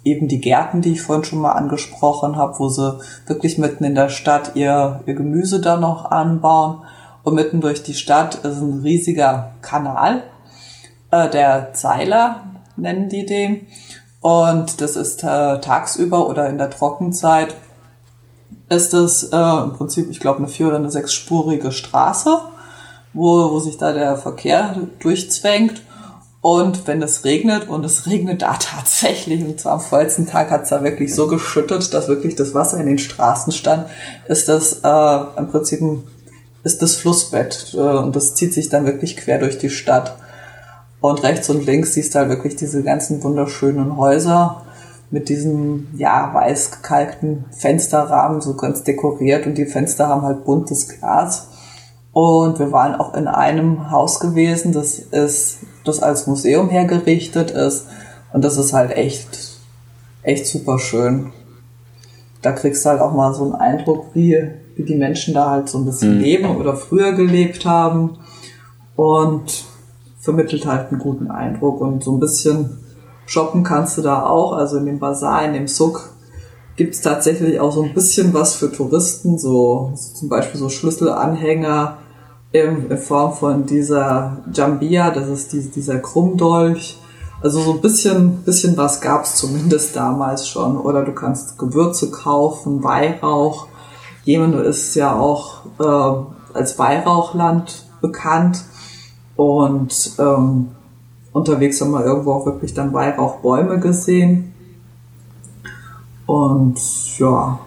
eben 0.05 0.27
die 0.27 0.39
Gärten, 0.39 0.81
die 0.81 0.93
ich 0.93 1.01
vorhin 1.01 1.25
schon 1.25 1.39
mal 1.39 1.51
angesprochen 1.51 2.37
habe, 2.37 2.57
wo 2.59 2.69
sie 2.69 2.97
wirklich 3.27 3.57
mitten 3.57 3.83
in 3.83 3.93
der 3.93 4.09
Stadt 4.09 4.55
ihr, 4.55 5.01
ihr 5.05 5.13
Gemüse 5.13 5.59
da 5.59 5.77
noch 5.77 6.09
anbauen. 6.09 6.83
Und 7.23 7.35
mitten 7.35 7.61
durch 7.61 7.83
die 7.83 7.93
Stadt 7.93 8.35
ist 8.35 8.61
ein 8.61 8.81
riesiger 8.81 9.51
Kanal, 9.61 10.23
äh, 11.11 11.29
der 11.29 11.73
Zeiler 11.73 12.43
nennen 12.77 13.09
die 13.09 13.25
den. 13.25 13.67
Und 14.21 14.81
das 14.81 14.95
ist 14.95 15.23
äh, 15.23 15.59
tagsüber 15.59 16.27
oder 16.29 16.49
in 16.49 16.57
der 16.57 16.69
Trockenzeit 16.69 17.53
ist 18.69 18.93
es 18.93 19.23
äh, 19.23 19.63
im 19.63 19.73
Prinzip, 19.73 20.09
ich 20.09 20.21
glaube, 20.21 20.39
eine 20.39 20.47
vier- 20.47 20.67
oder 20.67 20.77
eine 20.77 20.89
sechsspurige 20.89 21.71
Straße 21.71 22.39
wo, 23.13 23.51
wo 23.51 23.59
sich 23.59 23.77
da 23.77 23.93
der 23.93 24.17
Verkehr 24.17 24.75
durchzwängt. 24.99 25.81
Und 26.41 26.87
wenn 26.87 27.03
es 27.03 27.23
regnet, 27.23 27.69
und 27.69 27.85
es 27.85 28.07
regnet 28.07 28.41
da 28.41 28.53
tatsächlich, 28.59 29.43
und 29.43 29.59
zwar 29.59 29.73
am 29.73 29.81
vollsten 29.81 30.27
Tag 30.27 30.49
hat 30.49 30.63
es 30.63 30.69
da 30.69 30.83
wirklich 30.83 31.13
so 31.13 31.27
geschüttet, 31.27 31.93
dass 31.93 32.07
wirklich 32.07 32.35
das 32.35 32.53
Wasser 32.53 32.79
in 32.79 32.87
den 32.87 32.97
Straßen 32.97 33.53
stand, 33.53 33.87
ist 34.27 34.49
das 34.49 34.81
äh, 34.83 35.39
im 35.39 35.49
Prinzip 35.49 35.81
ein, 35.81 36.03
ist 36.63 36.81
das 36.81 36.95
Flussbett. 36.95 37.73
Äh, 37.75 37.79
und 37.79 38.15
das 38.15 38.33
zieht 38.33 38.53
sich 38.53 38.69
dann 38.69 38.85
wirklich 38.85 39.17
quer 39.17 39.37
durch 39.37 39.59
die 39.59 39.69
Stadt. 39.69 40.17
Und 40.99 41.23
rechts 41.23 41.49
und 41.49 41.65
links 41.65 41.93
siehst 41.93 42.13
du 42.13 42.19
halt 42.19 42.29
wirklich 42.29 42.55
diese 42.55 42.83
ganzen 42.83 43.23
wunderschönen 43.23 43.97
Häuser 43.97 44.63
mit 45.09 45.29
diesem, 45.29 45.87
ja, 45.95 46.33
weiß 46.33 46.71
gekalkten 46.71 47.45
Fensterrahmen, 47.51 48.39
so 48.41 48.55
ganz 48.55 48.83
dekoriert. 48.83 49.45
Und 49.45 49.57
die 49.57 49.65
Fenster 49.65 50.07
haben 50.07 50.21
halt 50.21 50.45
buntes 50.45 50.87
Glas. 50.87 51.49
Und 52.13 52.59
wir 52.59 52.71
waren 52.71 52.95
auch 52.95 53.13
in 53.13 53.27
einem 53.27 53.89
Haus 53.89 54.19
gewesen, 54.19 54.73
das 54.73 54.99
ist, 54.99 55.59
das 55.85 56.03
als 56.03 56.27
Museum 56.27 56.69
hergerichtet 56.69 57.51
ist. 57.51 57.87
Und 58.33 58.43
das 58.43 58.57
ist 58.57 58.73
halt 58.73 58.91
echt, 58.91 59.59
echt 60.23 60.45
super 60.45 60.77
schön. 60.77 61.31
Da 62.41 62.51
kriegst 62.51 62.83
du 62.83 62.89
halt 62.89 63.01
auch 63.01 63.13
mal 63.13 63.33
so 63.33 63.43
einen 63.43 63.55
Eindruck, 63.55 64.07
wie, 64.13 64.37
wie 64.75 64.83
die 64.83 64.95
Menschen 64.95 65.33
da 65.33 65.51
halt 65.51 65.69
so 65.69 65.77
ein 65.77 65.85
bisschen 65.85 66.15
mhm. 66.15 66.21
leben 66.21 66.57
oder 66.57 66.75
früher 66.75 67.13
gelebt 67.13 67.65
haben. 67.65 68.17
Und 68.95 69.63
vermittelt 70.19 70.65
halt 70.65 70.91
einen 70.91 70.99
guten 70.99 71.31
Eindruck. 71.31 71.79
Und 71.79 72.03
so 72.03 72.11
ein 72.11 72.19
bisschen 72.19 72.77
shoppen 73.25 73.63
kannst 73.63 73.97
du 73.97 74.01
da 74.01 74.25
auch. 74.25 74.51
Also 74.51 74.77
in 74.77 74.85
dem 74.85 74.99
Bazar, 74.99 75.45
in 75.45 75.53
dem 75.53 75.67
Suk 75.67 76.11
gibt 76.75 76.93
es 76.93 77.01
tatsächlich 77.01 77.59
auch 77.59 77.71
so 77.71 77.83
ein 77.83 77.93
bisschen 77.93 78.33
was 78.33 78.55
für 78.55 78.71
Touristen, 78.71 79.37
so 79.37 79.93
zum 79.95 80.29
Beispiel 80.29 80.59
so 80.59 80.69
Schlüsselanhänger 80.69 81.97
in, 82.51 82.97
Form 82.97 83.33
von 83.33 83.65
dieser 83.65 84.37
Jambia, 84.53 85.11
das 85.11 85.27
ist 85.29 85.53
die, 85.53 85.61
dieser 85.61 85.99
Krummdolch. 85.99 86.97
Also 87.41 87.61
so 87.61 87.73
ein 87.73 87.81
bisschen, 87.81 88.43
bisschen 88.43 88.77
was 88.77 89.01
gab's 89.01 89.35
zumindest 89.35 89.95
damals 89.95 90.47
schon. 90.47 90.77
Oder 90.77 91.03
du 91.03 91.13
kannst 91.13 91.57
Gewürze 91.57 92.11
kaufen, 92.11 92.83
Weihrauch. 92.83 93.67
Jemen 94.23 94.53
ist 94.53 94.95
ja 94.95 95.15
auch 95.15 95.65
äh, 95.79 96.55
als 96.57 96.77
Weihrauchland 96.77 97.85
bekannt. 97.99 98.63
Und 99.35 100.11
ähm, 100.19 100.67
unterwegs 101.31 101.81
haben 101.81 101.91
wir 101.91 102.05
irgendwo 102.05 102.33
auch 102.33 102.45
wirklich 102.45 102.73
dann 102.73 102.93
Weihrauchbäume 102.93 103.79
gesehen. 103.79 104.53
Und 106.27 106.79
ja. 107.17 107.59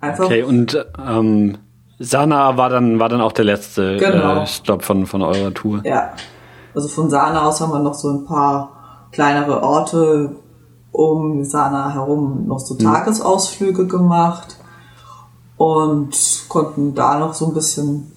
Einfach. 0.00 0.24
Okay, 0.24 0.42
und 0.44 0.86
ähm, 0.98 1.58
Sana 1.98 2.56
war 2.56 2.68
dann, 2.68 2.98
war 2.98 3.08
dann 3.08 3.20
auch 3.20 3.32
der 3.32 3.44
letzte 3.44 3.96
genau. 3.96 4.42
äh, 4.42 4.46
Stopp 4.46 4.82
von, 4.82 5.06
von 5.06 5.22
eurer 5.22 5.52
Tour. 5.54 5.80
Ja. 5.84 6.10
Also 6.74 6.88
von 6.88 7.08
Sana 7.08 7.46
aus 7.46 7.60
haben 7.60 7.72
wir 7.72 7.78
noch 7.78 7.94
so 7.94 8.10
ein 8.10 8.24
paar 8.24 9.08
kleinere 9.12 9.62
Orte 9.62 10.36
um 10.90 11.44
Sana 11.44 11.92
herum 11.92 12.46
noch 12.46 12.58
so 12.58 12.76
hm. 12.76 12.84
Tagesausflüge 12.84 13.86
gemacht 13.86 14.56
und 15.56 16.16
konnten 16.48 16.94
da 16.94 17.18
noch 17.18 17.34
so 17.34 17.46
ein 17.46 17.54
bisschen 17.54 18.10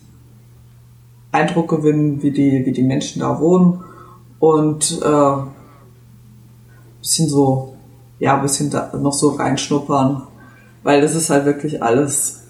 Eindruck 1.31 1.69
gewinnen, 1.69 2.21
wie 2.23 2.31
die, 2.31 2.65
wie 2.65 2.71
die 2.71 2.83
Menschen 2.83 3.19
da 3.19 3.39
wohnen 3.39 3.83
und 4.39 5.01
äh, 5.03 5.37
bisschen 6.99 7.29
so 7.29 7.73
ja, 8.19 8.35
ein 8.35 8.41
bisschen 8.41 8.69
da 8.69 8.91
noch 8.97 9.13
so 9.13 9.29
reinschnuppern, 9.29 10.23
weil 10.83 11.01
das 11.01 11.15
ist 11.15 11.29
halt 11.29 11.45
wirklich 11.45 11.83
alles 11.83 12.46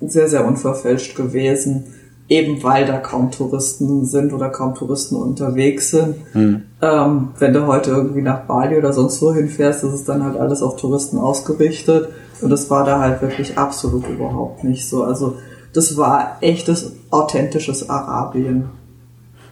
sehr, 0.00 0.28
sehr 0.28 0.46
unverfälscht 0.46 1.16
gewesen, 1.16 1.94
eben 2.28 2.62
weil 2.62 2.86
da 2.86 2.98
kaum 2.98 3.30
Touristen 3.30 4.04
sind 4.04 4.32
oder 4.32 4.48
kaum 4.48 4.74
Touristen 4.74 5.16
unterwegs 5.16 5.90
sind. 5.90 6.16
Hm. 6.32 6.62
Ähm, 6.80 7.28
wenn 7.38 7.52
du 7.52 7.66
heute 7.66 7.90
irgendwie 7.90 8.22
nach 8.22 8.42
Bali 8.46 8.78
oder 8.78 8.92
sonst 8.92 9.20
wo 9.20 9.32
hinfährst, 9.32 9.84
ist 9.84 9.92
es 9.92 10.04
dann 10.04 10.22
halt 10.22 10.36
alles 10.36 10.62
auf 10.62 10.76
Touristen 10.76 11.18
ausgerichtet 11.18 12.08
und 12.40 12.50
das 12.50 12.70
war 12.70 12.84
da 12.84 13.00
halt 13.00 13.20
wirklich 13.20 13.58
absolut 13.58 14.08
überhaupt 14.08 14.64
nicht 14.64 14.88
so. 14.88 15.02
Also 15.02 15.36
das 15.72 15.96
war 15.96 16.38
echtes, 16.40 16.92
authentisches 17.10 17.90
Arabien. 17.90 18.70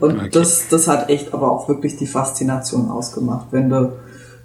Und 0.01 0.17
okay. 0.17 0.29
das, 0.33 0.69
das 0.71 0.87
hat 0.89 1.11
echt 1.11 1.35
aber 1.35 1.51
auch 1.51 1.69
wirklich 1.69 1.97
die 1.97 2.07
Faszination 2.07 2.89
ausgemacht, 2.89 3.49
wenn 3.51 3.69
du 3.69 3.93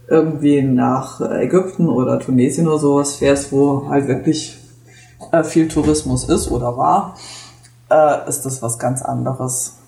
irgendwie 0.07 0.61
nach 0.61 1.21
Ägypten 1.21 1.87
oder 1.87 2.19
Tunesien 2.19 2.67
oder 2.67 2.79
sowas 2.79 3.15
fährst, 3.15 3.51
wo 3.51 3.87
halt 3.87 4.07
wirklich 4.07 4.57
äh, 5.33 5.43
viel 5.43 5.67
Tourismus 5.67 6.29
ist 6.29 6.49
oder 6.51 6.77
war, 6.77 7.15
äh, 7.89 8.29
ist 8.29 8.43
das 8.45 8.61
was 8.61 8.77
ganz 8.77 9.01
anderes. 9.01 9.79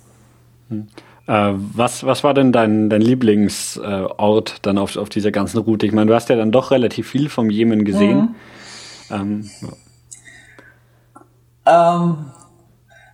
Hm. 0.70 0.88
Äh, 1.28 1.54
was, 1.56 2.04
was 2.04 2.24
war 2.24 2.34
denn 2.34 2.52
dein, 2.52 2.90
dein 2.90 3.02
Lieblingsort 3.02 4.58
dann 4.64 4.78
auf, 4.78 4.98
auf 4.98 5.10
dieser 5.10 5.32
ganzen 5.32 5.60
Route? 5.60 5.86
Ich 5.86 5.92
meine, 5.92 6.08
du 6.08 6.16
hast 6.16 6.30
ja 6.30 6.36
dann 6.36 6.52
doch 6.52 6.72
relativ 6.72 7.10
viel 7.10 7.30
vom 7.30 7.50
Jemen 7.50 7.86
gesehen. 7.86 8.36
Mhm. 9.10 9.16
Ähm, 9.16 9.50
ähm, 11.68 12.18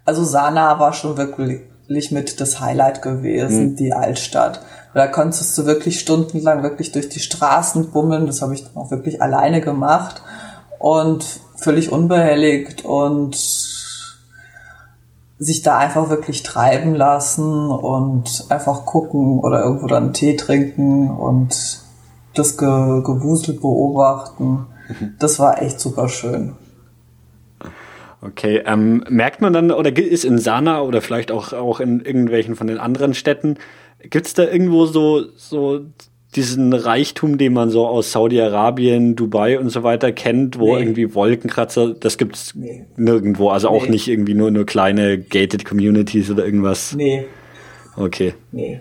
also 0.06 0.24
Sanaa 0.24 0.80
war 0.80 0.94
schon 0.94 1.18
wirklich 1.18 2.12
mit 2.12 2.40
das 2.40 2.62
Highlight 2.62 3.02
gewesen, 3.02 3.72
mhm. 3.72 3.76
die 3.76 3.92
Altstadt. 3.92 4.62
Da 4.94 5.08
konntest 5.08 5.58
du 5.58 5.66
wirklich 5.66 6.00
stundenlang 6.00 6.64
wirklich 6.64 6.94
durch 6.94 7.10
die 7.10 7.20
Straßen 7.20 7.92
bummeln. 7.92 8.26
Das 8.26 8.42
habe 8.42 8.54
ich 8.54 8.64
dann 8.64 8.76
auch 8.76 8.92
wirklich 8.92 9.22
alleine 9.22 9.60
gemacht 9.60 10.22
und 10.80 11.41
völlig 11.62 11.92
unbehelligt 11.92 12.84
und 12.84 13.36
sich 15.38 15.62
da 15.64 15.78
einfach 15.78 16.10
wirklich 16.10 16.44
treiben 16.44 16.94
lassen 16.94 17.72
und 17.72 18.46
einfach 18.50 18.86
gucken 18.86 19.40
oder 19.40 19.64
irgendwo 19.64 19.88
dann 19.88 20.14
Tee 20.14 20.36
trinken 20.36 21.10
und 21.10 21.82
das 22.36 22.58
Ge 22.58 22.68
Gewusel 23.04 23.56
beobachten. 23.56 24.68
Mhm. 24.88 25.16
Das 25.20 25.40
war 25.40 25.62
echt 25.62 25.80
super 25.80 26.10
schön. 26.10 26.56
Okay, 28.22 28.62
ähm, 28.66 29.04
merkt 29.10 29.42
man 29.42 29.52
dann, 29.52 29.72
oder 29.72 29.98
ist 29.98 30.26
in 30.26 30.38
Sana 30.38 30.82
oder 30.82 31.02
vielleicht 31.02 31.32
auch, 31.32 31.54
auch 31.54 31.80
in 31.80 32.02
irgendwelchen 32.02 32.56
von 32.56 32.68
den 32.68 32.78
anderen 32.78 33.16
Städten, 33.16 33.58
gibt 34.00 34.28
es 34.28 34.36
da 34.36 34.44
irgendwo 34.44 34.86
so, 34.86 35.24
so 35.36 35.82
diesen 36.36 36.74
Reichtum, 36.74 37.38
den 37.38 37.54
man 37.54 37.70
so 37.70 37.86
aus 37.86 38.12
Saudi-Arabien, 38.14 39.16
Dubai 39.16 39.60
und 39.60 39.70
so 39.70 39.84
weiter 39.84 40.12
kennt, 40.12 40.60
wo 40.60 40.76
nee. 40.76 40.82
irgendwie 40.82 41.14
Wolkenkratzer, 41.14 41.94
das 41.94 42.18
gibt's 42.18 42.54
nee. 42.56 42.86
nirgendwo, 42.96 43.50
also 43.50 43.70
nee. 43.70 43.78
auch 43.78 43.88
nicht 43.88 44.08
irgendwie 44.08 44.34
nur 44.34 44.50
nur 44.52 44.66
kleine 44.66 45.20
gated 45.20 45.66
Communities 45.66 46.32
oder 46.32 46.46
irgendwas. 46.46 46.94
Nee. 46.96 47.26
Okay. 47.98 48.34
Nee. 48.52 48.80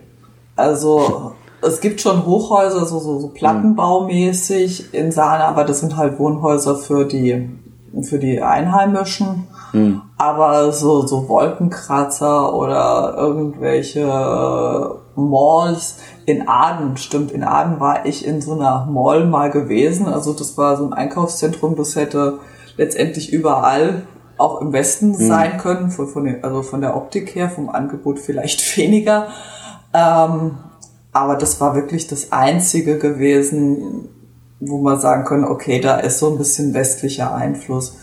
Also 0.55 1.33
es 1.63 1.81
gibt 1.81 2.01
schon 2.01 2.25
Hochhäuser, 2.25 2.87
so, 2.87 2.99
so, 3.01 3.19
so 3.19 3.29
plattenbaumäßig 3.29 4.95
in 4.95 5.11
Sana, 5.11 5.47
aber 5.47 5.65
das 5.65 5.81
sind 5.81 5.97
halt 5.97 6.19
Wohnhäuser 6.19 6.77
für 6.77 7.05
die 7.07 7.49
für 8.03 8.19
die 8.19 8.41
Einheimischen. 8.41 9.49
Hm. 9.73 10.03
Aber 10.17 10.73
so, 10.73 11.07
so 11.07 11.29
Wolkenkratzer 11.29 12.55
oder 12.55 13.15
irgendwelche 13.17 14.07
Malls 15.17 15.99
in 16.31 16.49
Aden, 16.49 16.97
stimmt, 16.97 17.33
in 17.33 17.43
Aden 17.43 17.81
war 17.81 18.07
ich 18.07 18.27
in 18.27 18.41
so 18.41 18.53
einer 18.53 18.87
Mall 18.87 19.27
mal 19.27 19.51
gewesen. 19.51 20.07
Also 20.07 20.33
das 20.33 20.57
war 20.57 20.77
so 20.77 20.85
ein 20.85 20.93
Einkaufszentrum, 20.93 21.77
das 21.77 21.97
hätte 21.97 22.39
letztendlich 22.77 23.33
überall 23.33 24.03
auch 24.39 24.61
im 24.61 24.73
Westen 24.73 25.19
hm. 25.19 25.27
sein 25.27 25.59
können, 25.59 25.91
von, 25.91 26.09
von 26.09 26.25
den, 26.25 26.43
also 26.43 26.63
von 26.63 26.81
der 26.81 26.97
Optik 26.97 27.35
her, 27.35 27.51
vom 27.51 27.69
Angebot 27.69 28.19
vielleicht 28.19 28.77
weniger. 28.77 29.29
Ähm, 29.93 30.59
aber 31.13 31.37
das 31.37 31.61
war 31.61 31.75
wirklich 31.75 32.07
das 32.07 32.33
Einzige 32.33 32.99
gewesen, 32.99 34.09
wo 34.61 34.79
man 34.79 35.01
sagen 35.01 35.25
können, 35.25 35.45
okay, 35.45 35.81
da 35.81 35.97
ist 35.97 36.19
so 36.19 36.31
ein 36.31 36.39
bisschen 36.39 36.75
westlicher 36.75 37.35
Einfluss. 37.35 37.97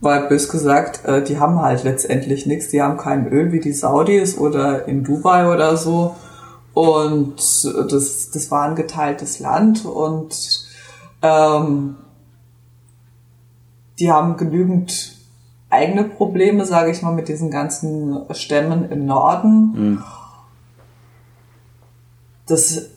Weil 0.00 0.28
bös 0.28 0.48
gesagt, 0.48 1.04
äh, 1.06 1.22
die 1.22 1.38
haben 1.38 1.60
halt 1.60 1.84
letztendlich 1.84 2.46
nichts, 2.46 2.68
die 2.68 2.82
haben 2.82 2.98
kein 2.98 3.26
Öl 3.28 3.50
wie 3.52 3.60
die 3.60 3.72
Saudis 3.72 4.38
oder 4.38 4.86
in 4.86 5.02
Dubai 5.02 5.52
oder 5.52 5.76
so. 5.76 6.14
Und 6.76 7.36
das, 7.36 8.30
das 8.34 8.50
war 8.50 8.68
ein 8.68 8.76
geteiltes 8.76 9.40
Land 9.40 9.86
und 9.86 10.60
ähm, 11.22 11.96
die 13.98 14.12
haben 14.12 14.36
genügend 14.36 15.16
eigene 15.70 16.04
Probleme, 16.04 16.66
sage 16.66 16.90
ich 16.90 17.00
mal, 17.00 17.14
mit 17.14 17.28
diesen 17.28 17.50
ganzen 17.50 18.26
Stämmen 18.34 18.90
im 18.90 19.06
Norden. 19.06 19.72
Mhm. 19.72 20.04
Das 22.46 22.90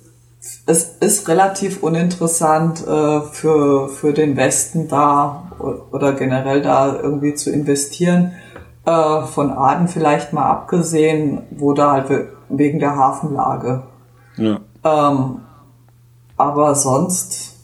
es 0.66 0.98
ist 1.00 1.30
relativ 1.30 1.82
uninteressant 1.82 2.86
äh, 2.86 3.22
für, 3.22 3.88
für 3.88 4.12
den 4.12 4.36
Westen 4.36 4.90
da 4.90 5.52
oder 5.92 6.12
generell 6.14 6.62
da 6.62 7.00
irgendwie 7.02 7.34
zu 7.34 7.50
investieren. 7.50 8.34
Äh, 8.90 9.22
von 9.28 9.52
Aden 9.52 9.88
vielleicht 9.88 10.34
mal 10.34 10.50
abgesehen, 10.50 11.44
wo 11.52 11.74
da 11.74 11.92
halt 11.92 12.10
wegen 12.50 12.80
der 12.80 12.96
Hafenlage. 12.96 13.84
Ja. 14.36 14.62
Ähm, 14.84 15.42
aber 16.38 16.74
sonst, 16.74 17.56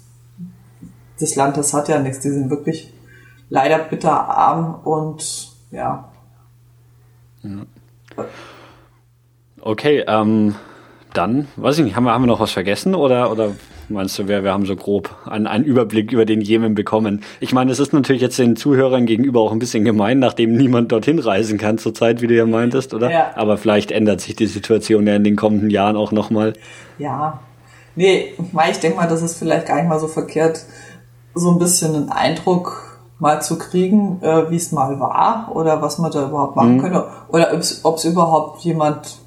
das 1.19 1.35
Land, 1.35 1.57
das 1.57 1.73
hat 1.73 1.89
ja 1.89 1.97
nichts. 1.97 2.19
Die 2.19 2.29
sind 2.29 2.51
wirklich 2.51 2.93
leider 3.49 3.79
bitterarm 3.79 4.75
und 4.83 5.51
ja. 5.71 6.09
ja. 7.41 7.65
Okay, 9.61 10.03
ähm, 10.05 10.53
dann, 11.15 11.47
weiß 11.55 11.79
ich 11.79 11.85
nicht, 11.85 11.95
haben 11.95 12.03
wir, 12.03 12.13
haben 12.13 12.21
wir 12.21 12.27
noch 12.27 12.39
was 12.39 12.51
vergessen 12.51 12.93
oder, 12.93 13.31
oder 13.31 13.49
meinst 13.89 14.17
du, 14.19 14.27
wir, 14.27 14.43
wir 14.43 14.51
haben 14.51 14.65
so 14.65 14.75
grob 14.75 15.09
einen, 15.25 15.47
einen 15.47 15.65
Überblick 15.65 16.11
über 16.11 16.25
den 16.25 16.41
Jemen 16.41 16.75
bekommen? 16.75 17.21
Ich 17.39 17.53
meine, 17.53 17.71
es 17.71 17.79
ist 17.79 17.93
natürlich 17.93 18.21
jetzt 18.21 18.39
den 18.39 18.55
Zuhörern 18.55 19.05
gegenüber 19.05 19.41
auch 19.41 19.51
ein 19.51 19.59
bisschen 19.59 19.85
gemein, 19.85 20.19
nachdem 20.19 20.55
niemand 20.55 20.91
dorthin 20.91 21.19
reisen 21.19 21.57
kann 21.57 21.77
zurzeit, 21.77 22.21
wie 22.21 22.27
du 22.27 22.35
ja 22.35 22.45
meintest, 22.45 22.93
oder? 22.93 23.11
Ja. 23.11 23.31
Aber 23.35 23.57
vielleicht 23.57 23.91
ändert 23.91 24.21
sich 24.21 24.35
die 24.35 24.47
Situation 24.47 25.07
ja 25.07 25.15
in 25.15 25.23
den 25.23 25.35
kommenden 25.35 25.69
Jahren 25.69 25.95
auch 25.95 26.11
nochmal. 26.11 26.53
Ja. 26.97 27.39
Nee, 27.95 28.33
ich 28.69 28.79
denke 28.79 28.97
mal, 28.97 29.07
das 29.07 29.21
ist 29.21 29.37
vielleicht 29.37 29.67
gar 29.67 29.75
nicht 29.75 29.87
mal 29.87 29.99
so 29.99 30.07
verkehrt, 30.07 30.65
so 31.33 31.51
ein 31.51 31.59
bisschen 31.59 31.95
einen 31.95 32.09
Eindruck 32.09 32.99
mal 33.19 33.41
zu 33.41 33.57
kriegen, 33.57 34.21
äh, 34.21 34.49
wie 34.49 34.57
es 34.57 34.71
mal 34.71 34.99
war 34.99 35.51
oder 35.53 35.81
was 35.81 35.99
man 35.99 36.11
da 36.11 36.27
überhaupt 36.27 36.55
machen 36.55 36.77
mhm. 36.77 36.81
könnte 36.81 37.07
oder 37.29 37.53
ob 37.83 37.95
es 37.95 38.05
überhaupt 38.05 38.61
jemand 38.61 39.17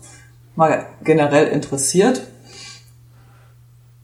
mal 0.57 0.87
generell 1.03 1.47
interessiert, 1.47 2.23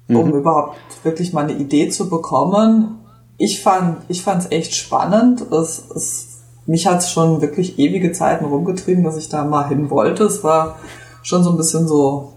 um 0.09 0.29
mhm. 0.29 0.35
überhaupt 0.35 0.77
wirklich 1.03 1.33
mal 1.33 1.45
eine 1.45 1.59
Idee 1.59 1.89
zu 1.89 2.09
bekommen. 2.09 3.01
Ich 3.39 3.63
fand 3.63 3.99
ich 4.09 4.27
echt 4.51 4.75
spannend. 4.75 5.41
Es, 5.51 5.85
es, 5.95 6.43
mich 6.67 6.87
hat 6.87 6.99
es 6.99 7.11
schon 7.11 7.41
wirklich 7.41 7.79
ewige 7.79 8.13
Zeiten 8.13 8.45
rumgetrieben, 8.45 9.05
dass 9.05 9.17
ich 9.17 9.29
da 9.29 9.45
mal 9.45 9.69
hin 9.69 9.91
wollte. 9.91 10.25
Es 10.25 10.45
war 10.45 10.77
schon 11.23 11.43
so 11.43 11.51
ein 11.51 11.57
bisschen 11.57 11.89
so 11.89 12.33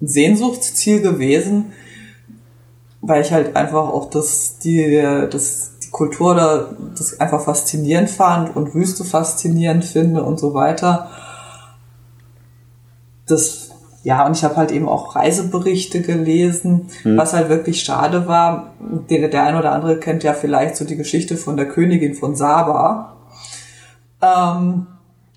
ein 0.00 0.08
Sehnsuchtsziel 0.08 1.00
gewesen, 1.00 1.72
weil 3.00 3.22
ich 3.22 3.32
halt 3.32 3.56
einfach 3.56 3.88
auch 3.88 4.10
das, 4.10 4.58
die, 4.58 5.00
das, 5.30 5.72
die 5.82 5.90
Kultur 5.90 6.34
da, 6.34 6.70
das 6.96 7.18
einfach 7.18 7.42
faszinierend 7.42 8.10
fand 8.10 8.54
und 8.54 8.74
Wüste 8.74 9.04
faszinierend 9.04 9.84
finde 9.84 10.22
und 10.22 10.38
so 10.38 10.54
weiter 10.54 11.10
das, 13.26 13.61
ja, 14.04 14.26
und 14.26 14.36
ich 14.36 14.42
habe 14.42 14.56
halt 14.56 14.72
eben 14.72 14.88
auch 14.88 15.14
Reiseberichte 15.14 16.02
gelesen, 16.02 16.88
hm. 17.02 17.16
was 17.16 17.32
halt 17.32 17.48
wirklich 17.48 17.82
schade 17.82 18.26
war. 18.26 18.74
Der, 19.08 19.28
der 19.28 19.44
ein 19.44 19.56
oder 19.56 19.72
andere 19.72 19.98
kennt 19.98 20.24
ja 20.24 20.32
vielleicht 20.32 20.76
so 20.76 20.84
die 20.84 20.96
Geschichte 20.96 21.36
von 21.36 21.56
der 21.56 21.68
Königin 21.68 22.14
von 22.14 22.34
Saba. 22.34 23.16
Ähm, 24.20 24.86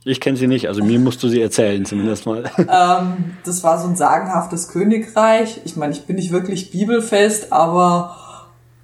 ich 0.03 0.19
kenne 0.19 0.37
sie 0.37 0.47
nicht, 0.47 0.67
also 0.67 0.83
mir 0.83 0.99
musst 0.99 1.21
du 1.23 1.27
sie 1.27 1.41
erzählen 1.41 1.83
zumindest 1.85 2.25
mal. 2.25 2.43
Ähm, 2.57 3.35
das 3.43 3.63
war 3.63 3.79
so 3.79 3.87
ein 3.87 3.95
sagenhaftes 3.95 4.67
Königreich. 4.67 5.61
Ich 5.65 5.75
meine, 5.75 5.93
ich 5.93 6.05
bin 6.05 6.15
nicht 6.15 6.31
wirklich 6.31 6.71
bibelfest, 6.71 7.51
aber 7.51 8.15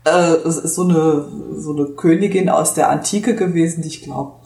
äh, 0.03 0.33
es 0.47 0.57
ist 0.57 0.75
so 0.75 0.83
eine, 0.83 1.27
so 1.55 1.75
eine 1.75 1.85
Königin 1.95 2.49
aus 2.49 2.73
der 2.73 2.89
Antike 2.89 3.35
gewesen, 3.35 3.81
die 3.81 3.89
ich 3.89 4.01
glaube 4.01 4.40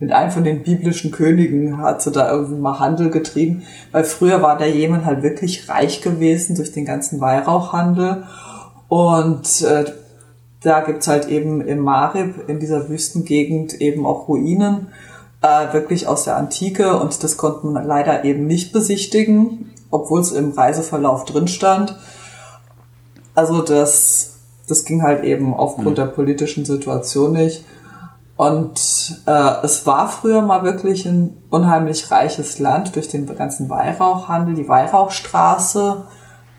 mit 0.00 0.12
einem 0.12 0.30
von 0.30 0.44
den 0.44 0.62
biblischen 0.62 1.10
Königen 1.10 1.78
hat 1.78 2.02
sie 2.02 2.12
da 2.12 2.30
irgendwie 2.30 2.60
mal 2.60 2.78
Handel 2.78 3.10
getrieben, 3.10 3.64
weil 3.90 4.04
früher 4.04 4.42
war 4.42 4.56
der 4.56 4.70
Jemen 4.70 5.04
halt 5.04 5.22
wirklich 5.22 5.68
reich 5.68 6.02
gewesen 6.02 6.54
durch 6.54 6.72
den 6.72 6.84
ganzen 6.84 7.20
Weihrauchhandel 7.20 8.24
und 8.88 9.62
äh, 9.62 9.86
da 10.62 10.80
gibt's 10.80 11.08
halt 11.08 11.28
eben 11.28 11.60
im 11.60 11.80
Marib, 11.80 12.48
in 12.48 12.60
dieser 12.60 12.88
Wüstengegend 12.88 13.80
eben 13.80 14.06
auch 14.06 14.28
Ruinen, 14.28 14.88
äh, 15.42 15.72
wirklich 15.72 16.06
aus 16.06 16.24
der 16.24 16.36
Antike 16.36 16.98
und 16.98 17.22
das 17.22 17.36
konnten 17.36 17.72
wir 17.72 17.82
leider 17.82 18.24
eben 18.24 18.46
nicht 18.46 18.72
besichtigen, 18.72 19.72
obwohl 19.90 20.20
es 20.20 20.32
im 20.32 20.52
Reiseverlauf 20.52 21.24
drin 21.24 21.48
stand. 21.48 21.96
Also 23.34 23.62
das, 23.62 24.38
das 24.66 24.84
ging 24.84 25.02
halt 25.02 25.24
eben 25.24 25.54
aufgrund 25.54 25.90
mhm. 25.90 25.94
der 25.94 26.06
politischen 26.06 26.64
Situation 26.64 27.32
nicht. 27.32 27.64
Und 28.38 29.20
äh, 29.26 29.64
es 29.64 29.84
war 29.84 30.08
früher 30.08 30.42
mal 30.42 30.62
wirklich 30.62 31.04
ein 31.06 31.42
unheimlich 31.50 32.08
reiches 32.12 32.60
Land 32.60 32.94
durch 32.94 33.08
den 33.08 33.26
ganzen 33.26 33.68
Weihrauchhandel. 33.68 34.54
Die 34.54 34.68
Weihrauchstraße 34.68 36.04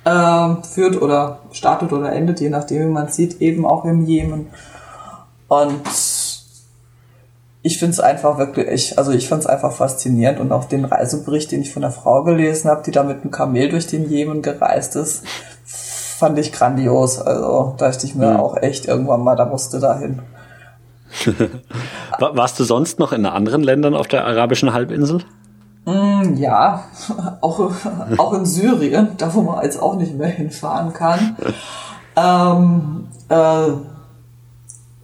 äh, 0.03 0.55
führt 0.63 1.01
oder 1.01 1.39
startet 1.53 1.93
oder 1.93 2.11
endet, 2.11 2.41
je 2.41 2.49
nachdem 2.49 2.81
wie 2.81 2.91
man 2.91 3.07
sieht, 3.07 3.39
eben 3.39 3.65
auch 3.65 3.85
im 3.85 4.03
Jemen. 4.03 4.47
Und 5.47 5.81
ich 7.61 7.79
finde 7.79 7.93
es 7.93 8.01
einfach 8.01 8.37
wirklich, 8.37 8.97
also 8.97 9.13
ich 9.13 9.29
finde 9.29 9.43
es 9.43 9.47
einfach 9.47 9.71
faszinierend 9.71 10.41
und 10.41 10.51
auch 10.51 10.65
den 10.65 10.83
Reisebericht, 10.83 11.49
den 11.53 11.61
ich 11.61 11.71
von 11.71 11.83
der 11.83 11.91
Frau 11.91 12.25
gelesen 12.25 12.69
habe, 12.69 12.83
die 12.83 12.91
da 12.91 13.03
mit 13.03 13.21
einem 13.21 13.31
Kamel 13.31 13.69
durch 13.69 13.87
den 13.87 14.09
Jemen 14.09 14.41
gereist 14.41 14.97
ist, 14.97 15.23
fand 15.65 16.37
ich 16.39 16.51
grandios. 16.51 17.21
Also 17.21 17.73
da 17.77 17.87
dachte 17.89 18.05
ich 18.05 18.15
mir 18.15 18.31
mhm. 18.31 18.39
auch 18.41 18.57
echt 18.57 18.85
irgendwann 18.85 19.23
mal, 19.23 19.37
da 19.37 19.45
musste 19.45 19.79
da 19.79 19.97
hin. 19.97 20.21
Warst 22.19 22.59
du 22.59 22.63
sonst 22.63 22.99
noch 22.99 23.11
in 23.11 23.25
anderen 23.25 23.63
Ländern 23.63 23.95
auf 23.95 24.07
der 24.07 24.25
arabischen 24.25 24.73
Halbinsel? 24.73 25.21
Mm, 25.85 26.35
ja, 26.35 26.83
auch, 27.41 27.71
auch 28.17 28.33
in 28.33 28.45
Syrien, 28.45 29.09
da 29.17 29.33
wo 29.33 29.41
man 29.41 29.63
jetzt 29.63 29.81
auch 29.81 29.95
nicht 29.95 30.15
mehr 30.15 30.27
hinfahren 30.27 30.93
kann. 30.93 31.35
Ähm, 32.15 33.07
äh, 33.29 33.71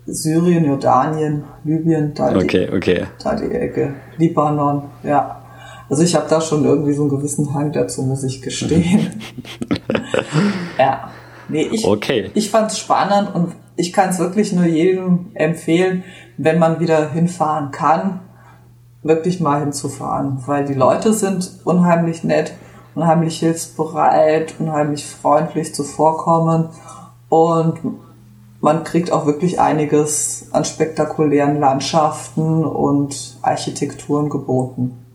Syrien, 0.07 0.65
Jordanien, 0.65 1.43
Libyen, 1.63 2.13
da, 2.13 2.35
okay, 2.35 2.67
die, 2.69 2.75
okay. 2.75 3.05
da 3.23 3.35
die 3.35 3.51
Ecke, 3.51 3.95
Libanon, 4.17 4.83
ja. 5.03 5.41
Also 5.89 6.03
ich 6.03 6.15
habe 6.15 6.27
da 6.29 6.41
schon 6.41 6.65
irgendwie 6.65 6.93
so 6.93 7.03
einen 7.03 7.11
gewissen 7.11 7.53
Hang 7.53 7.71
dazu, 7.71 8.01
muss 8.03 8.23
ich 8.23 8.41
gestehen. 8.41 9.21
ja. 10.79 11.09
Nee, 11.47 11.69
ich, 11.71 11.85
okay. 11.85 12.31
ich 12.33 12.49
fand 12.49 12.71
es 12.71 12.79
spannend 12.79 13.33
und 13.35 13.53
ich 13.77 13.93
kann 13.93 14.09
es 14.09 14.19
wirklich 14.19 14.53
nur 14.53 14.65
jedem 14.65 15.31
empfehlen, 15.33 16.03
wenn 16.37 16.59
man 16.59 16.79
wieder 16.79 17.09
hinfahren 17.09 17.71
kann, 17.71 18.21
wirklich 19.03 19.39
mal 19.39 19.59
hinzufahren, 19.59 20.43
weil 20.45 20.65
die 20.65 20.73
Leute 20.73 21.13
sind 21.13 21.59
unheimlich 21.63 22.23
nett, 22.23 22.53
unheimlich 22.95 23.39
hilfsbereit, 23.39 24.55
unheimlich 24.59 25.05
freundlich 25.05 25.75
zuvorkommen 25.75 26.69
und 27.29 27.79
man 28.61 28.83
kriegt 28.83 29.11
auch 29.11 29.27
wirklich 29.27 29.59
einiges 29.59 30.47
an 30.51 30.65
spektakulären 30.65 31.59
Landschaften 31.59 32.65
und 32.65 33.37
Architekturen 33.43 34.29
geboten. 34.29 35.05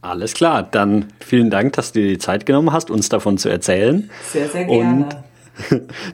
Alles 0.00 0.34
klar, 0.34 0.62
dann 0.64 1.06
vielen 1.20 1.50
Dank, 1.50 1.74
dass 1.74 1.92
du 1.92 2.00
dir 2.00 2.08
die 2.08 2.18
Zeit 2.18 2.46
genommen 2.46 2.72
hast, 2.72 2.90
uns 2.90 3.08
davon 3.08 3.38
zu 3.38 3.48
erzählen. 3.48 4.10
Sehr, 4.32 4.48
sehr 4.48 4.64
gerne. 4.64 5.04
Und 5.04 5.16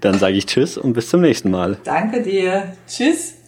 dann 0.00 0.18
sage 0.18 0.36
ich 0.36 0.46
Tschüss 0.46 0.78
und 0.78 0.92
bis 0.92 1.08
zum 1.08 1.20
nächsten 1.20 1.50
Mal. 1.50 1.78
Danke 1.84 2.22
dir. 2.22 2.74
Tschüss. 2.86 3.41